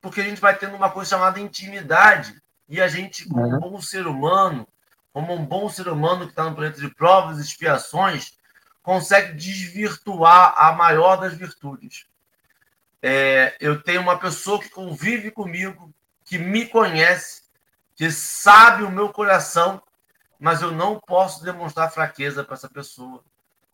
porque 0.00 0.20
a 0.20 0.24
gente 0.24 0.40
vai 0.40 0.58
tendo 0.58 0.74
uma 0.74 0.90
coisa 0.90 1.10
chamada 1.10 1.38
intimidade. 1.38 2.42
E 2.68 2.80
a 2.80 2.88
gente, 2.88 3.28
como 3.28 3.46
um 3.46 3.60
bom 3.60 3.80
ser 3.80 4.06
humano, 4.08 4.66
como 5.12 5.34
um 5.34 5.44
bom 5.44 5.68
ser 5.68 5.88
humano 5.88 6.24
que 6.24 6.32
está 6.32 6.44
no 6.44 6.54
planeta 6.54 6.80
de 6.80 6.94
provas 6.94 7.38
e 7.38 7.42
expiações, 7.42 8.38
consegue 8.82 9.34
desvirtuar 9.34 10.54
a 10.56 10.72
maior 10.72 11.16
das 11.16 11.34
virtudes. 11.34 12.06
É, 13.02 13.56
eu 13.60 13.82
tenho 13.82 14.00
uma 14.00 14.18
pessoa 14.18 14.60
que 14.60 14.68
convive 14.68 15.30
comigo, 15.30 15.92
que 16.24 16.38
me 16.38 16.66
conhece, 16.66 17.42
que 17.94 18.10
sabe 18.10 18.82
o 18.82 18.90
meu 18.90 19.10
coração, 19.10 19.82
mas 20.38 20.62
eu 20.62 20.70
não 20.70 20.98
posso 20.98 21.44
demonstrar 21.44 21.92
fraqueza 21.92 22.44
para 22.44 22.54
essa 22.54 22.68
pessoa, 22.68 23.22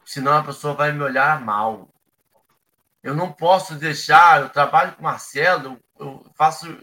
senão 0.04 0.36
a 0.36 0.42
pessoa 0.42 0.74
vai 0.74 0.92
me 0.92 1.02
olhar 1.02 1.40
mal. 1.40 1.88
Eu 3.02 3.14
não 3.14 3.30
posso 3.30 3.74
deixar, 3.74 4.40
eu 4.40 4.48
trabalho 4.48 4.92
com 4.92 5.02
Marcelo, 5.02 5.78
eu 5.98 6.26
faço 6.34 6.76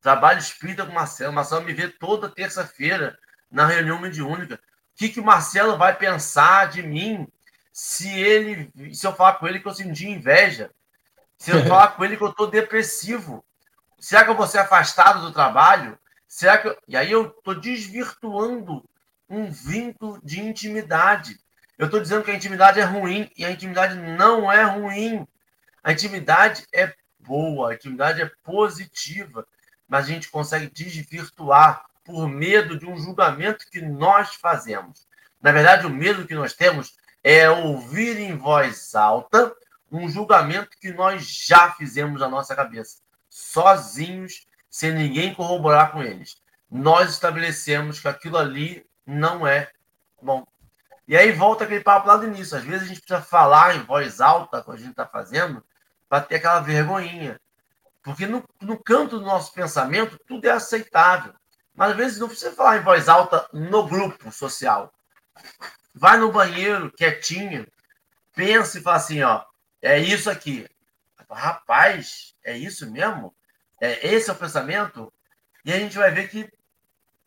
trabalho 0.00 0.38
espírita 0.38 0.86
com 0.86 0.92
Marcelo, 0.92 1.32
Marcelo 1.32 1.64
me 1.64 1.72
vê 1.72 1.88
toda 1.88 2.28
terça-feira 2.28 3.18
na 3.50 3.66
reunião 3.66 3.98
mediúnica. 3.98 4.56
O 4.56 4.58
que, 4.96 5.08
que 5.08 5.20
o 5.20 5.24
Marcelo 5.24 5.76
vai 5.76 5.96
pensar 5.96 6.68
de 6.68 6.82
mim 6.82 7.26
se 7.72 8.08
ele, 8.08 8.70
se 8.92 9.06
eu 9.06 9.14
falar 9.14 9.34
com 9.34 9.46
ele 9.46 9.60
que 9.60 9.68
eu 9.68 9.74
senti 9.74 10.08
inveja? 10.08 10.70
Se 11.38 11.50
eu 11.50 11.64
falar 11.66 11.88
com 11.88 12.04
ele 12.04 12.16
que 12.16 12.22
eu 12.22 12.30
estou 12.30 12.48
depressivo? 12.48 13.44
Será 13.98 14.24
que 14.24 14.30
eu 14.30 14.36
vou 14.36 14.46
ser 14.46 14.58
afastado 14.58 15.20
do 15.22 15.32
trabalho? 15.32 15.98
Será 16.26 16.58
que 16.58 16.68
eu... 16.68 16.76
E 16.86 16.96
aí 16.96 17.10
eu 17.10 17.28
estou 17.28 17.54
desvirtuando 17.54 18.84
um 19.28 19.50
vínculo 19.50 20.20
de 20.22 20.40
intimidade. 20.40 21.38
Eu 21.76 21.86
estou 21.86 22.00
dizendo 22.00 22.24
que 22.24 22.30
a 22.30 22.34
intimidade 22.34 22.80
é 22.80 22.84
ruim 22.84 23.30
e 23.36 23.44
a 23.44 23.50
intimidade 23.50 23.96
não 23.96 24.50
é 24.50 24.62
ruim. 24.62 25.26
A 25.82 25.92
intimidade 25.92 26.66
é 26.72 26.92
boa, 27.20 27.70
a 27.70 27.74
intimidade 27.74 28.20
é 28.22 28.30
positiva, 28.42 29.46
mas 29.86 30.06
a 30.06 30.08
gente 30.08 30.30
consegue 30.30 30.68
desvirtuar 30.70 31.87
por 32.08 32.26
medo 32.26 32.78
de 32.78 32.86
um 32.86 32.96
julgamento 32.96 33.66
que 33.70 33.82
nós 33.82 34.34
fazemos. 34.36 35.06
Na 35.42 35.52
verdade, 35.52 35.86
o 35.86 35.90
medo 35.90 36.26
que 36.26 36.34
nós 36.34 36.54
temos 36.54 36.96
é 37.22 37.50
ouvir 37.50 38.18
em 38.18 38.34
voz 38.34 38.94
alta 38.94 39.54
um 39.92 40.08
julgamento 40.08 40.70
que 40.80 40.90
nós 40.90 41.22
já 41.46 41.70
fizemos 41.72 42.22
na 42.22 42.28
nossa 42.28 42.56
cabeça, 42.56 42.96
sozinhos, 43.28 44.46
sem 44.70 44.90
ninguém 44.90 45.34
corroborar 45.34 45.92
com 45.92 46.02
eles. 46.02 46.40
Nós 46.70 47.10
estabelecemos 47.10 48.00
que 48.00 48.08
aquilo 48.08 48.38
ali 48.38 48.86
não 49.06 49.46
é 49.46 49.70
bom. 50.20 50.46
E 51.06 51.14
aí 51.14 51.30
volta 51.30 51.64
aquele 51.64 51.80
papo 51.82 52.08
lá 52.08 52.16
do 52.16 52.26
início. 52.26 52.56
Às 52.56 52.64
vezes 52.64 52.84
a 52.84 52.88
gente 52.88 53.02
precisa 53.02 53.20
falar 53.20 53.76
em 53.76 53.82
voz 53.82 54.18
alta 54.18 54.62
quando 54.62 54.78
a 54.78 54.80
gente 54.80 54.90
está 54.92 55.06
fazendo, 55.06 55.62
para 56.08 56.22
ter 56.22 56.36
aquela 56.36 56.60
vergonhinha. 56.60 57.38
Porque 58.02 58.26
no, 58.26 58.42
no 58.62 58.82
canto 58.82 59.18
do 59.18 59.26
nosso 59.26 59.52
pensamento, 59.52 60.18
tudo 60.26 60.46
é 60.46 60.50
aceitável. 60.50 61.34
Mas 61.78 61.92
às 61.92 61.96
vezes 61.96 62.18
não 62.18 62.26
precisa 62.26 62.50
falar 62.50 62.78
em 62.78 62.82
voz 62.82 63.08
alta 63.08 63.48
no 63.52 63.86
grupo 63.86 64.32
social. 64.32 64.92
Vai 65.94 66.18
no 66.18 66.32
banheiro, 66.32 66.90
quietinho, 66.90 67.64
pensa 68.34 68.78
e 68.78 68.82
fala 68.82 68.96
assim, 68.96 69.22
ó, 69.22 69.44
é 69.80 69.96
isso 69.96 70.28
aqui. 70.28 70.68
Rapaz, 71.30 72.34
é 72.42 72.58
isso 72.58 72.90
mesmo? 72.90 73.32
É, 73.80 74.08
esse 74.08 74.28
é 74.28 74.32
o 74.32 74.36
pensamento? 74.36 75.12
E 75.64 75.72
a 75.72 75.78
gente 75.78 75.96
vai 75.96 76.10
ver 76.10 76.28
que 76.28 76.52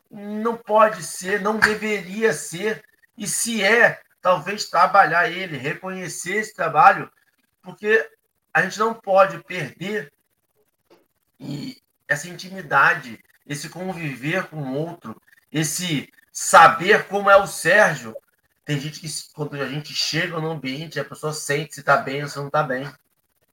não 0.09 0.57
pode 0.57 1.01
ser, 1.01 1.39
não 1.39 1.57
deveria 1.57 2.33
ser, 2.33 2.83
e 3.17 3.25
se 3.29 3.63
é, 3.63 4.01
talvez 4.21 4.65
trabalhar 4.65 5.29
ele, 5.29 5.55
reconhecer 5.55 6.35
esse 6.35 6.53
trabalho, 6.53 7.09
porque 7.61 8.05
a 8.53 8.63
gente 8.63 8.77
não 8.77 8.93
pode 8.93 9.41
perder 9.45 10.11
essa 12.05 12.27
intimidade 12.27 13.17
esse 13.45 13.69
conviver 13.69 14.47
com 14.47 14.57
o 14.57 14.73
outro, 14.75 15.21
esse 15.51 16.11
saber 16.31 17.07
como 17.07 17.29
é 17.29 17.35
o 17.35 17.47
Sérgio. 17.47 18.15
Tem 18.63 18.79
gente 18.79 18.99
que, 18.99 19.07
quando 19.33 19.55
a 19.55 19.67
gente 19.67 19.93
chega 19.93 20.39
no 20.39 20.51
ambiente, 20.51 20.99
a 20.99 21.05
pessoa 21.05 21.33
sente 21.33 21.73
se 21.73 21.79
está 21.81 21.97
bem 21.97 22.23
ou 22.23 22.29
se 22.29 22.37
não 22.37 22.47
está 22.47 22.63
bem. 22.63 22.89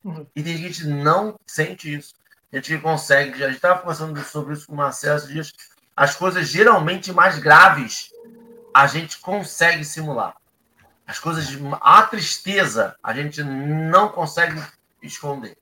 Uhum. 0.04 0.26
E 0.34 0.42
tem 0.42 0.56
gente 0.56 0.82
que 0.82 0.86
não 0.86 1.38
sente 1.46 1.92
isso. 1.92 2.14
A 2.52 2.56
gente 2.56 2.74
que 2.74 2.80
consegue. 2.80 3.38
Gente 3.38 3.56
estava 3.56 3.80
conversando 3.80 4.22
sobre 4.24 4.54
isso 4.54 4.66
com 4.66 4.74
o 4.74 4.76
Marcelo 4.76 5.26
dias. 5.26 5.52
As 5.96 6.14
coisas 6.14 6.46
geralmente 6.48 7.12
mais 7.12 7.38
graves 7.38 8.10
a 8.72 8.86
gente 8.86 9.18
consegue 9.18 9.84
simular. 9.84 10.34
As 11.06 11.18
coisas. 11.18 11.48
A 11.80 12.02
tristeza 12.02 12.94
a 13.02 13.12
gente 13.12 13.42
não 13.42 14.08
consegue 14.08 14.62
esconder. 15.02 15.56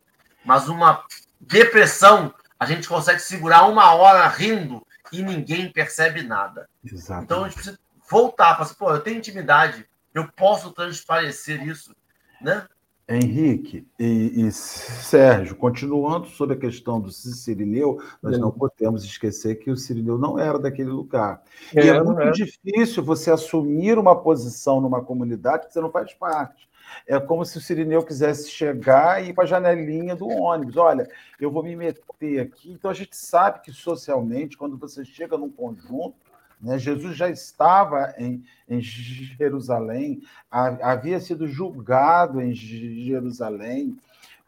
Mas 0.45 0.69
uma 0.69 1.05
depressão 1.41 2.35
a 2.59 2.67
gente 2.67 2.89
consegue 2.89 3.21
segurar 3.21 3.67
uma 3.67 3.95
hora 3.95 4.27
rindo 4.29 4.87
e 5.13 5.23
ninguém 5.23 5.71
percebe 5.71 6.23
nada. 6.23 6.69
Exatamente. 6.85 7.25
Então 7.25 7.45
a 7.45 7.49
gente 7.49 7.55
precisa 7.55 7.79
voltar, 8.09 8.55
para 8.55 8.65
assim, 8.65 8.75
pô, 8.75 8.91
eu 8.91 9.01
tenho 9.01 9.19
intimidade, 9.19 9.87
eu 10.15 10.29
posso 10.29 10.73
transparecer 10.73 11.67
isso, 11.67 11.95
né? 12.41 12.67
Henrique 13.09 13.87
e, 14.01 14.47
e, 14.47 14.51
Sérgio, 14.51 15.55
continuando 15.55 16.27
sobre 16.27 16.57
a 16.57 16.59
questão 16.59 17.01
do 17.01 17.13
Cirineu, 17.13 18.03
nós 18.21 18.37
não 18.37 18.51
podemos 18.51 19.05
esquecer 19.05 19.55
que 19.57 19.71
o 19.71 19.77
Cirineu 19.77 20.19
não 20.19 20.37
era 20.37 20.59
daquele 20.59 20.91
lugar. 20.91 21.41
É, 21.73 21.87
e 21.87 21.89
é 21.89 22.03
muito 22.03 22.33
difícil 22.33 23.05
você 23.05 23.31
assumir 23.31 23.97
uma 23.97 24.17
posição 24.17 24.81
numa 24.81 25.01
comunidade 25.01 25.69
que 25.69 25.73
você 25.73 25.81
não 25.81 25.91
faz 25.91 26.13
parte. 26.15 26.69
É 27.07 27.19
como 27.19 27.45
se 27.45 27.59
o 27.59 27.61
Sirineu 27.61 28.03
quisesse 28.05 28.51
chegar 28.51 29.23
e 29.23 29.31
ir 29.31 29.33
para 29.33 29.45
a 29.45 29.47
janelinha 29.47 30.15
do 30.15 30.29
ônibus. 30.29 30.77
Olha, 30.77 31.09
eu 31.41 31.51
vou 31.51 31.63
me 31.63 31.75
meter 31.75 32.41
aqui. 32.41 32.73
Então 32.73 32.91
a 32.91 32.95
gente 32.95 33.17
sabe 33.17 33.61
que 33.61 33.73
socialmente, 33.73 34.57
quando 34.57 34.77
você 34.77 35.05
chega 35.05 35.37
num 35.37 35.51
conjunto, 35.51 36.15
né, 36.61 36.79
Jesus 36.79 37.17
já 37.17 37.29
estava 37.29 38.15
em, 38.19 38.45
em 38.69 38.81
Jerusalém, 38.81 40.23
havia 40.51 41.21
sido 41.21 41.47
julgado 41.47 42.41
em 42.41 42.55
Jerusalém. 42.55 43.99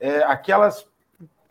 É, 0.01 0.22
aquelas 0.24 0.86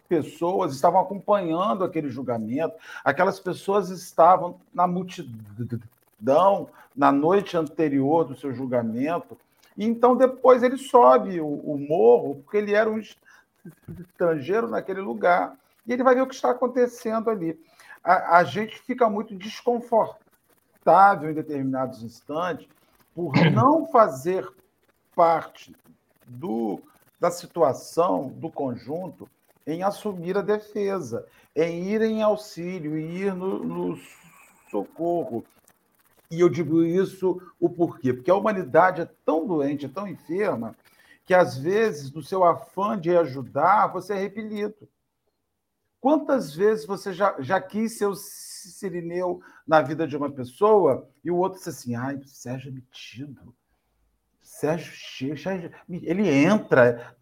pessoas 0.08 0.74
estavam 0.74 1.00
acompanhando 1.00 1.84
aquele 1.84 2.10
julgamento, 2.10 2.76
aquelas 3.04 3.40
pessoas 3.40 3.90
estavam 3.90 4.60
na 4.74 4.88
multidão 4.88 6.70
na 6.96 7.12
noite 7.12 7.56
anterior 7.56 8.26
do 8.26 8.36
seu 8.36 8.52
julgamento, 8.54 9.38
então, 9.86 10.16
depois 10.16 10.64
ele 10.64 10.78
sobe 10.78 11.40
o, 11.40 11.48
o 11.48 11.78
morro, 11.78 12.42
porque 12.42 12.58
ele 12.58 12.74
era 12.74 12.90
um 12.90 13.00
estrangeiro 13.00 14.68
naquele 14.68 15.02
lugar, 15.02 15.56
e 15.86 15.94
ele 15.94 16.04
vai 16.04 16.16
ver 16.16 16.22
o 16.22 16.28
que 16.28 16.36
está 16.36 16.52
acontecendo 16.52 17.30
ali. 17.30 17.60
A, 18.04 18.38
a 18.38 18.44
gente 18.44 18.80
fica 18.80 19.10
muito 19.10 19.36
desconfortável 19.36 21.30
em 21.30 21.34
determinados 21.34 22.02
instantes 22.02 22.68
por 23.14 23.34
não 23.52 23.88
fazer 23.88 24.48
parte 25.16 25.76
do, 26.26 26.82
da 27.20 27.32
situação, 27.32 28.30
do 28.30 28.50
conjunto, 28.50 29.30
em 29.66 29.84
assumir 29.84 30.38
a 30.38 30.42
defesa, 30.42 31.26
em 31.56 31.90
ir 31.90 32.02
em 32.02 32.22
auxílio, 32.22 32.98
em 32.98 33.18
ir 33.18 33.34
no, 33.34 33.64
no 33.64 34.00
socorro, 34.70 35.44
e 36.30 36.40
eu 36.40 36.50
digo 36.50 36.84
isso 36.84 37.42
o 37.60 37.70
porquê? 37.70 38.14
Porque 38.14 38.32
a 38.32 38.36
humanidade 38.36 39.02
é 39.02 39.10
tão 39.26 39.48
doente, 39.48 39.86
é 39.86 39.90
tão 39.90 40.08
enferma, 40.08 40.76
que 41.24 41.34
às 41.34 41.58
vezes, 41.58 42.12
no 42.12 42.22
seu 42.24 42.44
afã 42.44 43.00
de 43.00 43.16
ajudar, 43.16 43.88
você 43.88 44.14
é 44.14 44.18
repelido. 44.18 44.88
Quantas 46.00 46.56
vezes 46.56 46.86
você 46.86 47.12
já, 47.12 47.36
já 47.40 47.60
quis 47.60 47.98
ser 47.98 48.06
o 48.06 48.16
sirineu 48.16 49.42
na 49.68 49.82
vida 49.82 50.08
de 50.08 50.16
uma 50.16 50.32
pessoa 50.32 51.10
e 51.24 51.32
o 51.32 51.38
outro 51.38 51.58
disse 51.58 51.70
assim: 51.70 51.96
ai, 51.96 52.20
Sérgio 52.26 52.70
é 52.70 52.74
metido. 52.74 53.54
Sérgio 54.42 54.94
chega, 55.36 55.72
ele 55.90 56.30
entra, 56.30 57.16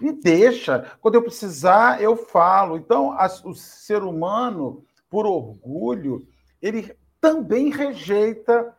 me 0.00 0.12
deixa. 0.12 0.96
Quando 1.00 1.14
eu 1.14 1.22
precisar, 1.22 2.02
eu 2.02 2.16
falo. 2.16 2.76
Então, 2.76 3.16
o 3.44 3.54
ser 3.54 4.02
humano, 4.02 4.84
por 5.08 5.24
orgulho, 5.24 6.26
ele 6.60 6.92
também 7.24 7.70
rejeita 7.70 8.76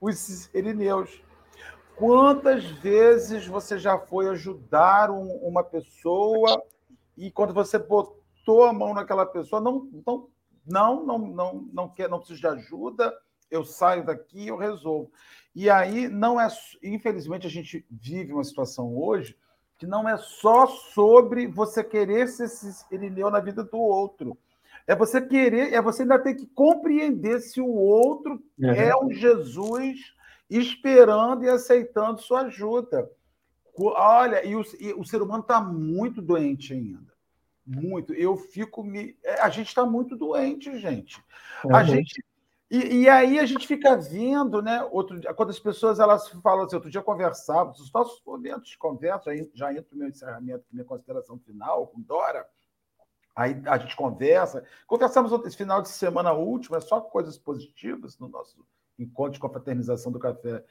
os 0.00 0.48
irineus. 0.54 1.20
Quantas 1.96 2.64
vezes 2.64 3.48
você 3.48 3.80
já 3.80 3.98
foi 3.98 4.28
ajudar 4.28 5.10
um, 5.10 5.26
uma 5.38 5.64
pessoa 5.64 6.62
e 7.16 7.32
quando 7.32 7.52
você 7.52 7.80
botou 7.80 8.64
a 8.64 8.72
mão 8.72 8.94
naquela 8.94 9.26
pessoa, 9.26 9.60
não, 9.60 9.90
não, 10.06 10.28
não, 10.64 11.04
não, 11.04 11.18
não, 11.18 11.68
não 11.72 11.88
quer, 11.88 12.08
não 12.08 12.18
preciso 12.18 12.38
de 12.38 12.46
ajuda, 12.46 13.12
eu 13.50 13.64
saio 13.64 14.06
daqui, 14.06 14.46
eu 14.46 14.56
resolvo. 14.56 15.10
E 15.52 15.68
aí 15.68 16.06
não 16.06 16.40
é, 16.40 16.46
infelizmente 16.84 17.44
a 17.44 17.50
gente 17.50 17.84
vive 17.90 18.32
uma 18.32 18.44
situação 18.44 18.96
hoje 18.96 19.36
que 19.76 19.86
não 19.86 20.08
é 20.08 20.16
só 20.16 20.64
sobre 20.68 21.48
você 21.48 21.82
querer 21.82 22.28
ser 22.28 22.48
irineu 22.92 23.32
na 23.32 23.40
vida 23.40 23.64
do 23.64 23.78
outro 23.78 24.38
é 24.90 24.96
você 24.96 25.20
querer, 25.20 25.72
é 25.72 25.80
você 25.80 26.02
ainda 26.02 26.18
ter 26.18 26.34
que 26.34 26.46
compreender 26.46 27.38
se 27.38 27.60
o 27.60 27.68
outro 27.68 28.42
uhum. 28.58 28.70
é 28.70 28.92
um 28.96 29.12
Jesus 29.12 30.12
esperando 30.50 31.44
e 31.44 31.48
aceitando 31.48 32.20
sua 32.20 32.40
ajuda. 32.40 33.08
Olha, 33.78 34.44
e 34.44 34.56
o, 34.56 34.64
e 34.80 34.92
o 34.94 35.04
ser 35.04 35.22
humano 35.22 35.42
está 35.42 35.60
muito 35.60 36.20
doente 36.20 36.74
ainda. 36.74 37.12
muito. 37.64 38.12
Eu 38.14 38.36
fico 38.36 38.82
me. 38.82 39.16
É, 39.22 39.40
a 39.40 39.48
gente 39.48 39.68
está 39.68 39.86
muito 39.86 40.16
doente, 40.16 40.76
gente. 40.80 41.22
É 41.64 41.72
a 41.72 41.84
gente. 41.84 42.24
E, 42.68 43.02
e, 43.02 43.08
aí 43.08 43.38
a 43.38 43.46
gente 43.46 43.68
fica 43.68 43.96
vendo, 43.96 44.60
né? 44.60 44.82
Outro 44.90 45.20
dia, 45.20 45.32
quando 45.32 45.50
as 45.50 45.58
pessoas 45.60 46.00
elas 46.00 46.28
falam 46.42 46.64
assim, 46.64 46.74
outro 46.74 46.90
dia 46.90 47.00
conversava, 47.00 47.70
os 47.70 47.92
nossos 47.92 48.20
momentos 48.26 48.70
de 48.70 48.78
conversa, 48.78 49.30
já 49.54 49.72
entro 49.72 49.88
no 49.92 49.98
meu 49.98 50.08
encerramento, 50.08 50.64
minha 50.72 50.84
consideração 50.84 51.38
final 51.38 51.86
com 51.86 52.00
Dora. 52.00 52.44
Aí 53.34 53.60
a 53.66 53.78
gente 53.78 53.96
conversa. 53.96 54.64
Conversamos 54.86 55.32
esse 55.46 55.56
final 55.56 55.82
de 55.82 55.88
semana 55.88 56.32
último, 56.32 56.76
é 56.76 56.80
só 56.80 57.00
coisas 57.00 57.38
positivas 57.38 58.18
no 58.18 58.28
nosso 58.28 58.64
encontro 58.98 59.32
de 59.32 59.40
confraternização 59.40 60.12
do 60.12 60.18
café 60.18 60.62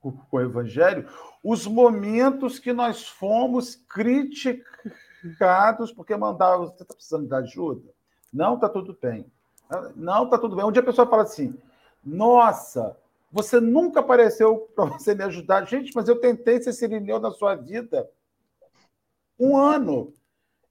com 0.00 0.18
o 0.30 0.40
Evangelho. 0.40 1.08
Os 1.42 1.66
momentos 1.66 2.58
que 2.58 2.72
nós 2.72 3.06
fomos 3.06 3.76
criticados 3.76 5.92
porque 5.92 6.16
mandavam. 6.16 6.66
Você 6.66 6.82
está 6.82 6.94
precisando 6.94 7.26
de 7.26 7.34
ajuda? 7.34 7.90
Não, 8.32 8.54
está 8.54 8.68
tudo 8.68 8.96
bem. 9.00 9.26
Não, 9.94 10.24
está 10.24 10.38
tudo 10.38 10.56
bem. 10.56 10.64
Um 10.64 10.72
dia 10.72 10.82
a 10.82 10.86
pessoa 10.86 11.06
fala 11.06 11.22
assim: 11.22 11.56
Nossa, 12.04 12.96
você 13.30 13.60
nunca 13.60 14.00
apareceu 14.00 14.68
para 14.74 14.86
você 14.86 15.14
me 15.14 15.22
ajudar. 15.24 15.66
Gente, 15.66 15.92
mas 15.94 16.08
eu 16.08 16.20
tentei 16.20 16.60
ser 16.60 16.72
sirineu 16.72 17.20
na 17.20 17.30
sua 17.30 17.54
vida 17.54 18.10
um 19.38 19.56
ano 19.56 20.12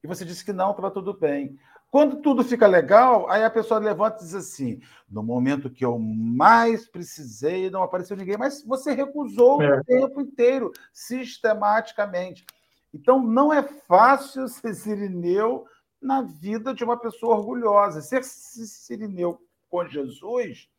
e 0.03 0.07
você 0.07 0.23
disse 0.23 0.43
que 0.43 0.53
não, 0.53 0.71
estava 0.71 0.91
tudo 0.91 1.13
bem. 1.13 1.57
Quando 1.91 2.17
tudo 2.17 2.43
fica 2.43 2.67
legal, 2.67 3.29
aí 3.29 3.43
a 3.43 3.49
pessoa 3.49 3.79
levanta 3.79 4.17
e 4.17 4.25
diz 4.25 4.35
assim: 4.35 4.79
no 5.09 5.23
momento 5.23 5.69
que 5.69 5.83
eu 5.83 5.97
mais 5.97 6.87
precisei, 6.87 7.69
não 7.69 7.83
apareceu 7.83 8.15
ninguém, 8.15 8.37
mas 8.37 8.63
você 8.63 8.93
recusou 8.93 9.61
é. 9.61 9.79
o 9.79 9.83
tempo 9.83 10.21
inteiro, 10.21 10.71
sistematicamente. 10.93 12.45
Então, 12.93 13.21
não 13.21 13.51
é 13.51 13.63
fácil 13.63 14.47
ser 14.47 14.73
sirineu 14.73 15.65
na 16.01 16.21
vida 16.21 16.73
de 16.73 16.83
uma 16.83 16.97
pessoa 16.97 17.35
orgulhosa. 17.35 18.01
Ser 18.01 18.23
sirineu 18.23 19.41
com 19.69 19.85
Jesus 19.85 20.69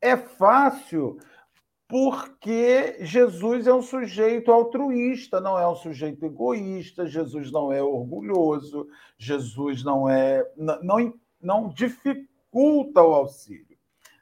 é 0.00 0.16
fácil 0.16 1.18
porque 1.88 2.98
Jesus 3.00 3.66
é 3.66 3.72
um 3.72 3.80
sujeito 3.80 4.52
altruísta, 4.52 5.40
não 5.40 5.58
é 5.58 5.66
um 5.66 5.74
sujeito 5.74 6.22
egoísta, 6.22 7.06
Jesus 7.06 7.50
não 7.50 7.72
é 7.72 7.82
orgulhoso, 7.82 8.86
Jesus 9.16 9.82
não 9.82 10.08
é 10.08 10.46
não, 10.54 11.14
não 11.40 11.68
dificulta 11.70 13.02
o 13.02 13.14
auxílio. 13.14 13.78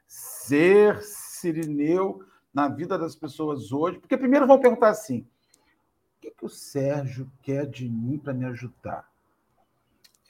Ser 0.07 1.03
sirineu 1.03 2.23
na 2.53 2.69
vida 2.69 2.97
das 2.97 3.17
pessoas 3.17 3.73
hoje, 3.73 3.99
porque 3.99 4.15
primeiro 4.15 4.47
vão 4.47 4.61
perguntar 4.61 4.89
assim: 4.89 5.19
o 5.19 6.21
que, 6.21 6.31
que 6.31 6.45
o 6.45 6.49
Sérgio 6.49 7.29
quer 7.43 7.67
de 7.67 7.89
mim 7.89 8.17
para 8.17 8.33
me 8.33 8.45
ajudar? 8.45 9.11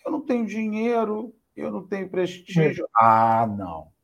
Eu 0.04 0.12
não 0.12 0.22
tenho 0.22 0.48
dinheiro, 0.48 1.36
eu 1.56 1.72
não 1.72 1.86
tenho 1.86 2.10
prestígio. 2.10 2.90
Ah, 2.96 3.46
não. 3.46 3.96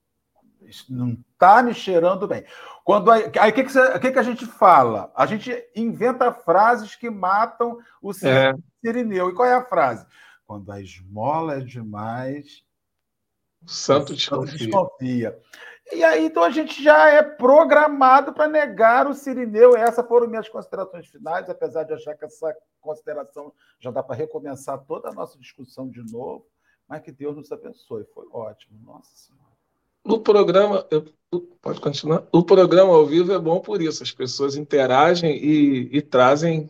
Não 0.89 1.17
está 1.33 1.61
me 1.61 1.73
cheirando 1.73 2.27
bem. 2.27 2.45
Quando 2.83 3.11
aí, 3.11 3.27
o 3.27 3.31
que, 3.31 3.63
que, 3.63 3.71
você, 3.71 3.99
que, 3.99 4.11
que 4.11 4.19
a 4.19 4.23
gente 4.23 4.45
fala? 4.45 5.11
A 5.15 5.25
gente 5.25 5.51
inventa 5.75 6.33
frases 6.33 6.95
que 6.95 7.09
matam 7.09 7.77
o 8.01 8.11
é. 8.11 8.53
sirineu. 8.83 9.29
E 9.29 9.33
qual 9.33 9.47
é 9.47 9.53
a 9.53 9.65
frase? 9.65 10.05
Quando 10.45 10.71
a 10.71 10.81
esmola 10.81 11.55
é 11.55 11.59
demais, 11.59 12.63
o 13.63 13.69
santo 13.69 14.13
desconfia. 14.13 14.57
desconfia. 14.57 15.41
E 15.91 16.03
aí, 16.03 16.25
então, 16.25 16.43
a 16.43 16.49
gente 16.49 16.81
já 16.81 17.09
é 17.09 17.21
programado 17.21 18.33
para 18.33 18.47
negar 18.47 19.07
o 19.07 19.13
sirineu. 19.13 19.75
Essas 19.75 20.05
foram 20.07 20.27
minhas 20.27 20.49
considerações 20.49 21.07
finais, 21.07 21.49
apesar 21.49 21.83
de 21.83 21.93
achar 21.93 22.15
que 22.15 22.25
essa 22.25 22.55
consideração 22.81 23.53
já 23.79 23.91
dá 23.91 24.01
para 24.01 24.15
recomeçar 24.15 24.79
toda 24.85 25.09
a 25.09 25.13
nossa 25.13 25.37
discussão 25.37 25.89
de 25.89 26.01
novo. 26.11 26.45
Mas 26.87 27.01
que 27.01 27.11
Deus 27.11 27.35
nos 27.35 27.51
abençoe. 27.51 28.05
Foi 28.13 28.27
ótimo. 28.31 28.79
Nossa 28.83 29.15
Senhora. 29.15 29.42
No 30.05 30.19
programa, 30.19 30.85
pode 31.61 31.79
continuar. 31.79 32.27
O 32.31 32.43
programa 32.43 32.93
ao 32.93 33.05
vivo 33.05 33.31
é 33.31 33.39
bom 33.39 33.59
por 33.59 33.81
isso. 33.81 34.03
As 34.03 34.11
pessoas 34.11 34.55
interagem 34.55 35.35
e, 35.37 35.89
e 35.97 36.01
trazem 36.01 36.69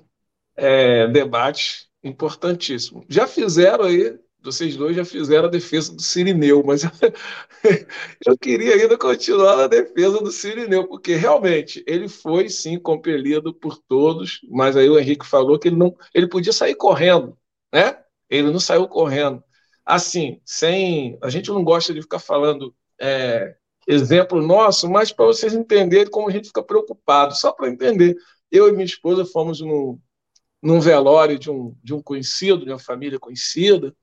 é, 0.55 1.07
debates 1.07 1.87
importantíssimos. 2.03 3.05
Já 3.09 3.25
fizeram 3.25 3.85
aí, 3.85 4.19
vocês 4.41 4.75
dois 4.75 4.95
já 4.95 5.05
fizeram 5.05 5.47
a 5.47 5.51
defesa 5.51 5.95
do 5.95 6.01
Sirineu, 6.01 6.63
mas 6.65 6.83
eu 8.25 8.37
queria 8.37 8.75
ainda 8.75 8.97
continuar 8.97 9.55
na 9.55 9.67
defesa 9.67 10.19
do 10.21 10.31
Sirineu, 10.31 10.87
porque 10.87 11.15
realmente 11.15 11.83
ele 11.87 12.07
foi 12.09 12.49
sim 12.49 12.77
compelido 12.77 13.53
por 13.53 13.77
todos, 13.77 14.41
mas 14.49 14.75
aí 14.75 14.89
o 14.89 14.99
Henrique 14.99 15.25
falou 15.25 15.57
que 15.57 15.69
ele 15.69 15.77
não, 15.77 15.95
ele 16.13 16.27
podia 16.27 16.53
sair 16.53 16.75
correndo, 16.75 17.37
né? 17.73 17.97
Ele 18.29 18.51
não 18.51 18.59
saiu 18.59 18.87
correndo. 18.87 19.43
Assim, 19.85 20.41
sem, 20.45 21.17
a 21.21 21.29
gente 21.29 21.49
não 21.49 21.63
gosta 21.63 21.93
de 21.93 22.01
ficar 22.01 22.19
falando 22.19 22.73
é, 23.03 23.55
exemplo 23.85 24.41
nosso, 24.41 24.89
mas 24.89 25.11
para 25.11 25.25
vocês 25.25 25.53
entenderem 25.53 26.09
como 26.09 26.29
a 26.29 26.31
gente 26.31 26.47
fica 26.47 26.63
preocupado. 26.63 27.35
Só 27.35 27.51
para 27.51 27.69
entender, 27.69 28.15
eu 28.49 28.69
e 28.69 28.71
minha 28.71 28.85
esposa 28.85 29.25
fomos 29.25 29.59
num, 29.59 29.99
num 30.61 30.79
velório 30.79 31.37
de 31.37 31.51
um, 31.51 31.75
de 31.83 31.93
um 31.93 32.01
conhecido, 32.01 32.63
de 32.63 32.71
uma 32.71 32.79
família 32.79 33.19
conhecida, 33.19 33.93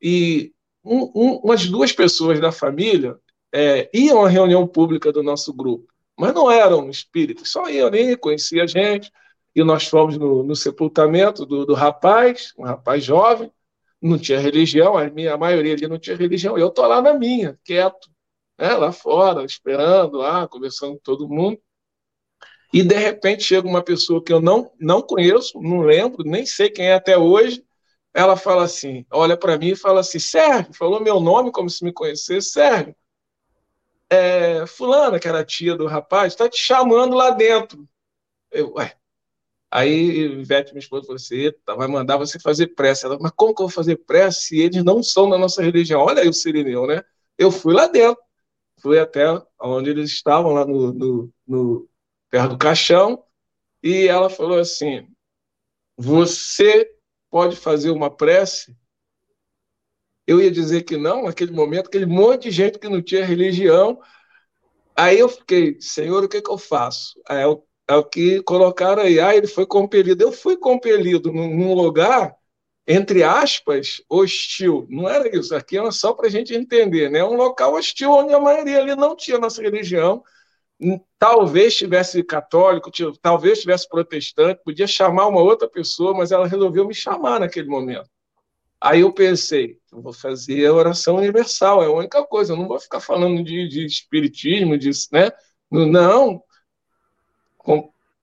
e 0.00 0.52
um, 0.82 1.10
um, 1.14 1.32
umas 1.44 1.66
duas 1.66 1.92
pessoas 1.92 2.40
da 2.40 2.50
família 2.50 3.16
é, 3.52 3.90
iam 3.92 4.24
à 4.24 4.28
reunião 4.28 4.66
pública 4.66 5.12
do 5.12 5.22
nosso 5.22 5.52
grupo, 5.52 5.92
mas 6.16 6.32
não 6.32 6.50
eram 6.50 6.88
espíritos, 6.88 7.50
só 7.50 7.68
iam 7.68 7.88
ali, 7.88 8.16
conheciam 8.16 8.64
a 8.64 8.66
gente, 8.66 9.12
e 9.54 9.62
nós 9.62 9.86
fomos 9.86 10.16
no, 10.16 10.42
no 10.42 10.56
sepultamento 10.56 11.44
do, 11.44 11.66
do 11.66 11.74
rapaz, 11.74 12.54
um 12.56 12.64
rapaz 12.64 13.04
jovem, 13.04 13.52
não 14.00 14.16
tinha 14.16 14.38
religião, 14.38 14.96
a, 14.96 15.10
minha, 15.10 15.34
a 15.34 15.38
maioria 15.38 15.74
ali 15.74 15.88
não 15.88 15.98
tinha 15.98 16.16
religião, 16.16 16.56
eu 16.56 16.68
estou 16.68 16.86
lá 16.86 17.02
na 17.02 17.14
minha, 17.14 17.58
quieto, 17.64 18.08
né, 18.58 18.74
lá 18.74 18.92
fora, 18.92 19.44
esperando 19.44 20.18
lá, 20.18 20.48
conversando 20.48 20.94
com 20.94 21.02
todo 21.02 21.28
mundo. 21.28 21.60
E 22.72 22.82
de 22.82 22.96
repente 22.96 23.44
chega 23.44 23.66
uma 23.66 23.82
pessoa 23.82 24.22
que 24.22 24.32
eu 24.32 24.40
não, 24.40 24.70
não 24.78 25.00
conheço, 25.00 25.60
não 25.60 25.80
lembro, 25.80 26.22
nem 26.24 26.44
sei 26.44 26.68
quem 26.68 26.86
é 26.86 26.94
até 26.94 27.16
hoje. 27.16 27.64
Ela 28.12 28.36
fala 28.36 28.64
assim, 28.64 29.06
olha 29.10 29.36
para 29.36 29.56
mim 29.56 29.68
e 29.68 29.76
fala 29.76 30.00
assim, 30.00 30.18
Sérgio, 30.18 30.74
falou 30.74 31.00
meu 31.00 31.20
nome 31.20 31.52
como 31.52 31.70
se 31.70 31.84
me 31.84 31.92
conhecesse, 31.92 32.50
Sérgio. 32.50 32.94
É, 34.10 34.66
fulana, 34.66 35.18
que 35.18 35.28
era 35.28 35.44
tia 35.44 35.76
do 35.76 35.86
rapaz, 35.86 36.32
está 36.32 36.48
te 36.48 36.58
chamando 36.58 37.14
lá 37.14 37.30
dentro. 37.30 37.88
Eu, 38.50 38.72
ué. 38.74 38.94
Aí 39.70 40.40
Ivete, 40.40 40.72
minha 40.72 40.80
esposa, 40.80 41.04
falou 41.06 41.16
assim, 41.16 41.52
vai 41.66 41.86
mandar 41.86 42.16
você 42.16 42.38
fazer 42.40 42.68
prece. 42.68 43.04
Ela, 43.04 43.18
mas 43.20 43.32
como 43.36 43.54
que 43.54 43.62
eu 43.62 43.66
vou 43.66 43.74
fazer 43.74 43.96
prece 43.96 44.42
se 44.42 44.60
eles 44.60 44.82
não 44.82 45.02
são 45.02 45.28
da 45.28 45.38
nossa 45.38 45.62
religião? 45.62 46.00
Olha 46.00 46.22
aí 46.22 46.28
o 46.28 46.32
Sirineu, 46.32 46.86
né? 46.86 47.02
Eu 47.36 47.50
fui 47.50 47.74
lá 47.74 47.86
dentro 47.86 48.22
fui 48.80 48.98
até 48.98 49.24
onde 49.60 49.90
eles 49.90 50.10
estavam, 50.10 50.52
lá 50.52 50.64
no, 50.64 50.92
no, 50.92 51.32
no 51.46 51.88
perto 52.30 52.50
do 52.50 52.58
caixão, 52.58 53.22
e 53.82 54.06
ela 54.06 54.30
falou 54.30 54.58
assim: 54.58 55.06
Você 55.96 56.90
pode 57.30 57.56
fazer 57.56 57.90
uma 57.90 58.10
prece? 58.10 58.76
Eu 60.26 60.40
ia 60.40 60.50
dizer 60.50 60.82
que 60.82 60.96
não, 60.96 61.24
naquele 61.24 61.52
momento, 61.52 61.86
aquele 61.86 62.06
monte 62.06 62.44
de 62.44 62.50
gente 62.50 62.78
que 62.78 62.88
não 62.88 63.00
tinha 63.00 63.24
religião. 63.24 63.98
Aí 64.94 65.18
eu 65.18 65.28
fiquei, 65.28 65.80
Senhor, 65.80 66.22
o 66.22 66.28
que, 66.28 66.42
que 66.42 66.50
eu 66.50 66.58
faço? 66.58 67.18
É 67.28 67.46
o, 67.46 67.64
é 67.88 67.94
o 67.94 68.04
que 68.04 68.42
colocaram 68.42 69.02
aí. 69.02 69.18
Ah, 69.20 69.34
ele 69.34 69.46
foi 69.46 69.64
compelido. 69.64 70.22
Eu 70.22 70.32
fui 70.32 70.56
compelido 70.56 71.32
num 71.32 71.72
lugar 71.72 72.37
entre 72.90 73.22
aspas, 73.22 74.02
hostil. 74.08 74.86
Não 74.88 75.06
era 75.06 75.36
isso, 75.36 75.54
aqui 75.54 75.76
era 75.76 75.92
só 75.92 76.14
para 76.14 76.26
a 76.26 76.30
gente 76.30 76.54
entender, 76.54 77.10
né? 77.10 77.22
Um 77.22 77.36
local 77.36 77.74
hostil 77.74 78.10
onde 78.10 78.32
a 78.32 78.40
maioria 78.40 78.80
ali 78.80 78.96
não 78.96 79.14
tinha 79.14 79.38
nossa 79.38 79.60
religião, 79.60 80.24
talvez 81.18 81.76
tivesse 81.76 82.22
católico, 82.22 82.90
talvez 83.20 83.60
tivesse 83.60 83.86
protestante, 83.86 84.62
podia 84.64 84.86
chamar 84.86 85.26
uma 85.26 85.42
outra 85.42 85.68
pessoa, 85.68 86.14
mas 86.14 86.32
ela 86.32 86.48
resolveu 86.48 86.86
me 86.86 86.94
chamar 86.94 87.40
naquele 87.40 87.68
momento. 87.68 88.08
Aí 88.80 89.00
eu 89.00 89.12
pensei, 89.12 89.78
eu 89.92 90.00
vou 90.00 90.12
fazer 90.12 90.64
a 90.64 90.72
oração 90.72 91.16
universal, 91.16 91.82
é 91.82 91.86
a 91.86 91.92
única 91.92 92.24
coisa, 92.24 92.54
eu 92.54 92.56
não 92.56 92.68
vou 92.68 92.80
ficar 92.80 93.00
falando 93.00 93.44
de, 93.44 93.68
de 93.68 93.84
espiritismo, 93.84 94.78
disso, 94.78 95.08
né? 95.12 95.30
Não, 95.70 96.42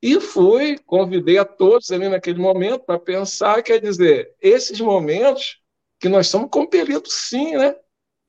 e 0.08 0.22
fui, 0.22 0.78
convidei 0.86 1.39
a 1.39 1.43
todos 1.43 1.89
ali 1.89 2.08
naquele 2.08 2.38
momento 2.38 2.84
para 2.86 2.99
pensar, 2.99 3.64
quer 3.64 3.82
dizer, 3.82 4.36
esses 4.39 4.80
momentos 4.80 5.60
que 5.99 6.08
nós 6.08 6.28
somos 6.28 6.51
compelidos 6.51 7.12
sim, 7.12 7.58
né? 7.58 7.76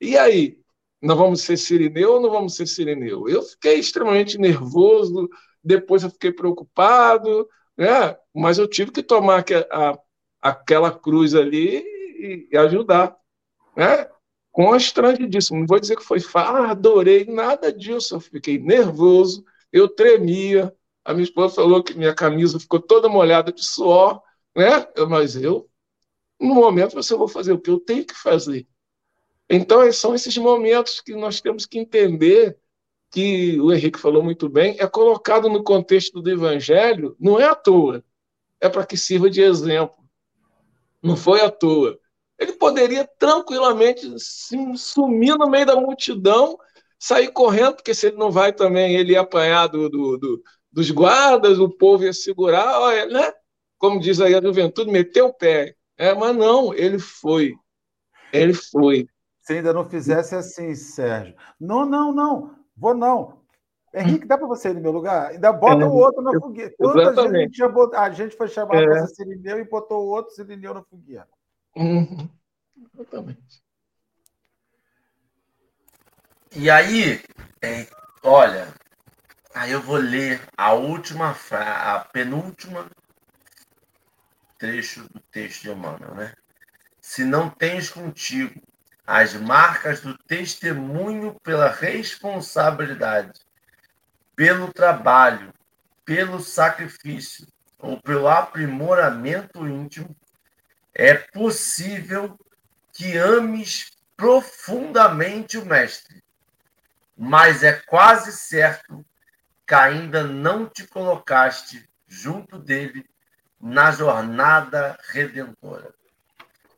E 0.01 0.17
aí? 0.17 0.59
Nós 0.99 1.15
vamos 1.15 1.41
ser 1.41 1.55
sirineu 1.55 2.13
ou 2.13 2.19
não 2.19 2.31
vamos 2.31 2.55
ser 2.55 2.65
sirineu? 2.65 3.29
Eu 3.29 3.43
fiquei 3.43 3.75
extremamente 3.75 4.39
nervoso, 4.39 5.29
depois 5.63 6.01
eu 6.01 6.09
fiquei 6.09 6.31
preocupado, 6.31 7.47
né? 7.77 8.17
mas 8.33 8.57
eu 8.57 8.67
tive 8.67 8.89
que 8.89 9.03
tomar 9.03 9.45
a, 9.69 9.99
aquela 10.41 10.89
cruz 10.89 11.35
ali 11.35 11.77
e, 11.77 12.49
e 12.51 12.57
ajudar. 12.57 13.15
Né? 13.75 14.09
Constrangidíssimo. 14.51 15.59
Não 15.59 15.67
vou 15.67 15.79
dizer 15.79 15.95
que 15.95 16.03
foi 16.03 16.19
fácil, 16.19 16.55
ah, 16.55 16.71
adorei, 16.71 17.25
nada 17.25 17.71
disso. 17.71 18.15
Eu 18.15 18.19
fiquei 18.19 18.57
nervoso, 18.57 19.45
eu 19.71 19.87
tremia, 19.87 20.73
a 21.07 21.13
minha 21.13 21.23
esposa 21.23 21.55
falou 21.55 21.81
que 21.81 21.93
minha 21.93 22.13
camisa 22.13 22.59
ficou 22.59 22.81
toda 22.81 23.07
molhada 23.07 23.49
de 23.49 23.63
suor, 23.63 24.21
né? 24.53 24.85
Mas 25.07 25.37
eu 25.37 25.69
no 26.37 26.53
momento 26.53 26.95
você 26.95 27.15
vai 27.15 27.29
fazer 27.29 27.53
o 27.53 27.59
que 27.59 27.69
eu 27.69 27.79
tenho 27.79 28.05
que 28.05 28.13
fazer. 28.13 28.67
Então, 29.49 29.89
são 29.93 30.13
esses 30.13 30.37
momentos 30.37 30.99
que 30.99 31.15
nós 31.15 31.39
temos 31.39 31.65
que 31.65 31.79
entender 31.79 32.59
que 33.09 33.57
o 33.61 33.71
Henrique 33.71 33.97
falou 33.97 34.21
muito 34.21 34.49
bem, 34.49 34.75
é 34.79 34.85
colocado 34.85 35.47
no 35.47 35.63
contexto 35.63 36.21
do 36.21 36.29
Evangelho, 36.29 37.15
não 37.17 37.39
é 37.39 37.45
à 37.45 37.55
toa, 37.55 38.03
é 38.59 38.67
para 38.67 38.85
que 38.85 38.97
sirva 38.97 39.29
de 39.29 39.41
exemplo. 39.41 39.95
Não 41.01 41.15
foi 41.15 41.39
à 41.39 41.49
toa. 41.49 41.97
Ele 42.37 42.51
poderia 42.51 43.07
tranquilamente 43.17 44.05
sumir 44.75 45.37
no 45.37 45.49
meio 45.49 45.65
da 45.65 45.77
multidão, 45.77 46.59
sair 46.99 47.31
correndo, 47.31 47.75
porque 47.75 47.95
se 47.95 48.07
ele 48.07 48.17
não 48.17 48.29
vai 48.29 48.51
também, 48.51 48.95
ele 48.95 49.13
ia 49.13 49.21
apanhar 49.21 49.67
do, 49.67 49.89
do, 49.89 50.17
do, 50.17 50.43
dos 50.71 50.91
guardas, 50.91 51.59
o 51.59 51.69
povo 51.69 52.03
ia 52.03 52.13
segurar, 52.13 52.79
olha, 52.79 53.05
né? 53.07 53.33
como 53.77 53.99
diz 53.99 54.19
aí 54.19 54.35
a 54.35 54.41
juventude, 54.41 54.91
meteu 54.91 55.27
o 55.27 55.33
pé. 55.33 55.75
É, 55.97 56.13
mas 56.13 56.35
não, 56.35 56.73
ele 56.73 56.99
foi. 56.99 57.55
Ele 58.31 58.53
foi. 58.53 59.07
Se 59.41 59.53
ainda 59.53 59.73
não 59.73 59.89
fizesse 59.89 60.35
assim, 60.35 60.75
Sérgio. 60.75 61.35
Não, 61.59 61.85
não, 61.85 62.11
não. 62.11 62.55
Vou 62.75 62.93
não. 62.93 63.41
Henrique, 63.93 64.27
dá 64.27 64.37
para 64.37 64.47
você 64.47 64.69
ir 64.69 64.73
no 64.75 64.81
meu 64.81 64.91
lugar? 64.91 65.31
Ainda 65.31 65.51
bota 65.53 65.81
é, 65.81 65.85
o 65.85 65.93
outro 65.93 66.21
na 66.21 66.39
fogueira. 66.39 66.73
Quantas 66.77 67.15
vezes 67.15 67.17
a 67.17 67.37
gente, 67.37 67.63
a 67.95 68.09
gente 68.11 68.35
foi 68.35 68.47
chamado 68.47 68.77
é. 68.77 68.85
para 68.85 69.07
ser 69.07 69.15
Sirineu 69.15 69.59
e 69.59 69.63
botou 69.63 70.05
o 70.05 70.09
outro 70.09 70.33
Sirineu 70.35 70.73
na 70.73 70.83
fogueira? 70.83 71.27
Uhum. 71.75 72.29
Exatamente. 72.93 73.63
E 76.55 76.69
aí, 76.69 77.21
é, 77.61 77.87
olha, 78.23 78.67
aí 79.57 79.71
eu 79.71 79.81
vou 79.81 79.97
ler 79.97 80.39
a 80.55 80.73
última 80.73 81.33
frase, 81.33 81.69
a 81.69 81.99
penúltima 81.99 82.87
trecho 84.59 85.01
do 85.09 85.19
texto 85.31 85.63
de 85.63 85.71
Emmanuel, 85.71 86.13
né? 86.13 86.33
Se 87.01 87.23
não 87.23 87.49
tens 87.49 87.89
contigo 87.89 88.61
as 89.05 89.33
marcas 89.33 90.01
do 90.01 90.15
testemunho 90.15 91.39
pela 91.41 91.71
responsabilidade, 91.71 93.39
pelo 94.35 94.71
trabalho, 94.71 95.51
pelo 96.05 96.39
sacrifício 96.39 97.47
ou 97.79 97.99
pelo 98.01 98.27
aprimoramento 98.27 99.67
íntimo, 99.67 100.15
é 100.93 101.15
possível 101.15 102.37
que 102.93 103.17
ames 103.17 103.91
profundamente 104.15 105.57
o 105.57 105.65
Mestre, 105.65 106.23
mas 107.15 107.63
é 107.63 107.73
quase 107.73 108.31
certo 108.31 109.05
que 109.67 109.75
ainda 109.75 110.23
não 110.23 110.65
te 110.65 110.87
colocaste 110.87 111.87
junto 112.07 112.57
dele 112.57 113.05
na 113.59 113.91
jornada 113.91 114.97
redentora. 115.09 115.93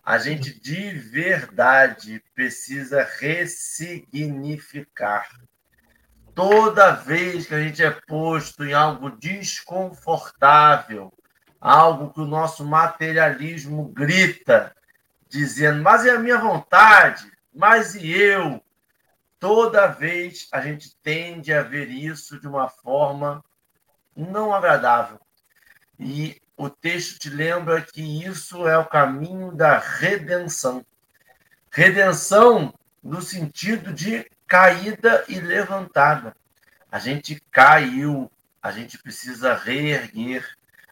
A 0.04 0.18
gente 0.18 0.60
de 0.60 0.94
verdade 0.94 2.24
precisa 2.34 3.08
ressignificar. 3.20 5.30
Toda 6.34 6.96
vez 6.96 7.46
que 7.46 7.54
a 7.54 7.62
gente 7.62 7.84
é 7.84 7.92
posto 7.92 8.64
em 8.64 8.74
algo 8.74 9.12
desconfortável, 9.12 11.14
algo 11.62 12.12
que 12.12 12.22
o 12.22 12.26
nosso 12.26 12.66
materialismo 12.66 13.90
grita, 13.90 14.76
dizendo, 15.28 15.84
mas 15.84 16.08
é 16.08 16.12
a 16.12 16.20
minha 16.20 16.40
vontade, 16.40 17.32
mas 17.54 17.94
e 17.94 18.10
eu? 18.10 18.64
Toda 19.40 19.88
vez 19.88 20.48
a 20.52 20.60
gente 20.60 20.96
tende 21.02 21.54
a 21.54 21.64
ver 21.64 21.88
isso 21.90 22.40
de 22.40 22.48
uma 22.48 22.68
forma 22.68 23.44
não 24.16 24.54
agradável. 24.54 25.20
E 25.98 26.42
o 26.58 26.70
texto 26.70 27.20
te 27.20 27.30
lembra 27.30 27.82
que 27.82 28.02
isso 28.26 28.68
é 28.68 28.78
o 28.78 28.86
caminho 28.86 29.56
da 29.56 29.80
redenção. 29.80 30.86
Redenção 31.72 32.74
no 33.02 33.22
sentido 33.22 33.94
de 33.94 34.30
caída 34.46 35.24
e 35.30 35.40
levantada. 35.40 36.36
A 36.92 37.00
gente 37.00 37.42
caiu, 37.50 38.30
a 38.62 38.72
gente 38.72 38.98
precisa 38.98 39.54
reerguer, 39.54 40.46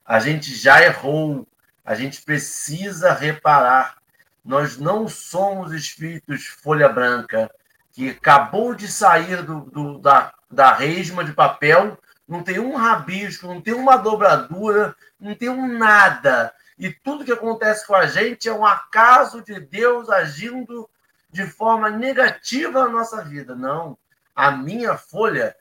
a 0.05 0.19
gente 0.19 0.55
já 0.55 0.81
errou, 0.81 1.45
a 1.83 1.95
gente 1.95 2.21
precisa 2.21 3.11
reparar. 3.11 3.97
Nós 4.45 4.77
não 4.77 5.07
somos 5.07 5.73
espíritos 5.73 6.45
folha 6.45 6.87
branca, 6.87 7.51
que 7.97 8.11
acabou 8.11 8.75
de 8.75 8.87
sair 8.87 9.41
do, 9.41 9.61
do 9.61 9.97
da, 9.97 10.31
da 10.51 10.71
resma 10.71 11.23
de 11.23 11.33
papel 11.33 11.97
não 12.27 12.43
tem 12.43 12.59
um 12.59 12.75
rabisco, 12.75 13.47
não 13.47 13.59
tem 13.59 13.73
uma 13.73 13.97
dobradura, 13.97 14.95
não 15.19 15.33
tem 15.33 15.49
um 15.49 15.79
nada. 15.79 16.53
E 16.77 16.91
tudo 16.91 17.25
que 17.25 17.31
acontece 17.31 17.87
com 17.87 17.95
a 17.95 18.05
gente 18.05 18.47
é 18.47 18.53
um 18.53 18.63
acaso 18.63 19.41
de 19.41 19.59
Deus 19.59 20.11
agindo 20.11 20.87
de 21.31 21.47
forma 21.47 21.89
negativa 21.89 22.83
na 22.83 22.89
nossa 22.89 23.23
vida. 23.23 23.55
Não. 23.55 23.97
A 24.35 24.51
minha 24.51 24.95
folha 24.95 25.55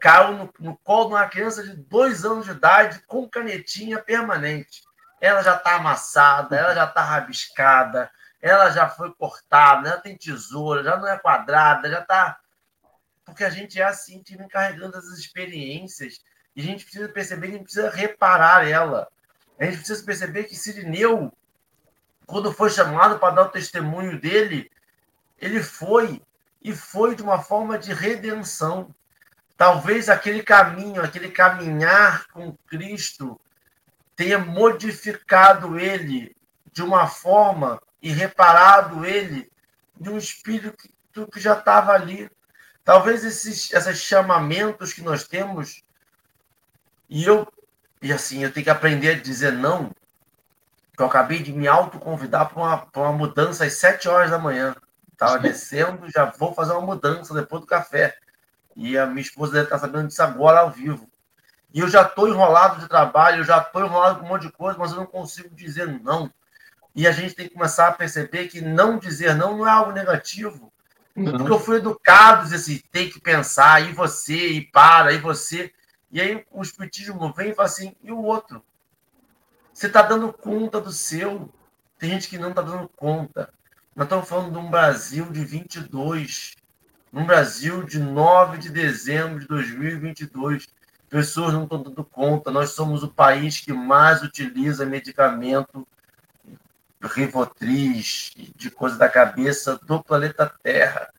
caiu 0.00 0.38
no, 0.38 0.54
no 0.60 0.76
colo 0.84 1.08
de 1.08 1.14
uma 1.14 1.26
criança 1.26 1.64
de 1.64 1.74
dois 1.74 2.24
anos 2.24 2.44
de 2.44 2.52
idade 2.52 3.02
com 3.08 3.28
canetinha 3.28 3.98
permanente. 3.98 4.84
Ela 5.20 5.42
já 5.42 5.56
está 5.56 5.74
amassada, 5.74 6.54
ela 6.54 6.72
já 6.72 6.84
está 6.84 7.02
rabiscada, 7.02 8.08
ela 8.40 8.70
já 8.70 8.88
foi 8.88 9.12
cortada, 9.12 9.88
ela 9.88 10.00
tem 10.00 10.16
tesoura, 10.16 10.82
já 10.82 10.96
não 10.96 11.08
é 11.08 11.18
quadrada, 11.18 11.90
já 11.90 12.00
está 12.00 12.40
porque 13.30 13.44
a 13.44 13.50
gente 13.50 13.80
é 13.80 13.84
assim, 13.84 14.22
time 14.22 14.48
carregando 14.48 14.96
as 14.96 15.06
experiências, 15.06 16.20
e 16.54 16.60
a 16.60 16.64
gente 16.64 16.84
precisa 16.84 17.08
perceber 17.08 17.46
que 17.46 17.52
a 17.52 17.56
gente 17.58 17.64
precisa 17.64 17.90
reparar 17.90 18.68
ela. 18.68 19.08
A 19.58 19.64
gente 19.64 19.78
precisa 19.78 20.04
perceber 20.04 20.44
que 20.44 20.56
Sirineu, 20.56 21.32
quando 22.26 22.52
foi 22.52 22.70
chamado 22.70 23.18
para 23.18 23.34
dar 23.34 23.42
o 23.42 23.50
testemunho 23.50 24.20
dele, 24.20 24.70
ele 25.38 25.62
foi, 25.62 26.20
e 26.60 26.72
foi 26.74 27.14
de 27.14 27.22
uma 27.22 27.40
forma 27.40 27.78
de 27.78 27.92
redenção. 27.92 28.92
Talvez 29.56 30.08
aquele 30.08 30.42
caminho, 30.42 31.02
aquele 31.02 31.30
caminhar 31.30 32.26
com 32.28 32.56
Cristo, 32.66 33.40
tenha 34.16 34.38
modificado 34.38 35.78
ele 35.78 36.34
de 36.72 36.82
uma 36.82 37.06
forma 37.06 37.80
e 38.02 38.10
reparado 38.10 39.04
ele 39.04 39.50
de 39.98 40.08
um 40.08 40.16
espírito 40.16 40.76
que 41.30 41.40
já 41.40 41.58
estava 41.58 41.92
ali. 41.92 42.30
Talvez 42.84 43.24
esses, 43.24 43.72
esses 43.72 43.98
chamamentos 43.98 44.92
que 44.92 45.02
nós 45.02 45.26
temos, 45.26 45.82
e 47.08 47.24
eu, 47.24 47.46
e 48.00 48.12
assim, 48.12 48.42
eu 48.42 48.52
tenho 48.52 48.64
que 48.64 48.70
aprender 48.70 49.10
a 49.10 49.20
dizer 49.20 49.52
não, 49.52 49.90
que 50.96 51.02
eu 51.02 51.06
acabei 51.06 51.42
de 51.42 51.52
me 51.52 51.68
autoconvidar 51.68 52.48
para 52.48 52.58
uma, 52.58 52.88
uma 52.96 53.12
mudança 53.12 53.64
às 53.64 53.74
sete 53.74 54.08
horas 54.08 54.30
da 54.30 54.38
manhã. 54.38 54.74
Estava 55.12 55.38
descendo, 55.38 56.10
já 56.10 56.24
vou 56.24 56.54
fazer 56.54 56.72
uma 56.72 56.80
mudança 56.80 57.34
depois 57.34 57.60
do 57.60 57.66
café. 57.66 58.16
E 58.74 58.96
a 58.96 59.06
minha 59.06 59.20
esposa 59.20 59.52
deve 59.52 59.64
estar 59.64 59.78
sabendo 59.78 60.08
disso 60.08 60.22
agora 60.22 60.60
ao 60.60 60.70
vivo. 60.70 61.10
E 61.72 61.80
eu 61.80 61.88
já 61.88 62.02
estou 62.02 62.26
enrolado 62.28 62.80
de 62.80 62.88
trabalho, 62.88 63.38
eu 63.38 63.44
já 63.44 63.58
estou 63.58 63.84
enrolado 63.84 64.18
com 64.18 64.26
um 64.26 64.28
monte 64.28 64.46
de 64.46 64.52
coisa, 64.52 64.78
mas 64.78 64.92
eu 64.92 64.96
não 64.96 65.06
consigo 65.06 65.54
dizer 65.54 65.86
não. 66.02 66.32
E 66.94 67.06
a 67.06 67.12
gente 67.12 67.34
tem 67.34 67.48
que 67.48 67.54
começar 67.54 67.88
a 67.88 67.92
perceber 67.92 68.48
que 68.48 68.60
não 68.60 68.98
dizer 68.98 69.34
não 69.34 69.56
não 69.56 69.66
é 69.66 69.70
algo 69.70 69.92
negativo. 69.92 70.72
Não. 71.14 71.32
Porque 71.38 71.52
eu 71.52 71.60
fui 71.60 71.76
educado, 71.76 72.44
dizer 72.44 72.56
assim, 72.56 72.82
tem 72.90 73.10
que 73.10 73.20
pensar, 73.20 73.82
e 73.88 73.92
você, 73.92 74.48
e 74.48 74.60
para, 74.66 75.12
e 75.12 75.18
você. 75.18 75.72
E 76.10 76.20
aí 76.20 76.44
o 76.50 76.62
espiritismo 76.62 77.32
vem 77.32 77.50
e 77.50 77.54
fala 77.54 77.68
assim, 77.68 77.94
e 78.02 78.10
o 78.10 78.22
outro? 78.22 78.62
Você 79.72 79.86
está 79.86 80.02
dando 80.02 80.32
conta 80.32 80.80
do 80.80 80.92
seu. 80.92 81.52
Tem 81.98 82.10
gente 82.10 82.28
que 82.28 82.38
não 82.38 82.50
está 82.50 82.62
dando 82.62 82.88
conta. 82.88 83.52
Nós 83.94 84.06
estamos 84.06 84.28
falando 84.28 84.52
de 84.52 84.58
um 84.58 84.70
Brasil 84.70 85.26
de 85.30 85.44
22, 85.44 86.56
um 87.12 87.24
Brasil 87.24 87.82
de 87.82 87.98
9 87.98 88.58
de 88.58 88.70
dezembro 88.70 89.40
de 89.40 89.46
2022. 89.46 90.66
Pessoas 91.08 91.52
não 91.52 91.64
estão 91.64 91.82
dando 91.82 92.04
conta. 92.04 92.50
Nós 92.50 92.70
somos 92.70 93.02
o 93.02 93.08
país 93.08 93.60
que 93.60 93.72
mais 93.72 94.22
utiliza 94.22 94.86
medicamento 94.86 95.86
Rivotriz, 97.02 98.32
de 98.54 98.70
coisa 98.70 98.96
da 98.96 99.08
cabeça 99.08 99.78
do 99.84 100.02
planeta 100.02 100.52
Terra. 100.62 101.10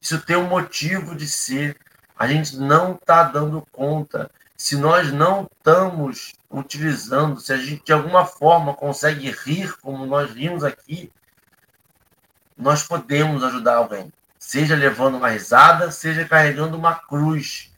Isso 0.00 0.20
tem 0.20 0.36
um 0.36 0.48
motivo 0.48 1.14
de 1.14 1.28
ser. 1.28 1.76
A 2.18 2.26
gente 2.26 2.56
não 2.56 2.94
está 2.94 3.22
dando 3.22 3.66
conta. 3.70 4.30
Se 4.56 4.76
nós 4.76 5.12
não 5.12 5.48
estamos 5.50 6.34
utilizando, 6.50 7.40
se 7.40 7.52
a 7.52 7.56
gente 7.56 7.84
de 7.84 7.92
alguma 7.92 8.24
forma 8.26 8.74
consegue 8.74 9.30
rir 9.30 9.76
como 9.78 10.06
nós 10.06 10.30
rimos 10.32 10.64
aqui, 10.64 11.10
nós 12.56 12.82
podemos 12.82 13.42
ajudar 13.44 13.76
alguém. 13.76 14.12
Seja 14.38 14.74
levando 14.74 15.16
uma 15.16 15.28
risada, 15.28 15.90
seja 15.90 16.24
carregando 16.24 16.76
uma 16.76 16.94
cruz. 16.94 17.72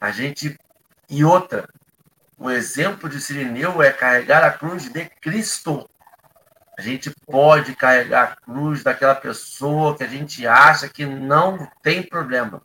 A 0.00 0.10
gente. 0.10 0.58
E 1.08 1.24
outra, 1.24 1.68
o 2.38 2.50
exemplo 2.50 3.08
de 3.08 3.20
Sirineu 3.20 3.82
é 3.82 3.92
carregar 3.92 4.42
a 4.42 4.50
cruz 4.50 4.90
de 4.90 5.04
Cristo. 5.20 5.88
A 6.78 6.80
gente 6.80 7.10
pode 7.26 7.76
carregar 7.76 8.22
a 8.22 8.36
cruz 8.36 8.82
daquela 8.82 9.14
pessoa 9.14 9.96
que 9.96 10.04
a 10.04 10.08
gente 10.08 10.46
acha 10.46 10.88
que 10.88 11.04
não 11.04 11.70
tem 11.82 12.02
problema. 12.02 12.62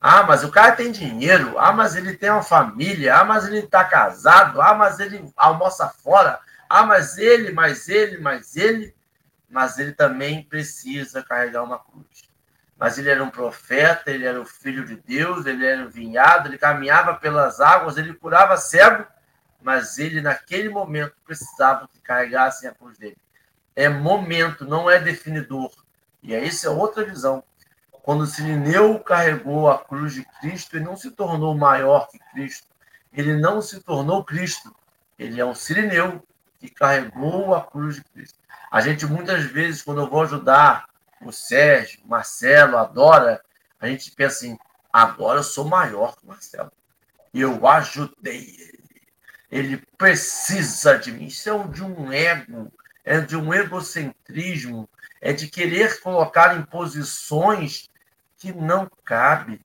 Ah, 0.00 0.22
mas 0.22 0.44
o 0.44 0.50
cara 0.50 0.76
tem 0.76 0.92
dinheiro. 0.92 1.58
Ah, 1.58 1.72
mas 1.72 1.96
ele 1.96 2.16
tem 2.16 2.30
uma 2.30 2.42
família. 2.42 3.16
Ah, 3.16 3.24
mas 3.24 3.46
ele 3.46 3.58
está 3.58 3.84
casado. 3.84 4.60
Ah, 4.60 4.74
mas 4.74 5.00
ele 5.00 5.32
almoça 5.36 5.88
fora. 5.88 6.38
Ah, 6.68 6.84
mas 6.84 7.18
ele, 7.18 7.52
mas 7.52 7.88
ele, 7.88 8.18
mas 8.18 8.56
ele, 8.56 8.94
mas 9.48 9.78
ele 9.78 9.92
também 9.92 10.42
precisa 10.42 11.22
carregar 11.22 11.62
uma 11.62 11.78
cruz. 11.78 12.30
Mas 12.76 12.98
ele 12.98 13.10
era 13.10 13.22
um 13.22 13.30
profeta, 13.30 14.10
ele 14.10 14.24
era 14.26 14.40
o 14.40 14.44
filho 14.44 14.84
de 14.84 14.96
Deus, 14.96 15.46
ele 15.46 15.64
era 15.64 15.82
um 15.82 15.88
vinhado, 15.88 16.48
ele 16.48 16.58
caminhava 16.58 17.14
pelas 17.14 17.60
águas, 17.60 17.96
ele 17.96 18.12
curava 18.12 18.56
cego, 18.56 19.06
mas 19.62 19.98
ele 19.98 20.20
naquele 20.20 20.68
momento 20.68 21.14
precisava 21.24 21.88
que 21.88 22.00
carregassem 22.00 22.68
a 22.68 22.74
cruz 22.74 22.98
dele. 22.98 23.16
É 23.76 23.88
momento, 23.88 24.64
não 24.64 24.88
é 24.88 24.98
definidor. 25.00 25.70
E 26.22 26.34
aí 26.34 26.48
isso 26.48 26.66
é 26.66 26.70
outra 26.70 27.04
visão. 27.04 27.42
Quando 28.02 28.26
Sirineu 28.26 28.98
carregou 29.00 29.70
a 29.70 29.82
cruz 29.82 30.14
de 30.14 30.24
Cristo, 30.40 30.76
ele 30.76 30.84
não 30.84 30.96
se 30.96 31.10
tornou 31.10 31.56
maior 31.56 32.08
que 32.08 32.18
Cristo. 32.32 32.68
Ele 33.12 33.34
não 33.36 33.62
se 33.62 33.80
tornou 33.80 34.24
Cristo. 34.24 34.74
Ele 35.18 35.40
é 35.40 35.44
um 35.44 35.54
Sirineu 35.54 36.22
que 36.58 36.68
carregou 36.68 37.54
a 37.54 37.62
cruz 37.62 37.96
de 37.96 38.04
Cristo. 38.04 38.38
A 38.70 38.80
gente, 38.80 39.06
muitas 39.06 39.44
vezes, 39.44 39.82
quando 39.82 40.00
eu 40.00 40.10
vou 40.10 40.22
ajudar 40.22 40.86
o 41.22 41.32
Sérgio, 41.32 42.00
Marcelo, 42.04 42.76
a 42.76 42.84
Dora, 42.84 43.42
a 43.80 43.86
gente 43.86 44.10
pensa 44.10 44.36
assim: 44.36 44.58
agora 44.92 45.38
eu 45.38 45.44
sou 45.44 45.64
maior 45.64 46.16
que 46.16 46.24
o 46.24 46.28
Marcelo. 46.28 46.72
Eu 47.32 47.66
ajudei 47.66 48.54
ele. 48.58 48.84
Ele 49.50 49.76
precisa 49.96 50.98
de 50.98 51.12
mim. 51.12 51.26
Isso 51.26 51.48
é 51.48 51.68
de 51.68 51.82
um 51.82 52.12
ego, 52.12 52.72
é 53.04 53.20
de 53.20 53.36
um 53.36 53.52
egocentrismo, 53.52 54.88
é 55.20 55.32
de 55.32 55.48
querer 55.48 56.00
colocar 56.00 56.56
em 56.56 56.62
posições 56.62 57.88
que 58.38 58.52
não 58.52 58.90
cabe. 59.04 59.60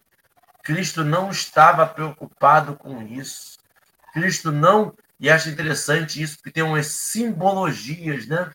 Cristo 0.63 1.03
não 1.03 1.29
estava 1.29 1.85
preocupado 1.87 2.75
com 2.75 3.01
isso. 3.01 3.57
Cristo 4.13 4.51
não, 4.51 4.93
e 5.19 5.29
acho 5.29 5.49
interessante 5.49 6.21
isso, 6.21 6.37
porque 6.37 6.51
tem 6.51 6.63
umas 6.63 6.87
simbologias, 6.87 8.27
né? 8.27 8.51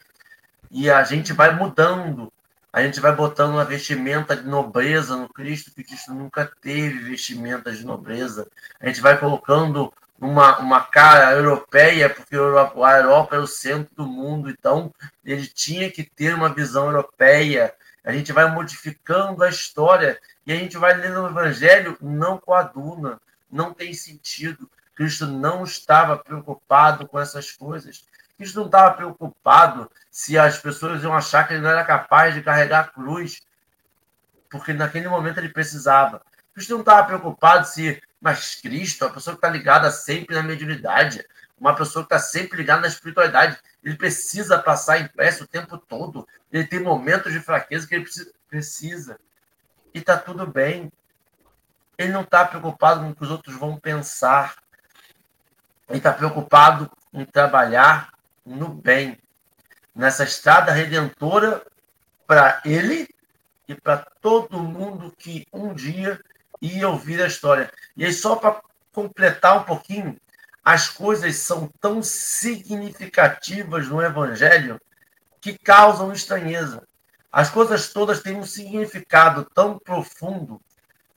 E 0.71 0.91
a 0.91 1.03
gente 1.05 1.33
vai 1.33 1.55
mudando, 1.55 2.33
a 2.73 2.83
gente 2.83 3.01
vai 3.01 3.15
botando 3.15 3.53
uma 3.53 3.65
vestimenta 3.65 4.37
de 4.37 4.47
nobreza 4.47 5.17
no 5.17 5.29
Cristo, 5.29 5.71
que 5.71 5.85
Cristo 5.85 6.13
nunca 6.13 6.51
teve 6.61 6.99
vestimenta 7.11 7.71
de 7.71 7.85
nobreza. 7.85 8.49
A 8.81 8.87
gente 8.87 9.01
vai 9.01 9.19
colocando 9.19 9.93
uma, 10.21 10.59
uma 10.59 10.81
cara 10.81 11.33
europeia, 11.33 12.09
porque 12.09 12.37
a 12.37 12.39
Europa 12.39 13.37
é 13.37 13.39
o 13.39 13.47
centro 13.47 13.95
do 13.95 14.07
mundo, 14.07 14.49
então 14.49 14.93
ele 15.25 15.47
tinha 15.47 15.91
que 15.91 16.03
ter 16.03 16.35
uma 16.35 16.49
visão 16.49 16.87
europeia 16.87 17.75
a 18.05 18.13
gente 18.13 18.33
vai 18.33 18.49
modificando 18.51 19.43
a 19.43 19.49
história 19.49 20.21
e 20.47 20.53
a 20.53 20.57
gente 20.57 20.77
vai 20.77 20.93
lendo 20.93 21.23
o 21.23 21.29
Evangelho, 21.29 21.97
não 22.03 22.37
coaduna, 22.37 23.19
não 23.51 23.73
tem 23.73 23.95
sentido. 23.95 24.71
Cristo 24.95 25.27
não 25.27 25.65
estava 25.65 26.19
preocupado 26.19 27.09
com 27.09 27.19
essas 27.19 27.51
coisas. 27.51 28.05
Cristo 28.37 28.61
não 28.61 28.67
estava 28.67 28.95
preocupado 28.95 29.91
se 30.11 30.39
as 30.39 30.59
pessoas 30.59 31.03
iam 31.03 31.15
achar 31.15 31.49
que 31.49 31.55
ele 31.55 31.63
não 31.63 31.71
era 31.71 31.83
capaz 31.83 32.35
de 32.35 32.43
carregar 32.43 32.81
a 32.81 32.89
cruz, 32.89 33.41
porque 34.51 34.75
naquele 34.75 35.09
momento 35.09 35.39
ele 35.39 35.49
precisava. 35.49 36.21
Cristo 36.53 36.75
não 36.75 36.81
estava 36.81 37.07
preocupado 37.07 37.67
se, 37.67 38.03
mas 38.25 38.55
Cristo, 38.55 39.05
a 39.05 39.11
pessoa 39.11 39.35
que 39.35 39.39
está 39.39 39.51
ligada 39.51 39.91
sempre 39.91 40.35
na 40.35 40.43
mediunidade, 40.43 41.23
uma 41.61 41.77
pessoa 41.77 42.07
que 42.07 42.15
está 42.15 42.19
sempre 42.19 42.57
ligada 42.57 42.81
na 42.81 42.89
espiritualidade, 42.89 43.59
ele 43.83 43.97
precisa 43.97 44.59
passar 44.59 44.99
em 44.99 45.07
prece 45.09 45.43
o 45.43 45.47
tempo 45.47 45.77
todo. 45.77 46.27
Ele 46.51 46.67
tem 46.67 46.81
momentos 46.81 47.35
de 47.35 47.41
fraqueza 47.41 47.87
que 47.87 47.95
ele 47.95 48.07
precisa. 48.49 49.21
E 49.93 49.99
está 49.99 50.17
tudo 50.17 50.47
bem. 50.47 50.91
Ele 51.99 52.13
não 52.13 52.23
está 52.23 52.47
preocupado 52.47 53.01
com 53.01 53.11
o 53.11 53.15
que 53.15 53.25
os 53.25 53.31
outros 53.31 53.55
vão 53.57 53.77
pensar. 53.77 54.57
Ele 55.87 55.99
está 55.99 56.11
preocupado 56.11 56.91
em 57.13 57.27
trabalhar 57.27 58.11
no 58.43 58.71
bem, 58.71 59.19
nessa 59.95 60.25
estrada 60.25 60.73
redentora 60.73 61.63
para 62.27 62.63
ele 62.65 63.07
e 63.69 63.75
para 63.75 63.99
todo 63.99 64.63
mundo 64.63 65.15
que 65.15 65.47
um 65.53 65.75
dia 65.75 66.19
ia 66.67 66.89
ouvir 66.89 67.23
a 67.23 67.27
história. 67.27 67.71
E 67.97 68.05
aí, 68.05 68.13
só 68.13 68.37
para 68.37 68.61
completar 68.93 69.59
um 69.59 69.65
pouquinho, 69.65 70.17
as 70.65 70.89
coisas 70.89 71.37
são 71.37 71.69
tão 71.81 72.03
significativas 72.03 73.89
no 73.89 74.01
Evangelho 74.01 74.81
que 75.41 75.59
causam 75.59 76.13
estranheza. 76.13 76.83
As 77.31 77.51
coisas 77.51 77.93
todas 77.93 78.23
têm 78.23 78.37
um 78.37 78.47
significado 78.47 79.45
tão 79.53 79.79
profundo 79.79 80.61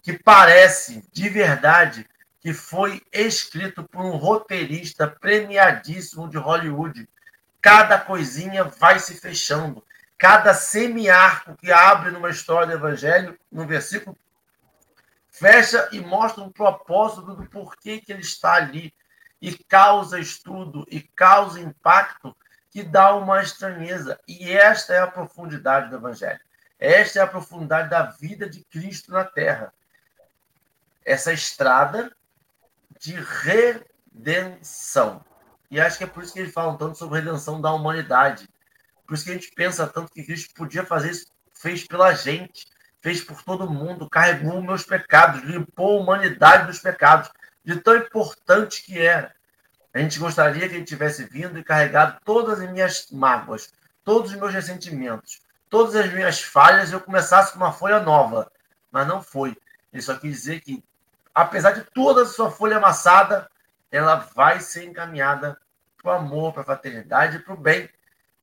que 0.02 0.14
parece, 0.14 1.04
de 1.14 1.30
verdade, 1.30 2.06
que 2.42 2.54
foi 2.54 3.02
escrito 3.12 3.84
por 3.84 4.04
um 4.04 4.18
roteirista 4.18 5.08
premiadíssimo 5.08 6.30
de 6.30 6.38
Hollywood. 6.38 7.08
Cada 7.62 8.00
coisinha 8.00 8.64
vai 8.64 9.00
se 9.00 9.16
fechando. 9.16 9.84
Cada 10.18 10.54
semiarco 10.54 11.56
que 11.56 11.72
abre 11.72 12.12
numa 12.12 12.30
história 12.30 12.68
do 12.68 12.74
Evangelho, 12.74 13.38
no 13.52 13.66
versículo, 13.66 14.18
fecha 15.38 15.88
e 15.92 16.00
mostra 16.00 16.44
um 16.44 16.52
propósito 16.52 17.36
do 17.36 17.50
porquê 17.50 18.00
que 18.00 18.12
ele 18.12 18.22
está 18.22 18.54
ali 18.56 18.94
e 19.42 19.56
causa 19.56 20.20
estudo 20.20 20.86
e 20.90 21.02
causa 21.02 21.60
impacto 21.60 22.36
que 22.70 22.84
dá 22.84 23.16
uma 23.16 23.42
estranheza. 23.42 24.20
E 24.28 24.52
esta 24.52 24.94
é 24.94 25.00
a 25.00 25.08
profundidade 25.08 25.90
do 25.90 25.96
Evangelho. 25.96 26.40
Esta 26.80 27.20
é 27.20 27.22
a 27.22 27.28
profundidade 27.28 27.90
da 27.90 28.04
vida 28.04 28.50
de 28.50 28.64
Cristo 28.66 29.12
na 29.12 29.24
Terra. 29.24 29.74
Essa 31.06 31.32
estrada 31.32 32.12
de 33.00 33.14
redenção. 34.14 35.24
E 35.70 35.80
acho 35.80 35.98
que 35.98 36.04
é 36.04 36.08
por 36.08 36.24
isso 36.24 36.34
que 36.34 36.40
eles 36.40 36.54
falam 36.54 36.78
tanto 36.78 36.98
sobre 36.98 37.20
redenção 37.20 37.62
da 37.62 37.72
humanidade. 37.72 38.48
Por 39.06 39.14
isso 39.14 39.24
que 39.24 39.32
a 39.32 39.34
gente 39.34 39.52
pensa 39.52 39.88
tanto 39.88 40.12
que 40.12 40.24
Cristo 40.24 40.54
podia 40.54 40.86
fazer 40.86 41.12
isso, 41.12 41.32
fez 41.54 41.86
pela 41.86 42.14
gente, 42.14 42.68
fez 43.08 43.24
por 43.24 43.42
todo 43.42 43.72
mundo, 43.72 44.10
carregou 44.10 44.62
meus 44.62 44.84
pecados, 44.84 45.42
limpou 45.44 45.98
a 45.98 46.02
humanidade 46.02 46.68
dos 46.68 46.80
pecados 46.80 47.32
de 47.64 47.80
tão 47.80 47.96
importante 47.96 48.84
que 48.84 49.00
era. 49.00 49.34
A 49.94 50.00
gente 50.00 50.20
gostaria 50.20 50.68
que 50.68 50.76
ele 50.76 50.84
tivesse 50.84 51.24
vindo 51.24 51.58
e 51.58 51.64
carregado 51.64 52.20
todas 52.26 52.60
as 52.60 52.70
minhas 52.70 53.08
mágoas, 53.10 53.72
todos 54.04 54.32
os 54.32 54.38
meus 54.38 54.54
ressentimentos, 54.54 55.40
todas 55.70 55.96
as 55.96 56.12
minhas 56.12 56.42
falhas 56.42 56.90
e 56.90 56.96
eu 56.96 57.00
começasse 57.00 57.54
com 57.54 57.60
uma 57.60 57.72
folha 57.72 58.02
nova. 58.02 58.52
Mas 58.92 59.08
não 59.08 59.24
foi. 59.24 59.56
Ele 59.94 60.02
só 60.02 60.18
quis 60.18 60.32
dizer 60.32 60.60
que, 60.60 60.84
apesar 61.34 61.72
de 61.72 61.86
toda 61.94 62.24
a 62.24 62.26
sua 62.26 62.52
folha 62.52 62.76
amassada, 62.76 63.50
ela 63.90 64.16
vai 64.36 64.60
ser 64.60 64.84
encaminhada 64.84 65.58
para 66.04 66.12
o 66.12 66.16
amor, 66.18 66.52
para 66.52 66.64
a 66.64 66.66
fraternidade 66.66 67.38
e 67.38 67.40
para 67.40 67.54
o 67.54 67.58
bem. 67.58 67.90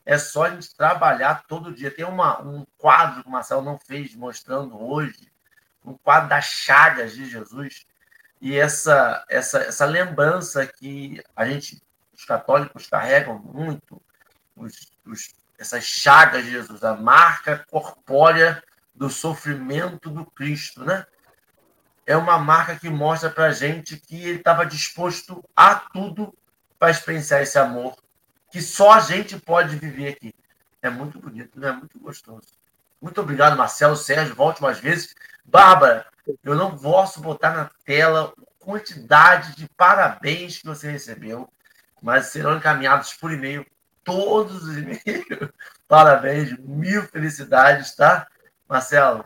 É 0.05 0.19
só 0.19 0.45
a 0.45 0.51
gente 0.51 0.75
trabalhar 0.77 1.45
todo 1.47 1.73
dia. 1.73 1.91
Tem 1.91 2.05
uma, 2.05 2.41
um 2.43 2.67
quadro 2.77 3.23
que 3.23 3.29
o 3.29 3.33
Marcelo 3.33 3.63
não 3.63 3.79
fez, 3.79 4.15
mostrando 4.15 4.81
hoje, 4.81 5.33
um 5.85 5.95
quadro 5.95 6.29
das 6.29 6.45
chagas 6.45 7.15
de 7.15 7.27
Jesus 7.27 7.87
e 8.45 8.59
essa, 8.59 9.25
essa, 9.29 9.59
essa 9.61 9.87
lembrança 9.87 10.67
que 10.67 11.23
a 11.35 11.47
gente, 11.47 11.83
os 12.13 12.27
católicos, 12.27 12.87
carregam 12.87 13.39
muito, 13.39 14.03
os, 14.55 14.93
os, 15.07 15.35
essas 15.59 15.85
chagas 15.85 16.45
de 16.45 16.51
Jesus, 16.51 16.85
a 16.85 16.95
marca 16.95 17.65
corpórea 17.71 18.63
do 18.95 19.09
sofrimento 19.09 20.11
do 20.11 20.27
Cristo, 20.27 20.85
né? 20.85 21.07
É 22.07 22.15
uma 22.17 22.39
marca 22.39 22.77
que 22.77 22.91
mostra 22.91 23.31
para 23.31 23.47
a 23.47 23.53
gente 23.53 23.97
que 23.97 24.23
ele 24.23 24.39
estava 24.39 24.67
disposto 24.67 25.43
a 25.57 25.77
tudo 25.77 26.37
para 26.79 26.91
experienciar 26.91 27.41
esse 27.41 27.59
amor 27.59 27.97
que 28.55 28.63
só 28.63 28.93
a 28.93 29.01
gente 29.01 29.37
pode 29.37 29.75
viver 29.75 30.11
aqui. 30.11 30.33
É 30.81 30.89
muito 30.89 31.19
bonito, 31.19 31.59
né? 31.59 31.71
é 31.71 31.73
muito 31.73 31.99
gostoso. 31.99 32.47
Muito 33.03 33.21
obrigado, 33.21 33.57
Marcelo, 33.57 33.97
Sérgio. 33.97 34.37
Volte 34.37 34.63
mais 34.63 34.79
vezes. 34.79 35.13
Bárbara, 35.45 36.07
eu 36.41 36.55
não 36.55 36.79
posso 36.79 37.21
botar 37.21 37.51
na 37.51 37.69
tela 37.85 38.33
a 38.39 38.65
quantidade 38.65 39.57
de 39.57 39.69
parabéns 39.71 40.59
que 40.59 40.67
você 40.69 40.89
recebeu, 40.89 41.53
mas 42.01 42.27
serão 42.27 42.57
encaminhados 42.57 43.13
por 43.15 43.33
e-mail 43.33 43.67
todos 44.05 44.63
os 44.63 44.77
e-mails. 44.77 45.03
Parabéns, 45.89 46.57
mil 46.61 47.03
felicidades, 47.09 47.97
tá? 47.97 48.29
Marcelo, 48.69 49.25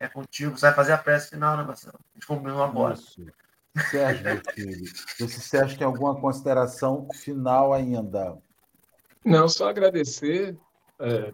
é 0.00 0.08
contigo. 0.08 0.58
Você 0.58 0.66
vai 0.66 0.74
fazer 0.74 0.92
a 0.94 0.98
prece 0.98 1.30
final, 1.30 1.56
né, 1.56 1.62
Marcelo? 1.62 2.00
A 2.00 2.14
gente 2.14 2.26
combinou 2.26 2.64
agora. 2.64 2.94
Isso. 2.94 3.24
Sérgio, 3.90 4.24
meu 4.24 4.40
filho, 4.52 4.84
esse 5.20 5.40
Sérgio 5.40 5.78
tem 5.78 5.86
alguma 5.86 6.20
consideração 6.20 7.08
final 7.14 7.72
ainda? 7.72 8.36
Não, 9.24 9.48
só 9.48 9.68
agradecer 9.68 10.56
é, 10.98 11.32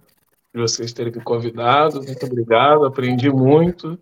vocês 0.52 0.92
terem 0.92 1.12
me 1.12 1.20
convidado. 1.20 2.02
Muito 2.02 2.26
obrigado, 2.26 2.84
aprendi 2.84 3.30
muito. 3.30 3.98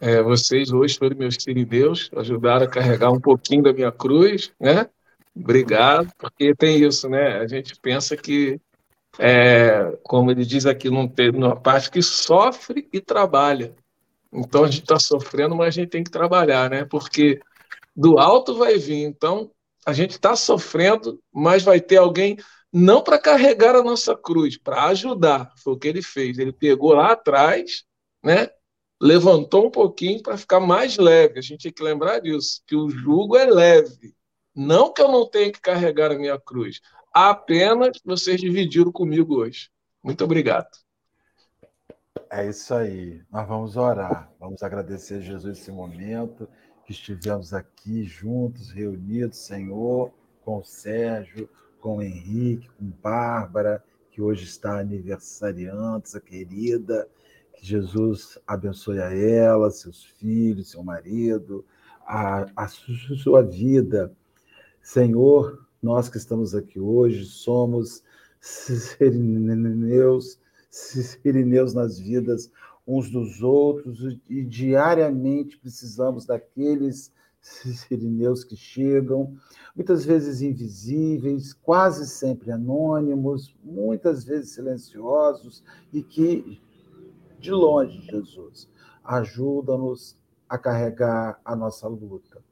É, 0.00 0.22
vocês 0.22 0.72
hoje 0.72 0.98
foram 0.98 1.16
meus 1.16 1.36
Deus, 1.36 2.10
ajudaram 2.16 2.66
a 2.66 2.68
carregar 2.68 3.10
um 3.10 3.20
pouquinho 3.20 3.62
da 3.62 3.72
minha 3.72 3.90
cruz, 3.90 4.52
né? 4.60 4.88
Obrigado, 5.34 6.10
porque 6.18 6.54
tem 6.54 6.82
isso, 6.82 7.08
né? 7.08 7.38
A 7.38 7.46
gente 7.46 7.78
pensa 7.80 8.16
que, 8.16 8.60
é, 9.18 9.98
como 10.02 10.30
ele 10.30 10.44
diz 10.44 10.66
aqui 10.66 10.90
num, 10.90 11.10
numa 11.34 11.56
parte, 11.56 11.90
que 11.90 12.02
sofre 12.02 12.88
e 12.92 13.00
trabalha. 13.00 13.74
Então 14.32 14.64
a 14.64 14.66
gente 14.66 14.82
está 14.82 14.98
sofrendo, 14.98 15.54
mas 15.54 15.68
a 15.68 15.70
gente 15.70 15.90
tem 15.90 16.04
que 16.04 16.10
trabalhar, 16.10 16.68
né? 16.68 16.84
Porque 16.84 17.40
do 17.96 18.18
alto 18.18 18.54
vai 18.54 18.76
vir. 18.78 19.04
Então 19.04 19.50
a 19.84 19.92
gente 19.92 20.12
está 20.12 20.36
sofrendo, 20.36 21.20
mas 21.32 21.62
vai 21.62 21.80
ter 21.80 21.96
alguém 21.96 22.36
não 22.72 23.02
para 23.02 23.18
carregar 23.18 23.74
a 23.74 23.82
nossa 23.82 24.14
cruz, 24.14 24.58
para 24.58 24.84
ajudar. 24.86 25.52
Foi 25.62 25.72
o 25.72 25.78
que 25.78 25.88
ele 25.88 26.02
fez. 26.02 26.38
Ele 26.38 26.52
pegou 26.52 26.92
lá 26.92 27.12
atrás, 27.12 27.84
né? 28.22 28.50
levantou 29.00 29.66
um 29.66 29.70
pouquinho 29.70 30.22
para 30.22 30.36
ficar 30.36 30.60
mais 30.60 30.96
leve. 30.96 31.38
A 31.38 31.42
gente 31.42 31.64
tem 31.64 31.72
que 31.72 31.82
lembrar 31.82 32.20
disso, 32.20 32.62
que 32.66 32.74
o 32.74 32.88
jugo 32.90 33.36
é 33.36 33.44
leve. 33.44 34.14
Não 34.54 34.92
que 34.92 35.02
eu 35.02 35.08
não 35.08 35.28
tenha 35.28 35.52
que 35.52 35.60
carregar 35.60 36.10
a 36.10 36.18
minha 36.18 36.38
cruz. 36.38 36.80
Apenas 37.12 37.98
vocês 38.04 38.40
dividiram 38.40 38.90
comigo 38.90 39.36
hoje. 39.36 39.70
Muito 40.02 40.24
obrigado. 40.24 40.68
É 42.30 42.48
isso 42.48 42.74
aí. 42.74 43.22
Nós 43.30 43.46
vamos 43.46 43.76
orar. 43.76 44.30
Vamos 44.40 44.62
agradecer 44.62 45.16
a 45.16 45.20
Jesus 45.20 45.58
esse 45.58 45.70
momento 45.70 46.48
que 46.86 46.92
estivemos 46.92 47.52
aqui 47.52 48.04
juntos, 48.04 48.70
reunidos, 48.70 49.38
Senhor, 49.38 50.12
com 50.44 50.58
o 50.58 50.64
Sérgio, 50.64 51.48
com 51.80 51.96
o 51.96 52.02
Henrique, 52.02 52.70
com 52.78 52.84
Bárbara, 53.02 53.82
que 54.12 54.22
hoje 54.22 54.44
está 54.44 54.78
aniversariando, 54.78 56.04
essa 56.04 56.20
querida. 56.20 57.08
Que 57.54 57.66
Jesus 57.66 58.38
abençoe 58.46 59.00
a 59.00 59.12
ela, 59.12 59.68
seus 59.70 60.04
filhos, 60.04 60.70
seu 60.70 60.84
marido, 60.84 61.64
a, 62.06 62.46
a 62.54 62.68
sua 62.68 63.42
vida. 63.42 64.14
Senhor, 64.80 65.66
nós 65.82 66.08
que 66.08 66.18
estamos 66.18 66.54
aqui 66.54 66.78
hoje 66.78 67.24
somos 67.24 68.04
serineus, 68.40 70.38
serineus 70.70 71.74
nas 71.74 71.98
vidas 71.98 72.48
uns 72.86 73.10
dos 73.10 73.42
outros 73.42 74.18
e 74.28 74.44
diariamente 74.44 75.58
precisamos 75.58 76.24
daqueles 76.24 77.12
sirineus 77.40 78.44
que 78.44 78.56
chegam, 78.56 79.36
muitas 79.74 80.04
vezes 80.04 80.40
invisíveis, 80.40 81.52
quase 81.52 82.06
sempre 82.06 82.50
anônimos, 82.50 83.54
muitas 83.62 84.24
vezes 84.24 84.50
silenciosos 84.50 85.62
e 85.92 86.02
que, 86.02 86.60
de 87.38 87.50
longe, 87.50 88.00
Jesus, 88.02 88.68
ajuda-nos 89.04 90.16
a 90.48 90.56
carregar 90.56 91.40
a 91.44 91.56
nossa 91.56 91.88
luta. 91.88 92.42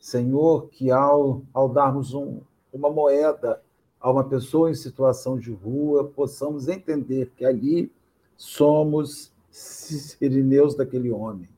Senhor, 0.00 0.68
que 0.68 0.90
ao, 0.90 1.42
ao 1.52 1.68
darmos 1.68 2.12
um, 2.12 2.40
uma 2.72 2.90
moeda 2.90 3.62
a 4.00 4.10
uma 4.10 4.24
pessoa 4.24 4.70
em 4.70 4.74
situação 4.74 5.38
de 5.38 5.52
rua, 5.52 6.04
possamos 6.04 6.66
entender 6.66 7.30
que 7.36 7.44
ali 7.44 7.92
somos 8.36 9.31
sirineus 9.52 10.74
daquele 10.74 11.10
homem. 11.10 11.48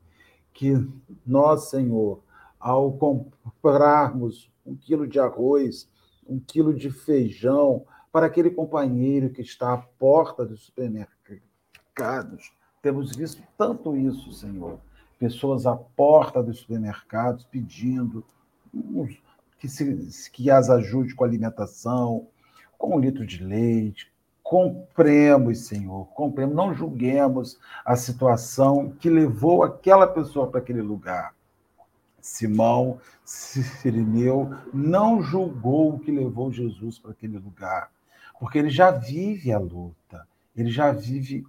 Que 0.53 0.75
nós, 1.27 1.71
Senhor, 1.71 2.21
ao 2.59 2.93
comprarmos 2.93 4.51
um 4.67 4.75
quilo 4.75 5.07
de 5.07 5.19
arroz, 5.19 5.89
um 6.27 6.39
quilo 6.39 6.75
de 6.75 6.91
feijão 6.91 7.85
para 8.13 8.27
aquele 8.27 8.51
companheiro 8.51 9.31
que 9.31 9.43
está 9.43 9.73
à 9.75 9.79
porta 9.79 10.45
dos 10.45 10.67
supermercados, 10.67 12.53
temos 12.81 13.15
visto 13.17 13.43
tanto 13.57 13.97
isso, 13.97 14.33
Senhor. 14.33 14.79
Pessoas 15.19 15.67
à 15.67 15.75
porta 15.75 16.43
dos 16.43 16.61
supermercados 16.61 17.45
pedindo 17.45 18.25
que, 19.59 19.69
se, 19.69 20.31
que 20.31 20.51
as 20.51 20.69
ajude 20.69 21.15
com 21.15 21.25
alimentação, 21.25 22.29
com 22.77 22.97
um 22.97 23.01
litro 23.01 23.27
de 23.27 23.43
leite, 23.43 24.13
compremos, 24.45 25.67
Senhor, 25.67 26.05
compremos, 26.09 26.55
não 26.55 26.75
julguemos 26.75 27.59
a 27.83 27.97
situação 27.97 28.95
que 29.01 29.09
levou 29.09 29.65
aquela 29.65 30.07
pessoa 30.07 30.49
para 30.49 30.61
aquele 30.61 30.83
lugar. 30.83 31.35
Simão 32.21 33.01
Sirineu 33.25 34.55
não 34.73 35.23
julgou 35.23 35.95
o 35.95 35.99
que 35.99 36.11
levou 36.13 36.53
Jesus 36.53 36.99
para 36.99 37.13
aquele 37.13 37.39
lugar, 37.39 37.91
porque 38.39 38.59
ele 38.59 38.69
já 38.69 38.91
vive 38.91 39.51
a 39.51 39.59
luta, 39.59 40.29
ele 40.55 40.71
já 40.71 40.93
vive 40.93 41.47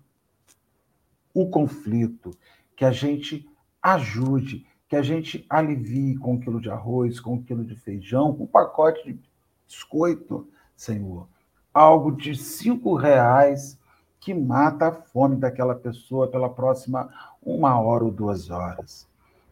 o 1.34 1.50
conflito, 1.50 2.32
que 2.78 2.86
a 2.86 2.92
gente 2.92 3.46
ajude, 3.82 4.66
que 4.88 4.96
a 4.96 5.02
gente 5.02 5.46
alivie 5.50 6.18
com 6.18 6.36
um 6.36 6.40
quilo 6.40 6.62
de 6.62 6.70
arroz, 6.70 7.20
com 7.20 7.34
um 7.34 7.44
quilo 7.44 7.66
de 7.66 7.76
feijão, 7.76 8.34
com 8.34 8.46
um 8.46 8.48
pacote 8.48 9.04
de 9.04 9.20
biscoito, 9.68 10.48
Senhor 10.78 11.28
algo 11.76 12.10
de 12.10 12.34
cinco 12.38 12.96
reais 12.96 13.78
que 14.18 14.34
mata 14.34 14.88
a 14.88 14.92
fome 14.94 15.36
daquela 15.36 15.76
pessoa 15.76 16.26
pela 16.26 16.50
próxima 16.50 17.10
uma 17.44 17.78
hora 17.78 18.06
ou 18.06 18.12
duas 18.12 18.50
horas. 18.50 19.06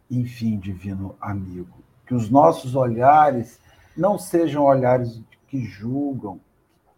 Enfim, 0.09 0.57
divino 0.57 1.17
amigo, 1.19 1.83
que 2.07 2.15
os 2.15 2.29
nossos 2.29 2.75
olhares 2.75 3.59
não 3.95 4.17
sejam 4.17 4.63
olhares 4.63 5.21
que 5.47 5.65
julgam, 5.65 6.39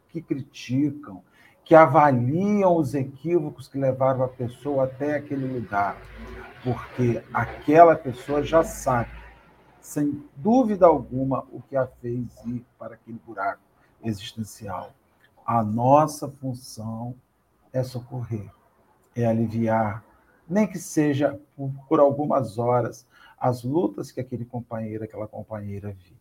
que 0.09 0.21
criticam, 0.21 1.23
que 1.63 1.73
avaliam 1.73 2.77
os 2.77 2.93
equívocos 2.93 3.67
que 3.67 3.79
levaram 3.79 4.23
a 4.23 4.29
pessoa 4.29 4.83
até 4.83 5.15
aquele 5.15 5.47
lugar, 5.47 5.97
porque 6.63 7.23
aquela 7.33 7.95
pessoa 7.95 8.43
já 8.43 8.63
sabe, 8.63 9.09
sem 9.81 10.23
dúvida 10.35 10.85
alguma, 10.85 11.43
o 11.51 11.61
que 11.63 11.75
a 11.75 11.87
fez 11.87 12.27
ir 12.45 12.63
para 12.77 12.93
aquele 12.93 13.19
buraco 13.25 13.61
existencial. 14.03 14.93
A 15.45 15.63
nossa 15.63 16.27
função 16.27 17.15
é 17.71 17.83
socorrer, 17.83 18.49
é 19.15 19.25
aliviar, 19.25 20.03
nem 20.47 20.67
que 20.67 20.79
seja 20.79 21.39
por, 21.55 21.71
por 21.87 21.99
algumas 21.99 22.57
horas, 22.57 23.05
as 23.37 23.63
lutas 23.63 24.11
que 24.11 24.19
aquele 24.19 24.45
companheiro, 24.45 25.03
aquela 25.03 25.27
companheira 25.27 25.89
vive. 25.91 26.15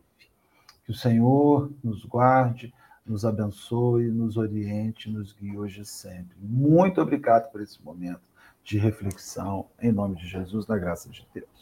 Que 0.84 0.90
o 0.90 0.94
Senhor 0.94 1.72
nos 1.82 2.04
guarde, 2.04 2.74
nos 3.06 3.24
abençoe, 3.24 4.08
nos 4.08 4.36
oriente, 4.36 5.10
nos 5.10 5.32
guie 5.32 5.56
hoje 5.56 5.82
e 5.82 5.86
sempre. 5.86 6.36
Muito 6.38 7.00
obrigado 7.00 7.50
por 7.50 7.60
esse 7.60 7.82
momento 7.82 8.22
de 8.62 8.78
reflexão, 8.78 9.66
em 9.80 9.92
nome 9.92 10.16
de 10.16 10.26
Jesus, 10.26 10.66
na 10.66 10.76
graça 10.76 11.08
de 11.10 11.26
Deus. 11.32 11.53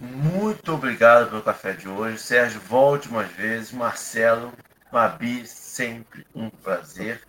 Muito 0.00 0.74
obrigado 0.74 1.30
pelo 1.30 1.42
café 1.42 1.72
de 1.72 1.88
hoje. 1.88 2.18
Sérgio, 2.18 2.60
volte 2.60 3.10
mais 3.10 3.30
vezes. 3.30 3.72
Marcelo, 3.72 4.52
Mabi, 4.92 5.46
sempre 5.46 6.26
um 6.34 6.50
prazer. 6.50 7.20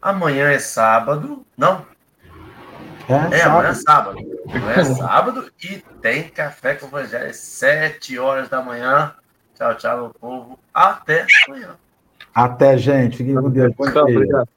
Amanhã 0.00 0.50
é 0.50 0.58
sábado. 0.58 1.44
Não? 1.56 1.86
É, 3.08 3.38
é 3.38 3.42
amanhã 3.42 3.68
é 3.68 3.74
sábado. 3.74 4.18
Amanhã 4.48 4.74
é 4.74 4.84
sábado 4.84 5.50
e 5.62 5.78
tem 6.00 6.28
café 6.28 6.74
com 6.74 6.86
o 6.86 6.88
Evangelho 6.88 7.30
às 7.30 7.36
7 7.36 8.18
horas 8.18 8.48
da 8.48 8.60
manhã. 8.62 9.14
Tchau, 9.54 9.74
tchau, 9.76 9.96
meu 9.98 10.10
povo. 10.10 10.58
Até 10.74 11.26
amanhã. 11.46 11.76
Até, 12.34 12.76
gente. 12.76 13.18
Fiquem 13.18 13.34
com 13.34 13.50
Deus. 13.50 13.72
Bom 13.76 13.90
dia. 13.90 14.02
Obrigado. 14.02 14.48